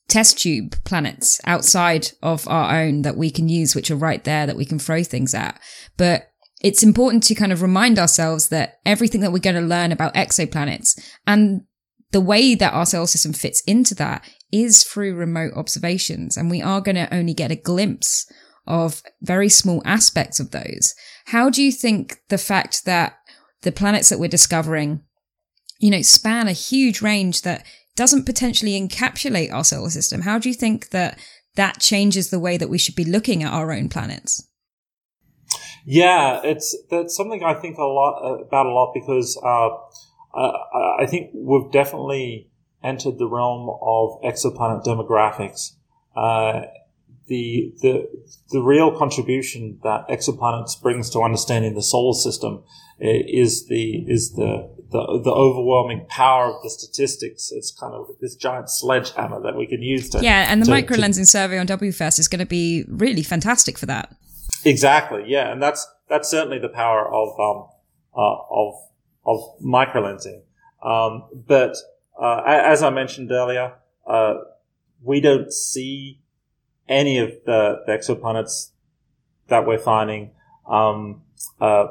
test 0.08 0.38
tube 0.38 0.76
planets 0.84 1.40
outside 1.44 2.08
of 2.22 2.46
our 2.48 2.80
own 2.80 3.02
that 3.02 3.16
we 3.16 3.30
can 3.30 3.48
use, 3.48 3.74
which 3.74 3.90
are 3.90 3.96
right 3.96 4.22
there 4.24 4.46
that 4.46 4.56
we 4.56 4.64
can 4.64 4.78
throw 4.78 5.02
things 5.02 5.34
at. 5.34 5.58
But 5.96 6.28
it's 6.60 6.82
important 6.82 7.24
to 7.24 7.34
kind 7.34 7.52
of 7.52 7.62
remind 7.62 7.98
ourselves 7.98 8.48
that 8.48 8.78
everything 8.86 9.20
that 9.20 9.32
we're 9.32 9.38
going 9.38 9.56
to 9.56 9.62
learn 9.62 9.90
about 9.90 10.14
exoplanets 10.14 10.98
and 11.26 11.62
the 12.12 12.20
way 12.20 12.54
that 12.54 12.74
our 12.74 12.86
solar 12.86 13.06
system 13.06 13.32
fits 13.32 13.62
into 13.62 13.94
that 13.96 14.24
is 14.52 14.84
through 14.84 15.14
remote 15.14 15.54
observations. 15.56 16.36
And 16.36 16.50
we 16.50 16.62
are 16.62 16.80
going 16.80 16.96
to 16.96 17.12
only 17.12 17.34
get 17.34 17.50
a 17.50 17.56
glimpse 17.56 18.30
of 18.66 19.02
very 19.22 19.48
small 19.48 19.82
aspects 19.84 20.38
of 20.38 20.50
those. 20.50 20.94
How 21.26 21.50
do 21.50 21.62
you 21.62 21.72
think 21.72 22.18
the 22.28 22.38
fact 22.38 22.84
that 22.84 23.16
the 23.62 23.72
planets 23.72 24.08
that 24.10 24.20
we're 24.20 24.28
discovering, 24.28 25.02
you 25.80 25.90
know, 25.90 26.02
span 26.02 26.48
a 26.48 26.52
huge 26.52 27.00
range 27.02 27.42
that 27.42 27.64
doesn't 27.96 28.24
potentially 28.26 28.80
encapsulate 28.80 29.52
our 29.52 29.64
solar 29.64 29.90
system, 29.90 30.22
how 30.22 30.38
do 30.38 30.48
you 30.48 30.54
think 30.54 30.90
that 30.90 31.18
that 31.56 31.80
changes 31.80 32.30
the 32.30 32.38
way 32.38 32.56
that 32.56 32.70
we 32.70 32.78
should 32.78 32.96
be 32.96 33.04
looking 33.04 33.42
at 33.42 33.52
our 33.52 33.72
own 33.72 33.88
planets? 33.88 34.48
Yeah, 35.84 36.40
it's 36.44 36.76
that's 36.90 37.16
something 37.16 37.42
I 37.42 37.54
think 37.54 37.76
a 37.76 37.84
lot 37.84 38.22
uh, 38.22 38.44
about 38.44 38.66
a 38.66 38.70
lot 38.70 38.92
because 38.94 39.38
uh, 39.44 39.68
I 40.98 41.06
think 41.06 41.30
we've 41.34 41.70
definitely 41.72 42.48
entered 42.82 43.18
the 43.18 43.28
realm 43.28 43.68
of 43.82 44.20
exoplanet 44.22 44.84
demographics. 44.84 45.72
Uh, 46.16 46.62
the 47.26 47.72
the 47.80 48.08
the 48.50 48.60
real 48.60 48.96
contribution 48.96 49.78
that 49.82 50.06
exoplanets 50.08 50.80
brings 50.80 51.10
to 51.10 51.20
understanding 51.20 51.74
the 51.74 51.82
solar 51.82 52.14
system 52.14 52.62
is 52.98 53.66
the 53.66 54.04
is 54.08 54.32
the 54.32 54.70
the, 54.92 55.20
the 55.24 55.30
overwhelming 55.30 56.06
power 56.08 56.54
of 56.54 56.62
the 56.62 56.70
statistics. 56.70 57.50
It's 57.50 57.72
kind 57.72 57.94
of 57.94 58.06
this 58.20 58.36
giant 58.36 58.70
sledgehammer 58.70 59.40
that 59.42 59.56
we 59.56 59.66
can 59.66 59.82
use 59.82 60.08
to. 60.10 60.20
Yeah, 60.22 60.46
and 60.48 60.62
the 60.62 60.70
micro 60.70 60.96
lensing 60.96 61.26
survey 61.26 61.58
on 61.58 61.66
WFIRST 61.66 62.18
is 62.18 62.28
going 62.28 62.40
to 62.40 62.46
be 62.46 62.84
really 62.88 63.22
fantastic 63.22 63.78
for 63.78 63.86
that. 63.86 64.14
Exactly. 64.64 65.24
Yeah, 65.26 65.50
and 65.50 65.62
that's 65.62 65.86
that's 66.08 66.28
certainly 66.28 66.58
the 66.58 66.68
power 66.68 67.12
of 67.12 67.40
um, 67.40 67.68
uh, 68.16 68.36
of 68.50 68.74
of 69.24 69.60
microlensing. 69.64 70.42
Um, 70.84 71.28
but 71.46 71.76
uh, 72.20 72.42
as 72.44 72.82
I 72.82 72.90
mentioned 72.90 73.32
earlier, 73.32 73.74
uh, 74.06 74.34
we 75.02 75.20
don't 75.20 75.52
see 75.52 76.20
any 76.88 77.18
of 77.18 77.30
the, 77.46 77.82
the 77.86 77.92
exoplanets 77.92 78.70
that 79.48 79.66
we're 79.66 79.78
finding. 79.78 80.32
Um, 80.68 81.22
uh, 81.60 81.86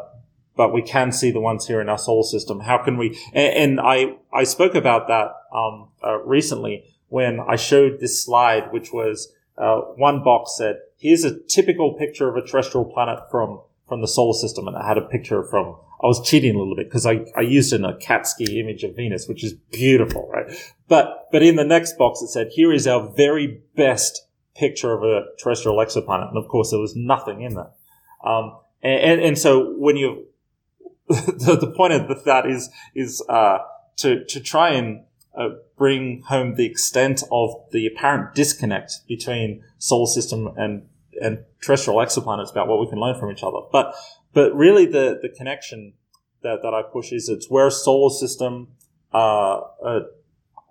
but 0.55 0.73
we 0.73 0.81
can 0.81 1.11
see 1.11 1.31
the 1.31 1.39
ones 1.39 1.67
here 1.67 1.81
in 1.81 1.89
our 1.89 1.97
solar 1.97 2.23
system. 2.23 2.59
How 2.61 2.77
can 2.77 2.97
we? 2.97 3.17
And, 3.33 3.79
and 3.79 3.79
I 3.79 4.17
I 4.33 4.43
spoke 4.43 4.75
about 4.75 5.07
that 5.07 5.31
um, 5.55 5.89
uh, 6.03 6.19
recently 6.19 6.85
when 7.09 7.39
I 7.39 7.55
showed 7.55 7.99
this 7.99 8.23
slide, 8.23 8.71
which 8.71 8.91
was 8.93 9.33
uh, 9.57 9.81
one 9.95 10.23
box 10.23 10.55
said, 10.57 10.77
"Here's 10.97 11.23
a 11.23 11.39
typical 11.39 11.93
picture 11.93 12.29
of 12.29 12.35
a 12.35 12.45
terrestrial 12.45 12.85
planet 12.85 13.19
from 13.29 13.61
from 13.87 14.01
the 14.01 14.07
solar 14.07 14.33
system," 14.33 14.67
and 14.67 14.77
I 14.77 14.87
had 14.87 14.97
a 14.97 15.01
picture 15.01 15.43
from. 15.43 15.75
I 16.03 16.07
was 16.07 16.27
cheating 16.27 16.55
a 16.55 16.57
little 16.57 16.75
bit 16.75 16.89
because 16.89 17.05
I, 17.05 17.25
I 17.35 17.41
used 17.41 17.73
an 17.73 17.83
Akatsuki 17.83 18.57
image 18.59 18.83
of 18.83 18.95
Venus, 18.95 19.27
which 19.27 19.43
is 19.43 19.53
beautiful, 19.71 20.27
right? 20.29 20.51
But 20.87 21.27
but 21.31 21.43
in 21.43 21.57
the 21.57 21.63
next 21.63 21.97
box 21.97 22.21
it 22.21 22.29
said, 22.29 22.49
"Here 22.51 22.73
is 22.73 22.87
our 22.87 23.07
very 23.15 23.61
best 23.75 24.25
picture 24.55 24.93
of 24.93 25.03
a 25.03 25.25
terrestrial 25.37 25.77
exoplanet," 25.77 26.29
and 26.29 26.37
of 26.37 26.47
course 26.47 26.71
there 26.71 26.79
was 26.79 26.95
nothing 26.95 27.41
in 27.41 27.53
that. 27.53 27.73
Um, 28.25 28.57
and, 28.81 28.99
and, 28.99 29.21
and 29.21 29.37
so 29.37 29.75
when 29.77 29.95
you 29.95 30.25
the, 31.07 31.57
the 31.59 31.71
point 31.75 31.93
of 31.93 32.23
that 32.25 32.45
is 32.45 32.69
is 32.95 33.23
uh, 33.27 33.59
to 33.97 34.23
to 34.25 34.39
try 34.39 34.69
and 34.69 35.03
uh, 35.37 35.49
bring 35.77 36.21
home 36.27 36.55
the 36.55 36.65
extent 36.65 37.23
of 37.31 37.55
the 37.71 37.87
apparent 37.87 38.35
disconnect 38.35 39.01
between 39.07 39.63
solar 39.77 40.07
system 40.07 40.49
and 40.57 40.87
and 41.21 41.43
terrestrial 41.61 41.99
exoplanets 41.99 42.51
about 42.51 42.67
what 42.67 42.79
we 42.79 42.87
can 42.87 42.99
learn 42.99 43.19
from 43.19 43.31
each 43.31 43.43
other. 43.43 43.59
But 43.71 43.95
but 44.33 44.55
really 44.55 44.85
the 44.85 45.19
the 45.21 45.29
connection 45.29 45.93
that, 46.43 46.61
that 46.63 46.73
I 46.73 46.81
push 46.81 47.11
is 47.11 47.29
it's 47.29 47.49
where 47.49 47.69
solar 47.69 48.09
system 48.09 48.69
uh, 49.13 49.61
uh 49.83 49.99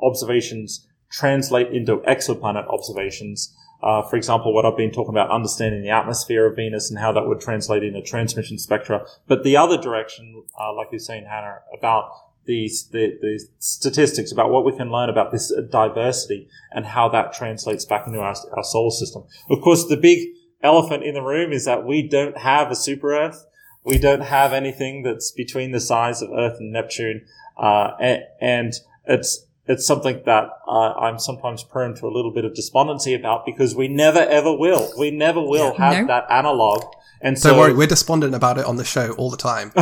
observations 0.03 0.87
translate 1.11 1.69
into 1.73 1.99
exoplanet 1.99 2.67
observations 2.69 3.55
uh, 3.83 4.03
for 4.03 4.17
example, 4.17 4.53
what 4.53 4.67
I've 4.67 4.77
been 4.77 4.91
talking 4.91 5.15
about, 5.15 5.31
understanding 5.31 5.83
the 5.83 5.91
atmosphere 5.91 6.47
of 6.47 6.57
Venus 6.57 6.91
and 6.91 6.99
how 6.99 7.13
that 7.13 7.27
would 7.27 7.41
translate 7.41 7.83
into 7.83 8.03
transmission 8.03 8.59
spectra. 8.59 9.07
But 9.27 9.43
the 9.43 9.57
other 9.57 9.79
direction, 9.79 10.45
uh, 10.59 10.75
like 10.75 10.89
you're 10.93 10.99
saying, 10.99 11.25
Hannah, 11.25 11.61
about 11.77 12.11
these 12.47 12.89
the, 12.89 13.19
the 13.21 13.47
statistics 13.59 14.33
about 14.33 14.51
what 14.51 14.65
we 14.65 14.77
can 14.77 14.91
learn 14.91 15.09
about 15.09 15.31
this 15.31 15.53
diversity 15.71 16.49
and 16.73 16.85
how 16.85 17.09
that 17.11 17.33
translates 17.33 17.85
back 17.85 18.07
into 18.07 18.19
our, 18.19 18.35
our 18.57 18.65
solar 18.65 18.91
system. 18.91 19.25
Of 19.49 19.61
course, 19.61 19.87
the 19.87 19.97
big 19.97 20.29
elephant 20.63 21.05
in 21.05 21.15
the 21.15 21.23
room 21.23 21.53
is 21.53 21.65
that 21.65 21.87
we 21.87 22.07
don't 22.07 22.37
have 22.37 22.71
a 22.71 22.77
super 22.77 23.15
Earth. 23.15 23.47
We 23.85 23.99
don't 23.99 24.23
have 24.23 24.53
anything 24.53 25.03
that's 25.03 25.31
between 25.33 25.71
the 25.71 25.81
size 25.81 26.21
of 26.21 26.31
Earth 26.33 26.57
and 26.61 26.73
Neptune, 26.73 27.25
uh, 27.57 27.93
and, 27.99 28.23
and 28.41 28.73
it's 29.07 29.47
it's 29.71 29.87
something 29.87 30.21
that 30.27 30.45
uh, 30.67 30.93
I'm 31.05 31.19
sometimes 31.21 31.63
prone 31.63 31.95
to 31.97 32.07
a 32.07 32.13
little 32.17 32.33
bit 32.33 32.45
of 32.45 32.55
despondency 32.55 33.15
about 33.15 33.47
because 33.47 33.75
we 33.75 33.87
never 33.87 34.19
ever 34.19 34.53
will. 34.65 34.91
We 34.99 35.11
never 35.13 35.41
will 35.41 35.75
have 35.75 35.97
No. 36.01 36.07
that 36.09 36.25
analog. 36.31 36.83
And 37.23 37.37
Don't 37.37 37.53
so, 37.53 37.59
worry, 37.59 37.75
we're 37.75 37.87
despondent 37.87 38.35
about 38.35 38.59
it 38.59 38.65
on 38.65 38.77
the 38.77 38.85
show 38.85 39.13
all 39.13 39.31
the 39.31 39.37
time. 39.37 39.71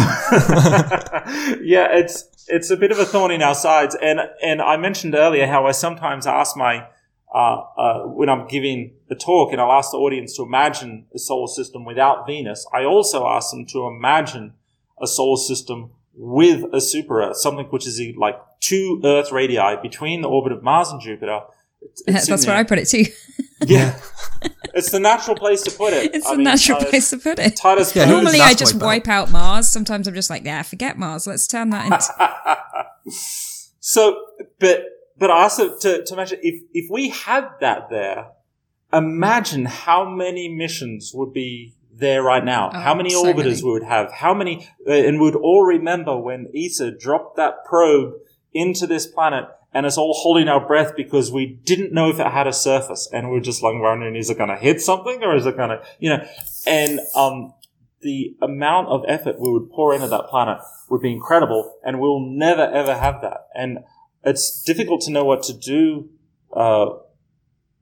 yeah, 1.63 1.89
it's 1.97 2.25
it's 2.49 2.71
a 2.71 2.77
bit 2.77 2.91
of 2.93 2.99
a 2.99 3.05
thorn 3.05 3.31
in 3.31 3.43
our 3.43 3.55
sides. 3.55 3.97
And 4.01 4.21
and 4.43 4.61
I 4.61 4.77
mentioned 4.77 5.15
earlier 5.15 5.47
how 5.47 5.67
I 5.67 5.73
sometimes 5.73 6.27
ask 6.27 6.57
my 6.57 6.87
uh, 7.35 7.39
uh, 7.77 8.01
when 8.05 8.29
I'm 8.29 8.47
giving 8.47 8.93
the 9.09 9.15
talk, 9.15 9.53
and 9.53 9.61
I'll 9.61 9.73
ask 9.73 9.91
the 9.93 9.99
audience 9.99 10.37
to 10.37 10.43
imagine 10.43 11.07
a 11.15 11.19
solar 11.19 11.49
system 11.49 11.85
without 11.85 12.27
Venus. 12.27 12.67
I 12.75 12.85
also 12.85 13.27
ask 13.27 13.53
them 13.53 13.65
to 13.67 13.87
imagine 13.87 14.55
a 15.01 15.07
solar 15.07 15.37
system 15.39 15.93
with 16.21 16.65
a 16.75 16.81
super 16.81 17.23
Earth, 17.23 17.37
something 17.39 17.67
which 17.67 17.87
is 17.87 18.01
like 18.17 18.37
two 18.61 19.01
Earth 19.05 19.31
radii 19.33 19.77
between 19.83 20.21
the 20.21 20.29
orbit 20.29 20.53
of 20.53 20.63
Mars 20.63 20.91
and 20.91 21.01
Jupiter. 21.01 21.41
It's- 21.81 22.03
it's 22.07 22.27
That's 22.27 22.47
where 22.47 22.57
I 22.57 22.65
put 22.65 22.79
it 22.79 22.87
too. 22.87 23.05
Yeah, 23.65 23.99
it's 24.75 24.91
the 24.91 24.99
natural 25.01 25.37
place 25.37 25.63
to 25.63 25.71
put 25.71 25.93
it. 25.93 26.15
It's 26.15 26.27
I 26.27 26.33
a 26.35 26.37
mean, 26.37 26.45
natural 26.45 26.79
Titus- 26.79 26.91
place 26.91 27.11
to 27.11 27.17
put 27.19 27.39
it. 27.39 27.57
Titus 27.57 27.95
Yeah, 27.95 28.07
who 28.07 28.15
Burns- 28.15 28.25
does 28.27 28.33
Normally, 28.35 28.41
I 28.51 28.55
just 28.55 28.75
wipe 28.75 28.83
wipe 28.83 29.09
out 29.09 29.31
Mars. 29.31 29.69
Sometimes 29.69 30.07
I'm 30.09 30.15
just 30.15 30.29
like, 30.31 30.45
yeah, 30.45 30.63
forget 30.63 30.99
Mars. 30.99 31.27
Let's 31.27 31.47
turn 31.47 31.71
that 31.71 31.87
into. 31.87 33.13
So, 33.81 34.17
but 34.61 34.83
but 35.17 35.31
also 35.31 35.79
to 35.79 36.05
to 36.05 36.17
mention 36.17 36.39
if 36.43 36.63
if 36.75 36.91
we 36.91 37.09
had 37.09 37.49
that 37.61 37.89
there, 37.91 38.27
imagine 38.93 39.65
how 39.65 40.09
many 40.09 40.49
missions 40.49 41.13
would 41.15 41.33
be 41.33 41.75
there 41.99 42.23
right 42.23 42.45
now. 42.45 42.71
Oh, 42.73 42.79
how 42.79 42.95
many 42.95 43.11
so 43.11 43.25
orbiters 43.25 43.45
many. 43.45 43.63
we 43.65 43.73
would 43.73 43.83
have. 43.83 44.13
How 44.13 44.35
many, 44.35 44.69
uh, 44.87 44.93
and 44.93 45.21
we'd 45.21 45.35
all 45.35 45.65
remember 45.65 46.17
when 46.17 46.49
ESA 46.55 46.93
dropped 46.93 47.37
that 47.37 47.65
probe 47.65 48.15
into 48.53 48.87
this 48.87 49.07
planet. 49.07 49.45
And 49.73 49.85
it's 49.85 49.99
all 49.99 50.15
holding 50.15 50.49
our 50.49 50.67
breath 50.67 50.97
because 50.97 51.31
we 51.31 51.47
didn't 51.47 51.93
know 51.93 52.09
if 52.09 52.19
it 52.19 52.27
had 52.27 52.47
a 52.47 52.53
surface, 52.55 53.09
and 53.13 53.29
we 53.29 53.35
were 53.35 53.41
just 53.41 53.63
like 53.63 53.75
wondering, 53.77 54.17
is 54.17 54.31
it 54.31 54.39
going 54.39 54.49
to 54.49 54.57
hit 54.57 54.81
something, 54.81 55.23
or 55.23 55.37
is 55.37 55.45
it 55.45 55.57
going 55.59 55.69
to, 55.69 55.83
you 55.99 56.09
know? 56.09 56.27
And 56.67 57.01
um, 57.15 57.53
the 58.01 58.35
amount 58.41 58.89
of 58.89 59.05
effort 59.07 59.39
we 59.39 59.51
would 59.51 59.71
pour 59.71 59.95
into 59.95 60.09
that 60.09 60.29
planet 60.29 60.59
would 60.89 61.03
be 61.03 61.13
incredible, 61.13 61.79
and 61.85 62.01
we'll 62.01 62.21
never 62.21 62.63
ever 62.63 62.97
have 62.97 63.21
that. 63.21 63.49
And 63.55 63.81
it's 64.25 64.63
difficult 64.63 65.03
to 65.03 65.11
know 65.11 65.25
what 65.25 65.43
to 65.45 65.53
do 65.53 66.09
uh, 66.55 66.87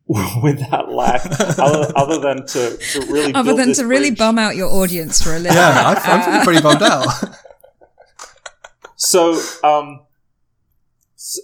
with 0.43 0.61
that 0.71 0.89
lack, 0.89 1.25
other, 1.59 1.93
other 1.97 2.21
than 2.21 2.47
to, 2.47 2.77
to 2.77 3.01
really 3.13 3.35
Other 3.35 3.51
build 3.51 3.59
than 3.59 3.69
this 3.69 3.79
to 3.79 3.87
really 3.87 4.13
bum 4.13 4.39
out 4.39 4.55
your 4.55 4.71
audience 4.71 5.21
for 5.21 5.35
a 5.35 5.39
little. 5.41 5.57
yeah, 5.57 5.95
bit. 5.95 6.07
I, 6.07 6.13
I'm 6.13 6.23
feeling 6.23 6.41
pretty 6.43 6.63
bummed 6.63 6.83
out. 6.83 7.07
So, 8.99 9.39
um, 9.63 10.07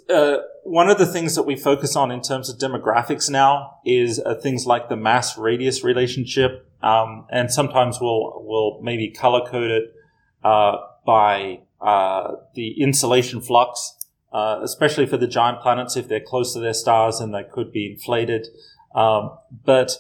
uh, 0.09 0.39
one 0.65 0.89
of 0.89 0.99
the 0.99 1.07
things 1.07 1.35
that 1.35 1.43
we 1.43 1.55
focus 1.55 1.97
on 1.97 2.11
in 2.11 2.23
terms 2.23 2.49
of 2.49 2.59
demographics 2.59 3.29
now 3.29 3.79
is 3.85 4.19
uh, 4.19 4.35
things 4.37 4.67
like 4.67 4.89
the 4.89 4.97
mass 4.97 5.37
radius 5.37 5.85
relationship, 5.85 6.67
um, 6.83 7.27
and 7.31 7.53
sometimes 7.53 8.01
we'll 8.01 8.43
we'll 8.45 8.81
maybe 8.83 9.11
color 9.11 9.47
code 9.47 9.71
it 9.71 9.93
uh, 10.43 10.79
by 11.05 11.61
uh, 11.81 12.33
the 12.55 12.81
insolation 12.81 13.41
flux, 13.43 13.97
uh, 14.33 14.61
especially 14.63 15.07
for 15.07 15.17
the 15.17 15.27
giant 15.27 15.61
planets 15.61 15.97
if 15.97 16.09
they're 16.09 16.21
close 16.21 16.53
to 16.55 16.61
their 16.61 16.75
stars 16.75 17.21
and 17.21 17.35
they 17.35 17.45
could 17.45 17.73
be 17.73 17.91
inflated. 17.93 18.49
Um, 18.95 19.39
but 19.65 19.93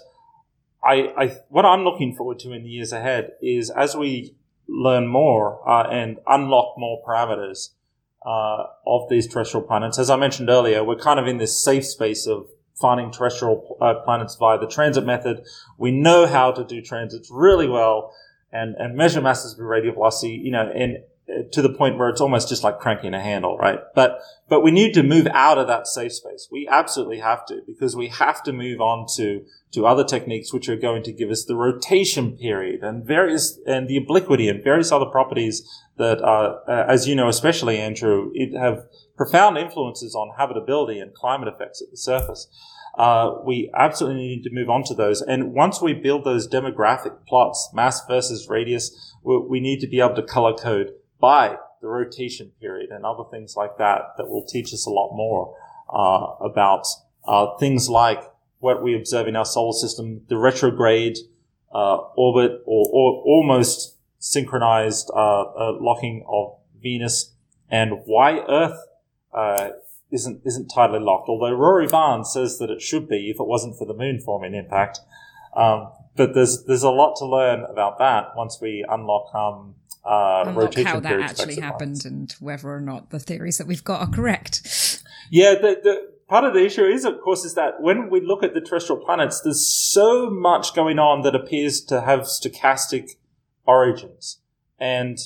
I, 0.84 1.12
I, 1.16 1.36
what 1.48 1.64
I'm 1.64 1.84
looking 1.84 2.14
forward 2.14 2.38
to 2.40 2.52
in 2.52 2.64
the 2.64 2.70
years 2.70 2.92
ahead 2.92 3.32
is 3.40 3.70
as 3.70 3.94
we 3.96 4.34
learn 4.68 5.06
more 5.06 5.66
uh, 5.68 5.88
and 5.88 6.18
unlock 6.26 6.74
more 6.78 7.02
parameters 7.06 7.70
uh, 8.24 8.64
of 8.86 9.08
these 9.08 9.26
terrestrial 9.26 9.66
planets. 9.66 9.98
As 9.98 10.10
I 10.10 10.16
mentioned 10.16 10.48
earlier, 10.48 10.82
we're 10.82 10.96
kind 10.96 11.20
of 11.20 11.26
in 11.26 11.38
this 11.38 11.62
safe 11.62 11.84
space 11.84 12.26
of 12.26 12.46
finding 12.80 13.10
terrestrial 13.10 13.76
uh, 13.80 13.94
planets 14.04 14.36
via 14.36 14.58
the 14.58 14.66
transit 14.66 15.04
method. 15.04 15.44
We 15.78 15.92
know 15.92 16.26
how 16.26 16.52
to 16.52 16.64
do 16.64 16.80
transits 16.80 17.30
really 17.30 17.68
well 17.68 18.14
and, 18.50 18.74
and 18.76 18.96
measure 18.96 19.20
masses 19.20 19.56
with 19.56 19.66
radial 19.66 19.94
velocity, 19.94 20.34
you 20.34 20.50
know, 20.50 20.70
and 20.74 20.98
to 21.52 21.62
the 21.62 21.72
point 21.72 21.98
where 21.98 22.08
it's 22.08 22.20
almost 22.20 22.48
just 22.48 22.64
like 22.64 22.78
cranking 22.78 23.14
a 23.14 23.20
handle, 23.20 23.56
right? 23.56 23.78
But, 23.94 24.20
but 24.48 24.62
we 24.62 24.70
need 24.70 24.92
to 24.94 25.02
move 25.02 25.28
out 25.28 25.56
of 25.56 25.68
that 25.68 25.86
safe 25.86 26.12
space. 26.12 26.48
We 26.50 26.68
absolutely 26.68 27.20
have 27.20 27.46
to 27.46 27.62
because 27.66 27.94
we 27.94 28.08
have 28.08 28.42
to 28.42 28.52
move 28.52 28.80
on 28.80 29.06
to, 29.16 29.44
to 29.72 29.86
other 29.86 30.04
techniques 30.04 30.52
which 30.52 30.68
are 30.68 30.76
going 30.76 31.02
to 31.04 31.12
give 31.12 31.30
us 31.30 31.44
the 31.44 31.54
rotation 31.54 32.36
period 32.36 32.82
and 32.82 33.06
various, 33.06 33.58
and 33.66 33.88
the 33.88 33.96
obliquity 33.96 34.48
and 34.48 34.62
various 34.64 34.90
other 34.90 35.06
properties 35.06 35.62
that, 35.96 36.20
uh, 36.22 36.58
uh, 36.68 36.86
as 36.88 37.06
you 37.06 37.14
know, 37.14 37.28
especially 37.28 37.78
Andrew, 37.78 38.30
it 38.34 38.58
have 38.58 38.86
profound 39.16 39.56
influences 39.56 40.14
on 40.16 40.32
habitability 40.36 40.98
and 40.98 41.14
climate 41.14 41.48
effects 41.48 41.80
at 41.80 41.90
the 41.90 41.96
surface. 41.96 42.48
Uh, 42.98 43.36
we 43.46 43.70
absolutely 43.74 44.20
need 44.20 44.42
to 44.42 44.50
move 44.52 44.68
on 44.68 44.82
to 44.84 44.94
those. 44.94 45.22
And 45.22 45.54
once 45.54 45.80
we 45.80 45.94
build 45.94 46.24
those 46.24 46.46
demographic 46.46 47.24
plots, 47.26 47.70
mass 47.72 48.04
versus 48.06 48.48
radius, 48.50 49.14
we, 49.22 49.38
we 49.38 49.60
need 49.60 49.80
to 49.80 49.86
be 49.86 50.00
able 50.00 50.16
to 50.16 50.22
color 50.22 50.52
code 50.52 50.90
by 51.22 51.56
the 51.80 51.86
rotation 51.86 52.50
period 52.60 52.90
and 52.90 53.06
other 53.06 53.22
things 53.30 53.54
like 53.56 53.78
that 53.78 54.00
that 54.18 54.28
will 54.28 54.44
teach 54.44 54.74
us 54.74 54.84
a 54.86 54.90
lot 54.90 55.14
more 55.14 55.56
uh, 55.88 56.44
about 56.44 56.86
uh, 57.26 57.56
things 57.58 57.88
like 57.88 58.22
what 58.58 58.82
we 58.82 58.94
observe 58.94 59.28
in 59.28 59.36
our 59.36 59.44
solar 59.44 59.72
system, 59.72 60.20
the 60.28 60.36
retrograde 60.36 61.16
uh, 61.72 61.96
orbit 62.16 62.60
or, 62.66 62.88
or 62.92 63.22
almost 63.24 63.96
synchronized 64.18 65.10
uh, 65.14 65.42
uh, 65.42 65.72
locking 65.80 66.24
of 66.28 66.56
Venus, 66.82 67.32
and 67.70 68.02
why 68.04 68.40
Earth 68.48 68.78
uh, 69.32 69.70
isn't 70.10 70.42
isn't 70.44 70.68
tightly 70.68 70.98
locked. 70.98 71.28
Although 71.28 71.52
Rory 71.52 71.86
Barnes 71.86 72.32
says 72.32 72.58
that 72.58 72.70
it 72.70 72.82
should 72.82 73.08
be 73.08 73.30
if 73.30 73.40
it 73.40 73.46
wasn't 73.46 73.78
for 73.78 73.86
the 73.86 73.94
moon 73.94 74.20
forming 74.20 74.54
impact. 74.54 74.98
Um, 75.56 75.92
but 76.16 76.34
there's 76.34 76.64
there's 76.64 76.82
a 76.82 76.90
lot 76.90 77.16
to 77.16 77.26
learn 77.26 77.64
about 77.64 77.98
that 77.98 78.36
once 78.36 78.58
we 78.60 78.84
unlock 78.88 79.34
um, 79.34 79.74
uh, 80.04 80.52
rotation 80.54 80.86
how 80.86 81.00
that 81.00 81.20
actually 81.20 81.60
happened 81.60 82.04
and 82.04 82.34
whether 82.40 82.68
or 82.68 82.80
not 82.80 83.10
the 83.10 83.18
theories 83.18 83.58
that 83.58 83.66
we've 83.66 83.84
got 83.84 84.00
are 84.00 84.12
correct. 84.12 85.02
Yeah, 85.30 85.54
the, 85.54 85.80
the 85.82 86.12
part 86.28 86.44
of 86.44 86.54
the 86.54 86.64
issue 86.64 86.84
is, 86.84 87.04
of 87.04 87.20
course, 87.20 87.44
is 87.44 87.54
that 87.54 87.80
when 87.80 88.10
we 88.10 88.20
look 88.20 88.42
at 88.42 88.54
the 88.54 88.60
terrestrial 88.60 89.02
planets, 89.04 89.40
there's 89.40 89.66
so 89.66 90.28
much 90.28 90.74
going 90.74 90.98
on 90.98 91.22
that 91.22 91.34
appears 91.34 91.80
to 91.82 92.00
have 92.00 92.20
stochastic 92.22 93.10
origins, 93.64 94.38
and 94.78 95.18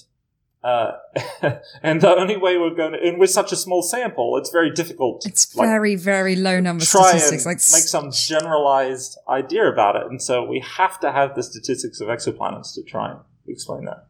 Uh, 0.67 0.99
and 1.83 2.01
the 2.01 2.09
only 2.09 2.37
way 2.37 2.59
we're 2.59 2.75
going 2.75 2.93
to, 2.93 2.99
and 2.99 3.21
with 3.21 3.31
such 3.31 3.53
a 3.53 3.57
small 3.57 3.83
sample, 3.83 4.37
it's 4.37 4.51
very 4.51 4.69
difficult. 4.71 5.25
It's 5.25 5.55
like, 5.55 5.69
very, 5.69 5.95
very 5.95 6.35
low 6.35 6.59
number 6.59 6.85
try 6.85 7.11
statistics. 7.11 7.45
and 7.45 7.53
Like 7.53 7.59
make 7.59 7.89
some 7.89 8.11
generalized 8.11 9.17
idea 9.29 9.71
about 9.71 9.95
it. 9.95 10.07
And 10.11 10.21
so 10.21 10.45
we 10.45 10.59
have 10.59 10.99
to 11.01 11.13
have 11.13 11.37
the 11.37 11.45
statistics 11.45 12.01
of 12.01 12.09
exoplanets 12.09 12.75
to 12.75 12.83
try 12.83 13.13
and 13.13 13.21
explain 13.47 13.85
that. 13.85 14.09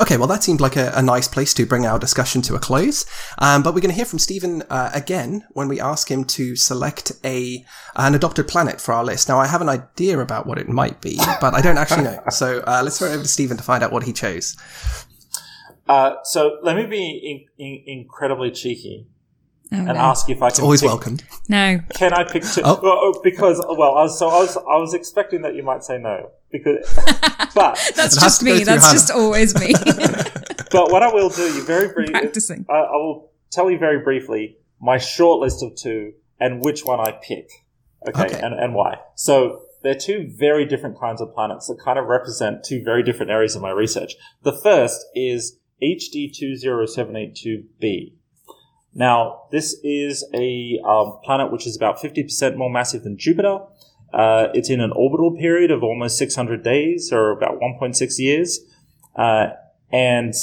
Okay, 0.00 0.16
well, 0.16 0.28
that 0.28 0.44
seemed 0.44 0.60
like 0.60 0.76
a, 0.76 0.92
a 0.94 1.02
nice 1.02 1.26
place 1.26 1.52
to 1.54 1.66
bring 1.66 1.84
our 1.84 1.98
discussion 1.98 2.40
to 2.42 2.54
a 2.54 2.58
close. 2.60 3.04
Um, 3.38 3.62
but 3.64 3.74
we're 3.74 3.80
going 3.80 3.90
to 3.90 3.96
hear 3.96 4.04
from 4.04 4.20
Stephen 4.20 4.62
uh, 4.70 4.90
again 4.94 5.44
when 5.50 5.66
we 5.66 5.80
ask 5.80 6.08
him 6.10 6.24
to 6.24 6.54
select 6.54 7.12
a 7.24 7.64
an 7.96 8.14
adopted 8.14 8.46
planet 8.46 8.80
for 8.80 8.92
our 8.94 9.04
list. 9.04 9.28
Now, 9.28 9.40
I 9.40 9.46
have 9.46 9.60
an 9.60 9.68
idea 9.68 10.20
about 10.20 10.46
what 10.46 10.58
it 10.58 10.68
might 10.68 11.00
be, 11.00 11.16
but 11.40 11.54
I 11.54 11.60
don't 11.60 11.78
actually 11.78 12.04
know. 12.04 12.22
So 12.30 12.60
uh, 12.60 12.80
let's 12.84 12.98
throw 12.98 13.08
it 13.08 13.14
over 13.14 13.22
to 13.22 13.28
Stephen 13.28 13.56
to 13.56 13.62
find 13.62 13.82
out 13.82 13.90
what 13.90 14.04
he 14.04 14.12
chose. 14.12 14.56
Uh, 15.88 16.16
so 16.22 16.58
let 16.62 16.76
me 16.76 16.86
be 16.86 17.46
in, 17.58 17.64
in, 17.64 17.82
incredibly 17.86 18.50
cheeky 18.50 19.06
Oh, 19.70 19.76
and 19.76 19.86
no. 19.86 19.94
ask 19.94 20.30
if 20.30 20.38
I 20.38 20.40
can. 20.40 20.48
It's 20.48 20.60
always 20.60 20.80
pick, 20.80 20.88
welcomed. 20.88 21.24
No. 21.48 21.80
Can 21.94 22.14
I 22.14 22.24
pick 22.24 22.42
two? 22.42 22.62
Oh. 22.64 22.80
Well, 22.82 22.98
oh, 23.02 23.20
because 23.22 23.58
well, 23.58 23.96
I 23.96 24.02
was, 24.02 24.18
so 24.18 24.28
I 24.28 24.38
was 24.38 24.56
I 24.56 24.76
was 24.76 24.94
expecting 24.94 25.42
that 25.42 25.54
you 25.54 25.62
might 25.62 25.84
say 25.84 25.98
no 25.98 26.30
because, 26.50 26.90
but 27.54 27.78
that's 27.94 28.18
just 28.18 28.42
me. 28.42 28.64
That's 28.64 28.82
Hannah. 28.82 28.94
just 28.94 29.10
always 29.10 29.54
me. 29.60 29.74
but 30.70 30.90
what 30.90 31.02
I 31.02 31.12
will 31.12 31.28
do, 31.28 31.42
you 31.42 31.62
very 31.64 31.92
briefly. 31.92 32.12
Practicing. 32.12 32.64
I, 32.70 32.76
I 32.76 32.96
will 32.96 33.30
tell 33.50 33.70
you 33.70 33.78
very 33.78 34.02
briefly 34.02 34.56
my 34.80 34.96
short 34.96 35.40
list 35.40 35.62
of 35.62 35.76
two 35.76 36.14
and 36.40 36.62
which 36.62 36.84
one 36.84 37.00
I 37.00 37.12
pick. 37.12 37.50
Okay, 38.08 38.26
okay. 38.26 38.40
And, 38.40 38.54
and 38.54 38.74
why? 38.74 38.98
So 39.16 39.64
they're 39.82 39.94
two 39.94 40.32
very 40.34 40.64
different 40.64 40.98
kinds 40.98 41.20
of 41.20 41.34
planets 41.34 41.66
that 41.66 41.78
kind 41.84 41.98
of 41.98 42.06
represent 42.06 42.64
two 42.64 42.82
very 42.82 43.02
different 43.02 43.32
areas 43.32 43.54
of 43.54 43.60
my 43.62 43.70
research. 43.70 44.14
The 44.42 44.52
first 44.52 45.04
is 45.14 45.58
HD20782b 45.82 48.14
now, 48.98 49.44
this 49.52 49.76
is 49.84 50.24
a 50.34 50.80
um, 50.84 51.20
planet 51.22 51.52
which 51.52 51.68
is 51.68 51.76
about 51.76 51.98
50% 51.98 52.56
more 52.56 52.68
massive 52.68 53.04
than 53.04 53.16
Jupiter. 53.16 53.60
Uh, 54.12 54.48
it's 54.54 54.70
in 54.70 54.80
an 54.80 54.90
orbital 54.90 55.36
period 55.36 55.70
of 55.70 55.84
almost 55.84 56.18
600 56.18 56.64
days, 56.64 57.12
or 57.12 57.30
about 57.30 57.60
1.6 57.60 58.18
years. 58.18 58.58
Uh, 59.14 59.50
and 59.92 60.34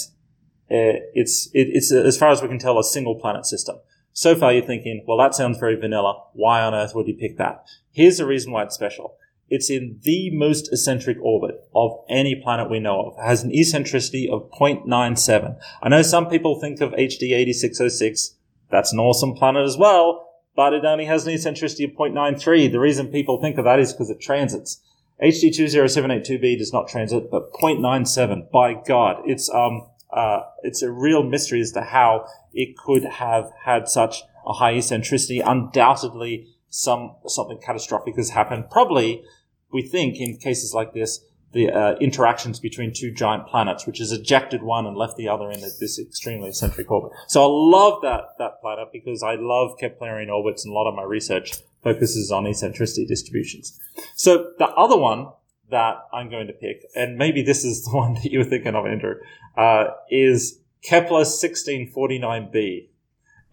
uh, 0.72 1.03
it's, 1.14 1.47
it, 1.53 1.68
it's, 1.74 1.91
as 1.91 2.18
far 2.18 2.30
as 2.30 2.41
we 2.41 2.47
can 2.47 2.58
tell, 2.58 2.80
a 2.80 2.84
single 2.84 3.16
planet 3.16 3.45
system. 3.45 3.76
So 4.14 4.36
far, 4.36 4.53
you're 4.53 4.66
thinking, 4.66 5.03
well, 5.06 5.18
that 5.18 5.36
sounds 5.36 5.58
very 5.58 5.76
vanilla. 5.76 6.24
Why 6.32 6.62
on 6.62 6.74
earth 6.74 6.95
would 6.95 7.08
you 7.08 7.16
pick 7.16 7.38
that? 7.38 7.66
Here's 7.91 8.20
the 8.20 8.26
reason 8.26 8.53
why 8.53 8.64
it's 8.64 8.76
special. 8.76 9.18
It's 9.49 9.70
in 9.70 9.99
the 10.03 10.30
most 10.32 10.72
eccentric 10.72 11.18
orbit 11.22 11.56
of 11.76 11.99
any 12.10 12.36
planet 12.36 12.70
we 12.70 12.80
know 12.80 13.01
of. 13.01 13.20
It 13.20 13.28
has 13.28 13.43
an 13.43 13.51
eccentricity 13.53 14.30
of 14.30 14.49
0.97. 14.51 15.60
I 15.84 15.89
know 15.89 16.01
some 16.01 16.30
people 16.30 16.62
think 16.62 16.80
of 16.80 16.91
HD 16.91 17.34
8606. 17.34 18.34
That's 18.70 18.93
an 18.93 18.99
awesome 18.99 19.34
planet 19.34 19.66
as 19.66 19.78
well, 19.78 20.30
but 20.55 20.74
it 20.74 20.86
only 20.86 21.05
has 21.05 21.26
an 21.26 21.34
eccentricity 21.34 21.84
of 21.84 21.91
0.93. 21.91 22.72
The 22.72 22.80
reason 22.80 23.07
people 23.07 23.39
think 23.39 23.57
of 23.57 23.66
that 23.66 23.80
is 23.80 23.93
because 23.93 24.09
it 24.09 24.20
transits. 24.20 24.82
HD 25.24 25.49
20782b 25.49 26.57
does 26.57 26.74
not 26.74 26.88
transit, 26.88 27.32
but 27.32 27.53
0.97. 27.53 28.51
By 28.51 28.74
God, 28.74 29.22
it's 29.26 29.49
um 29.49 29.88
uh 30.11 30.41
it's 30.63 30.82
a 30.82 30.91
real 30.91 31.24
mystery 31.24 31.61
as 31.61 31.72
to 31.74 31.82
how 31.82 32.28
it 32.53 32.78
could 32.78 33.05
have 33.05 33.51
had 33.63 33.88
such 33.88 34.24
a 34.45 34.53
high 34.53 34.76
eccentricity. 34.76 35.39
Undoubtedly, 35.39 36.47
some 36.70 37.16
something 37.28 37.59
catastrophic 37.63 38.16
has 38.18 38.32
happened. 38.32 38.70
Probably, 38.70 39.24
we 39.72 39.82
think 39.82 40.18
in 40.18 40.38
cases 40.38 40.74
like 40.74 40.93
this, 40.93 41.24
the 41.56 41.72
uh, 41.72 41.95
interactions 42.01 42.60
between 42.60 42.91
two 42.93 43.12
giant 43.12 43.47
planets, 43.47 43.88
which 43.88 43.99
has 43.99 44.12
ejected 44.12 44.62
one 44.62 44.86
and 44.86 44.97
left 44.97 45.16
the 45.16 45.30
other 45.30 45.49
in 45.49 45.62
this 45.62 45.97
extremely 45.97 46.49
eccentric 46.49 46.91
orbit. 46.91 47.14
So 47.30 47.41
I 47.43 47.47
love 47.47 48.01
that 48.01 48.26
that 48.39 48.62
planet 48.62 48.89
because 48.91 49.24
I 49.24 49.36
love 49.36 49.78
Keplerian 49.82 50.30
orbits, 50.30 50.66
and 50.66 50.74
a 50.74 50.76
lot 50.76 50.89
of 50.89 50.95
my 50.95 51.03
research 51.03 51.53
focuses 51.82 52.30
on 52.30 52.45
eccentricity 52.45 53.06
distributions. 53.06 53.80
So 54.18 54.51
the 54.60 54.68
other 54.68 54.97
one 54.97 55.30
that 55.72 55.95
I'm 56.14 56.30
going 56.30 56.47
to 56.47 56.53
pick, 56.53 56.84
and 56.93 57.18
maybe 57.18 57.41
this 57.41 57.64
is 57.64 57.86
the 57.86 57.91
one 57.95 58.16
that 58.16 58.26
you 58.26 58.39
were 58.39 58.45
thinking 58.45 58.76
of, 58.76 58.86
Andrew, 58.86 59.16
uh, 59.58 59.86
is 60.12 60.60
Kepler 60.84 61.22
1649b. 61.22 62.89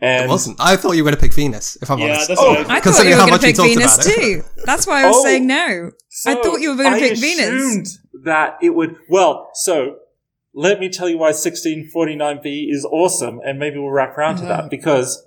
And 0.02 0.24
It 0.24 0.28
wasn't. 0.28 0.56
I 0.60 0.74
thought 0.76 0.92
you 0.92 1.04
were 1.04 1.10
going 1.10 1.16
to 1.16 1.20
pick 1.22 1.32
Venus, 1.32 1.78
if 1.80 1.88
I'm 1.90 1.98
Yeah, 2.00 2.06
honest. 2.06 2.28
that's 2.28 2.40
Oh, 2.40 2.50
what 2.54 2.68
I- 2.70 2.76
I 2.76 2.80
thought 2.80 3.04
you 3.04 3.10
were 3.10 3.16
going 3.24 3.32
to 3.32 3.38
pick 3.38 3.56
Venus 3.56 3.96
too. 4.04 4.42
That's 4.64 4.84
why 4.86 5.04
I 5.04 5.06
was 5.08 5.16
Oh. 5.18 5.22
saying 5.24 5.46
no. 5.46 5.92
I 6.26 6.34
thought 6.34 6.60
you 6.60 6.70
were 6.70 6.76
going 6.76 6.90
to 6.90 6.96
I 6.96 7.00
pick 7.08 7.18
Venus. 7.18 7.98
that 8.24 8.58
it 8.60 8.70
would. 8.70 8.96
Well, 9.08 9.50
so 9.54 9.96
let 10.52 10.80
me 10.80 10.88
tell 10.88 11.08
you 11.08 11.18
why 11.18 11.30
1649b 11.32 12.66
is 12.68 12.84
awesome, 12.84 13.40
and 13.46 13.58
maybe 13.60 13.78
we'll 13.78 13.90
wrap 13.92 14.18
around 14.18 14.36
to 14.38 14.44
that 14.46 14.68
because 14.68 15.24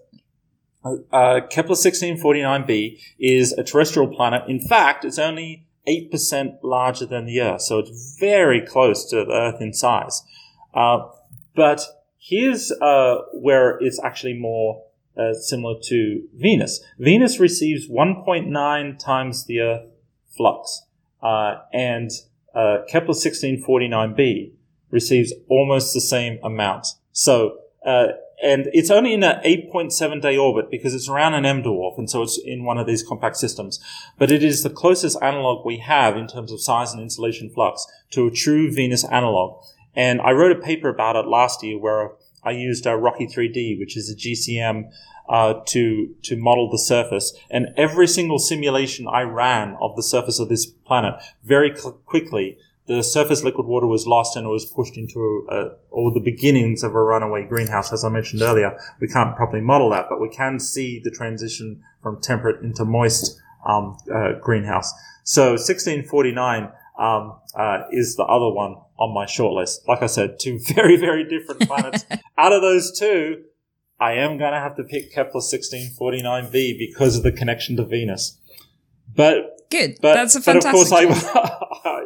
uh, 1.12 1.40
Kepler 1.50 1.76
1649b 1.76 3.00
is 3.20 3.54
a 3.54 3.64
terrestrial 3.64 4.08
planet. 4.14 4.44
In 4.48 4.60
fact, 4.60 5.04
it's 5.06 5.18
only 5.18 5.66
eight 5.88 6.12
percent 6.12 6.56
larger 6.64 7.06
than 7.06 7.26
the 7.26 7.40
Earth, 7.42 7.62
so 7.62 7.80
it's 7.80 8.18
very 8.20 8.60
close 8.62 9.06
to 9.10 9.18
the 9.26 9.32
Earth 9.32 9.62
in 9.62 9.74
size. 9.74 10.22
Uh, 10.74 11.00
but 11.56 11.82
here's 12.26 12.72
uh, 12.72 13.18
where 13.34 13.78
it's 13.80 14.00
actually 14.04 14.34
more 14.34 14.84
uh, 15.18 15.34
similar 15.34 15.76
to 15.84 16.28
Venus. 16.36 16.82
Venus 16.98 17.40
receives 17.40 17.88
1.9 17.88 19.00
times 19.00 19.46
the 19.46 19.60
Earth 19.60 19.88
flux, 20.36 20.86
uh, 21.22 21.56
and 21.72 22.12
uh, 22.54 22.80
Kepler 22.88 23.14
1649b 23.14 24.52
receives 24.90 25.34
almost 25.48 25.94
the 25.94 26.02
same 26.02 26.40
amount. 26.44 26.88
So, 27.12 27.60
uh, 27.86 28.08
and 28.44 28.68
it's 28.74 28.92
only 28.92 29.14
in 29.14 29.24
an 29.24 29.42
8.7 29.44 30.22
day 30.22 30.36
orbit 30.36 30.70
because 30.70 30.94
it's 30.94 31.08
around 31.08 31.36
an 31.36 31.46
M 31.46 31.64
dwarf, 31.64 31.98
and 31.98 32.10
so 32.10 32.22
it's 32.24 32.38
in 32.38 32.66
one 32.66 32.78
of 32.78 32.88
these 32.88 33.04
compact 33.04 33.38
systems. 33.38 33.80
But 34.18 34.32
it 34.32 34.44
is 34.44 34.64
the 34.64 34.70
closest 34.70 35.18
analog 35.22 35.66
we 35.66 35.78
have 35.78 36.18
in 36.18 36.28
terms 36.28 36.52
of 36.52 36.62
size 36.62 36.92
and 36.92 37.02
insolation 37.02 37.50
flux 37.50 37.86
to 38.12 38.28
a 38.28 38.32
true 38.32 38.72
Venus 38.72 39.06
analog. 39.06 39.64
And 39.96 40.22
I 40.22 40.32
wrote 40.32 40.52
a 40.52 40.62
paper 40.62 40.90
about 40.90 41.16
it 41.16 41.28
last 41.28 41.64
year 41.64 41.80
where 41.80 42.12
I 42.44 42.52
used 42.52 42.86
uh, 42.86 42.96
ROCKE-3D, 42.96 43.80
which 43.80 43.98
is 43.98 44.10
a 44.10 44.16
GCM, 44.16 44.92
uh, 45.28 45.56
to 45.66 46.14
to 46.22 46.38
model 46.38 46.70
the 46.70 46.78
surface. 46.78 47.34
And 47.50 47.70
every 47.78 48.08
single 48.08 48.38
simulation 48.38 49.08
I 49.08 49.22
ran 49.22 49.76
of 49.82 49.96
the 49.96 50.04
surface 50.04 50.40
of 50.40 50.50
this 50.50 50.66
planet, 50.66 51.16
very 51.44 51.76
cl- 51.76 51.94
quickly, 52.06 52.58
the 52.88 53.02
surface 53.02 53.44
liquid 53.44 53.66
water 53.66 53.88
was 53.88 54.06
lost 54.06 54.36
and 54.36 54.46
it 54.46 54.50
was 54.50 54.66
pushed 54.66 54.98
into 54.98 55.48
a, 55.50 55.70
or 55.90 56.12
the 56.12 56.20
beginnings 56.20 56.84
of 56.84 56.94
a 56.94 57.02
runaway 57.02 57.44
greenhouse. 57.44 57.92
As 57.92 58.06
I 58.06 58.10
mentioned 58.10 58.44
earlier, 58.44 58.78
we 59.00 59.08
can't 59.08 59.36
properly 59.36 59.62
model 59.62 59.90
that, 59.90 60.06
but 60.10 60.22
we 60.22 60.30
can 60.30 60.60
see 60.60 61.02
the 61.04 61.10
transition 61.10 61.82
from 62.04 62.22
temperate 62.22 62.64
into 62.64 62.86
moist 62.86 63.42
um, 63.66 63.98
uh, 64.14 64.34
greenhouse. 64.40 64.94
So 65.24 65.54
1649 65.54 66.72
um, 67.00 67.40
uh, 67.56 67.84
is 67.92 68.16
the 68.16 68.26
other 68.26 68.54
one 68.54 68.76
on 68.98 69.14
my 69.14 69.26
shortlist. 69.26 69.88
Like 69.88 70.02
I 70.02 70.08
said, 70.08 70.40
two 70.40 70.60
very, 70.74 70.98
very 70.98 71.24
different 71.28 71.62
planets. 71.68 72.06
Out 72.38 72.54
of 72.54 72.62
those 72.62 72.98
two, 72.98 73.44
I 74.00 74.14
am 74.14 74.38
going 74.38 74.54
to 74.54 74.60
have 74.60 74.76
to 74.78 74.84
pick 74.84 75.14
Kepler 75.14 75.42
1649b 75.42 76.78
because 76.78 77.18
of 77.18 77.24
the 77.24 77.32
connection 77.32 77.78
to 77.78 77.86
Venus. 77.86 78.40
But 79.16 79.70
Good. 79.70 79.98
but, 80.02 80.14
That's 80.14 80.36
a 80.36 80.42
fantastic. 80.42 80.72
but 80.72 81.16
of 81.16 81.24
course, 81.24 81.32
I. 81.36 81.66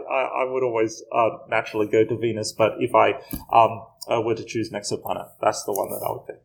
I, 0.09 0.41
I 0.41 0.51
would 0.51 0.63
always 0.63 1.03
uh, 1.13 1.29
naturally 1.49 1.87
go 1.87 2.03
to 2.03 2.17
Venus. 2.17 2.51
But 2.51 2.73
if 2.79 2.93
I 2.95 3.13
um, 3.53 3.85
uh, 4.09 4.21
were 4.21 4.35
to 4.35 4.43
choose 4.43 4.71
an 4.71 4.79
exoplanet, 4.79 5.29
that's 5.41 5.63
the 5.63 5.71
one 5.71 5.89
that 5.89 6.03
I 6.05 6.11
would 6.11 6.25
pick. 6.25 6.41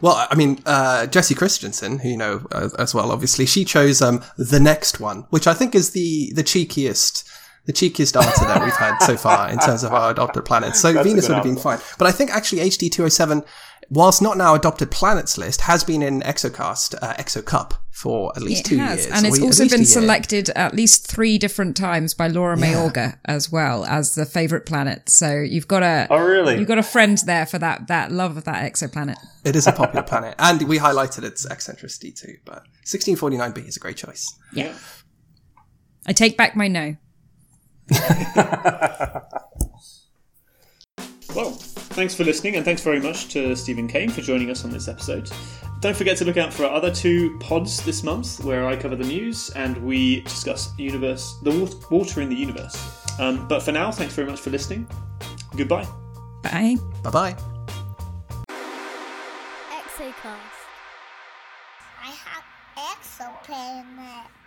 Well, 0.00 0.26
I 0.28 0.34
mean, 0.34 0.60
uh, 0.66 1.06
Jessie 1.06 1.34
Christiansen, 1.34 1.98
who 1.98 2.08
you 2.08 2.16
know 2.16 2.46
uh, 2.50 2.70
as 2.78 2.94
well, 2.94 3.12
obviously, 3.12 3.46
she 3.46 3.64
chose 3.64 4.02
um, 4.02 4.24
the 4.36 4.60
next 4.60 5.00
one, 5.00 5.26
which 5.30 5.46
I 5.46 5.54
think 5.54 5.74
is 5.74 5.90
the 5.90 6.32
the 6.34 6.42
cheekiest. 6.42 7.28
The 7.68 7.74
cheekiest 7.74 8.16
answer 8.20 8.46
that 8.46 8.64
we've 8.64 8.72
had 8.74 8.96
so 9.00 9.16
far 9.16 9.50
in 9.50 9.58
terms 9.58 9.84
of 9.84 9.92
our 9.92 10.10
adopted 10.10 10.44
planets. 10.46 10.80
So 10.80 10.90
That's 10.92 11.06
Venus 11.06 11.28
would 11.28 11.34
have 11.34 11.44
been 11.44 11.58
fine. 11.58 11.78
But 11.98 12.08
I 12.08 12.12
think 12.12 12.30
actually 12.30 12.62
HD 12.62 12.90
207, 12.90 13.44
whilst 13.90 14.22
not 14.22 14.38
now 14.38 14.54
adopted 14.54 14.90
planets 14.90 15.36
list, 15.36 15.60
has 15.60 15.84
been 15.84 16.02
in 16.02 16.22
Exocast, 16.22 16.94
uh, 17.02 17.12
Exocup 17.22 17.72
for 17.90 18.32
at 18.36 18.42
least 18.42 18.60
It 18.66 18.68
two 18.70 18.78
has, 18.78 19.00
years. 19.04 19.12
and 19.12 19.26
or 19.26 19.28
it's 19.28 19.40
also 19.42 19.68
been 19.68 19.84
selected 19.84 20.48
at 20.56 20.72
least 20.74 21.06
three 21.08 21.36
different 21.36 21.76
times 21.76 22.14
by 22.14 22.26
Laura 22.28 22.58
Yeah. 22.58 22.64
Mayorga 22.72 23.18
as 23.26 23.52
well 23.52 23.84
as 23.84 24.14
the 24.14 24.24
favorite 24.24 24.64
planet. 24.64 25.10
So 25.10 25.34
you've 25.38 25.68
got 25.68 25.82
a 25.82 26.06
Oh, 26.08 26.16
really? 26.24 26.58
you've 26.58 26.68
got 26.68 26.78
a 26.78 26.82
friend 26.82 27.18
there 27.26 27.44
for 27.44 27.58
that 27.58 27.86
that 27.88 28.10
love 28.12 28.38
of 28.38 28.44
that 28.44 28.62
exoplanet. 28.72 29.16
It 29.44 29.56
is 29.56 29.66
a 29.66 29.72
popular 29.72 30.04
planet. 30.04 30.36
And 30.38 30.62
we 30.68 30.78
highlighted 30.78 31.22
its 31.24 31.44
eccentricity 31.44 32.12
too. 32.12 32.36
But 32.46 32.62
1649b 32.86 33.68
is 33.68 33.76
a 33.76 33.80
great 33.80 33.96
choice. 33.98 34.24
Yeah, 34.54 34.72
I 36.06 36.12
take 36.14 36.38
back 36.38 36.56
my 36.56 36.66
no. 36.68 36.96
Well, 41.34 41.52
thanks 41.52 42.14
for 42.16 42.24
listening, 42.24 42.56
and 42.56 42.64
thanks 42.64 42.82
very 42.82 43.00
much 43.00 43.28
to 43.28 43.54
Stephen 43.54 43.86
Kane 43.86 44.10
for 44.10 44.22
joining 44.22 44.50
us 44.50 44.64
on 44.64 44.70
this 44.70 44.88
episode. 44.88 45.30
Don't 45.80 45.94
forget 45.94 46.16
to 46.16 46.24
look 46.24 46.36
out 46.36 46.52
for 46.52 46.64
our 46.64 46.72
other 46.72 46.92
two 46.92 47.38
pods 47.38 47.84
this 47.84 48.02
month, 48.02 48.42
where 48.42 48.66
I 48.66 48.74
cover 48.74 48.96
the 48.96 49.04
news 49.04 49.50
and 49.50 49.76
we 49.78 50.22
discuss 50.22 50.76
universe, 50.78 51.36
the 51.44 51.78
water 51.90 52.20
in 52.22 52.28
the 52.28 52.34
universe. 52.34 52.76
Um, 53.20 53.46
but 53.46 53.62
for 53.62 53.70
now, 53.72 53.92
thanks 53.92 54.14
very 54.14 54.28
much 54.28 54.40
for 54.40 54.50
listening, 54.50 54.88
Goodbye. 55.56 55.86
Bye. 56.42 56.76
Bye 57.04 57.10
bye. 57.10 57.36
Exocast. 59.70 60.58
I 62.02 62.10
have 62.10 62.44
exoplanets. 62.76 64.37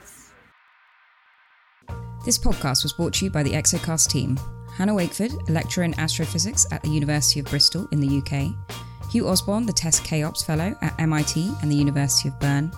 This 2.24 2.38
podcast 2.38 2.84
was 2.84 2.94
brought 2.94 3.14
to 3.14 3.26
you 3.26 3.32
by 3.32 3.42
the 3.42 3.54
Exocast 3.54 4.10
team. 4.10 4.40
Hannah 4.76 4.94
Wakeford, 4.94 5.50
a 5.50 5.52
lecturer 5.52 5.84
in 5.84 6.00
astrophysics 6.00 6.68
at 6.72 6.84
the 6.84 6.90
University 6.90 7.40
of 7.40 7.48
Bristol 7.48 7.88
in 7.92 8.00
the 8.00 8.20
UK, 8.20 8.54
Hugh 9.10 9.28
Osborn, 9.28 9.66
the 9.66 9.74
TESS 9.74 10.02
CHEOPS 10.02 10.44
Fellow 10.44 10.76
at 10.84 10.94
MIT 11.00 11.52
and 11.64 11.72
the 11.72 11.76
University 11.76 12.30
of 12.30 12.40
Bern, 12.40 12.72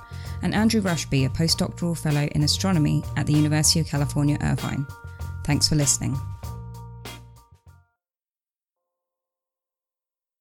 and 0.44 0.56
Andrew 0.56 0.80
Rushby, 0.80 1.26
a 1.26 1.30
postdoctoral 1.30 1.98
fellow 1.98 2.28
in 2.32 2.44
astronomy 2.44 3.04
at 3.18 3.28
the 3.28 3.34
University 3.34 3.82
of 3.82 3.88
California, 3.88 4.38
Irvine. 4.42 4.88
Thanks 5.44 5.68
for 5.68 5.76
listening. 5.76 6.18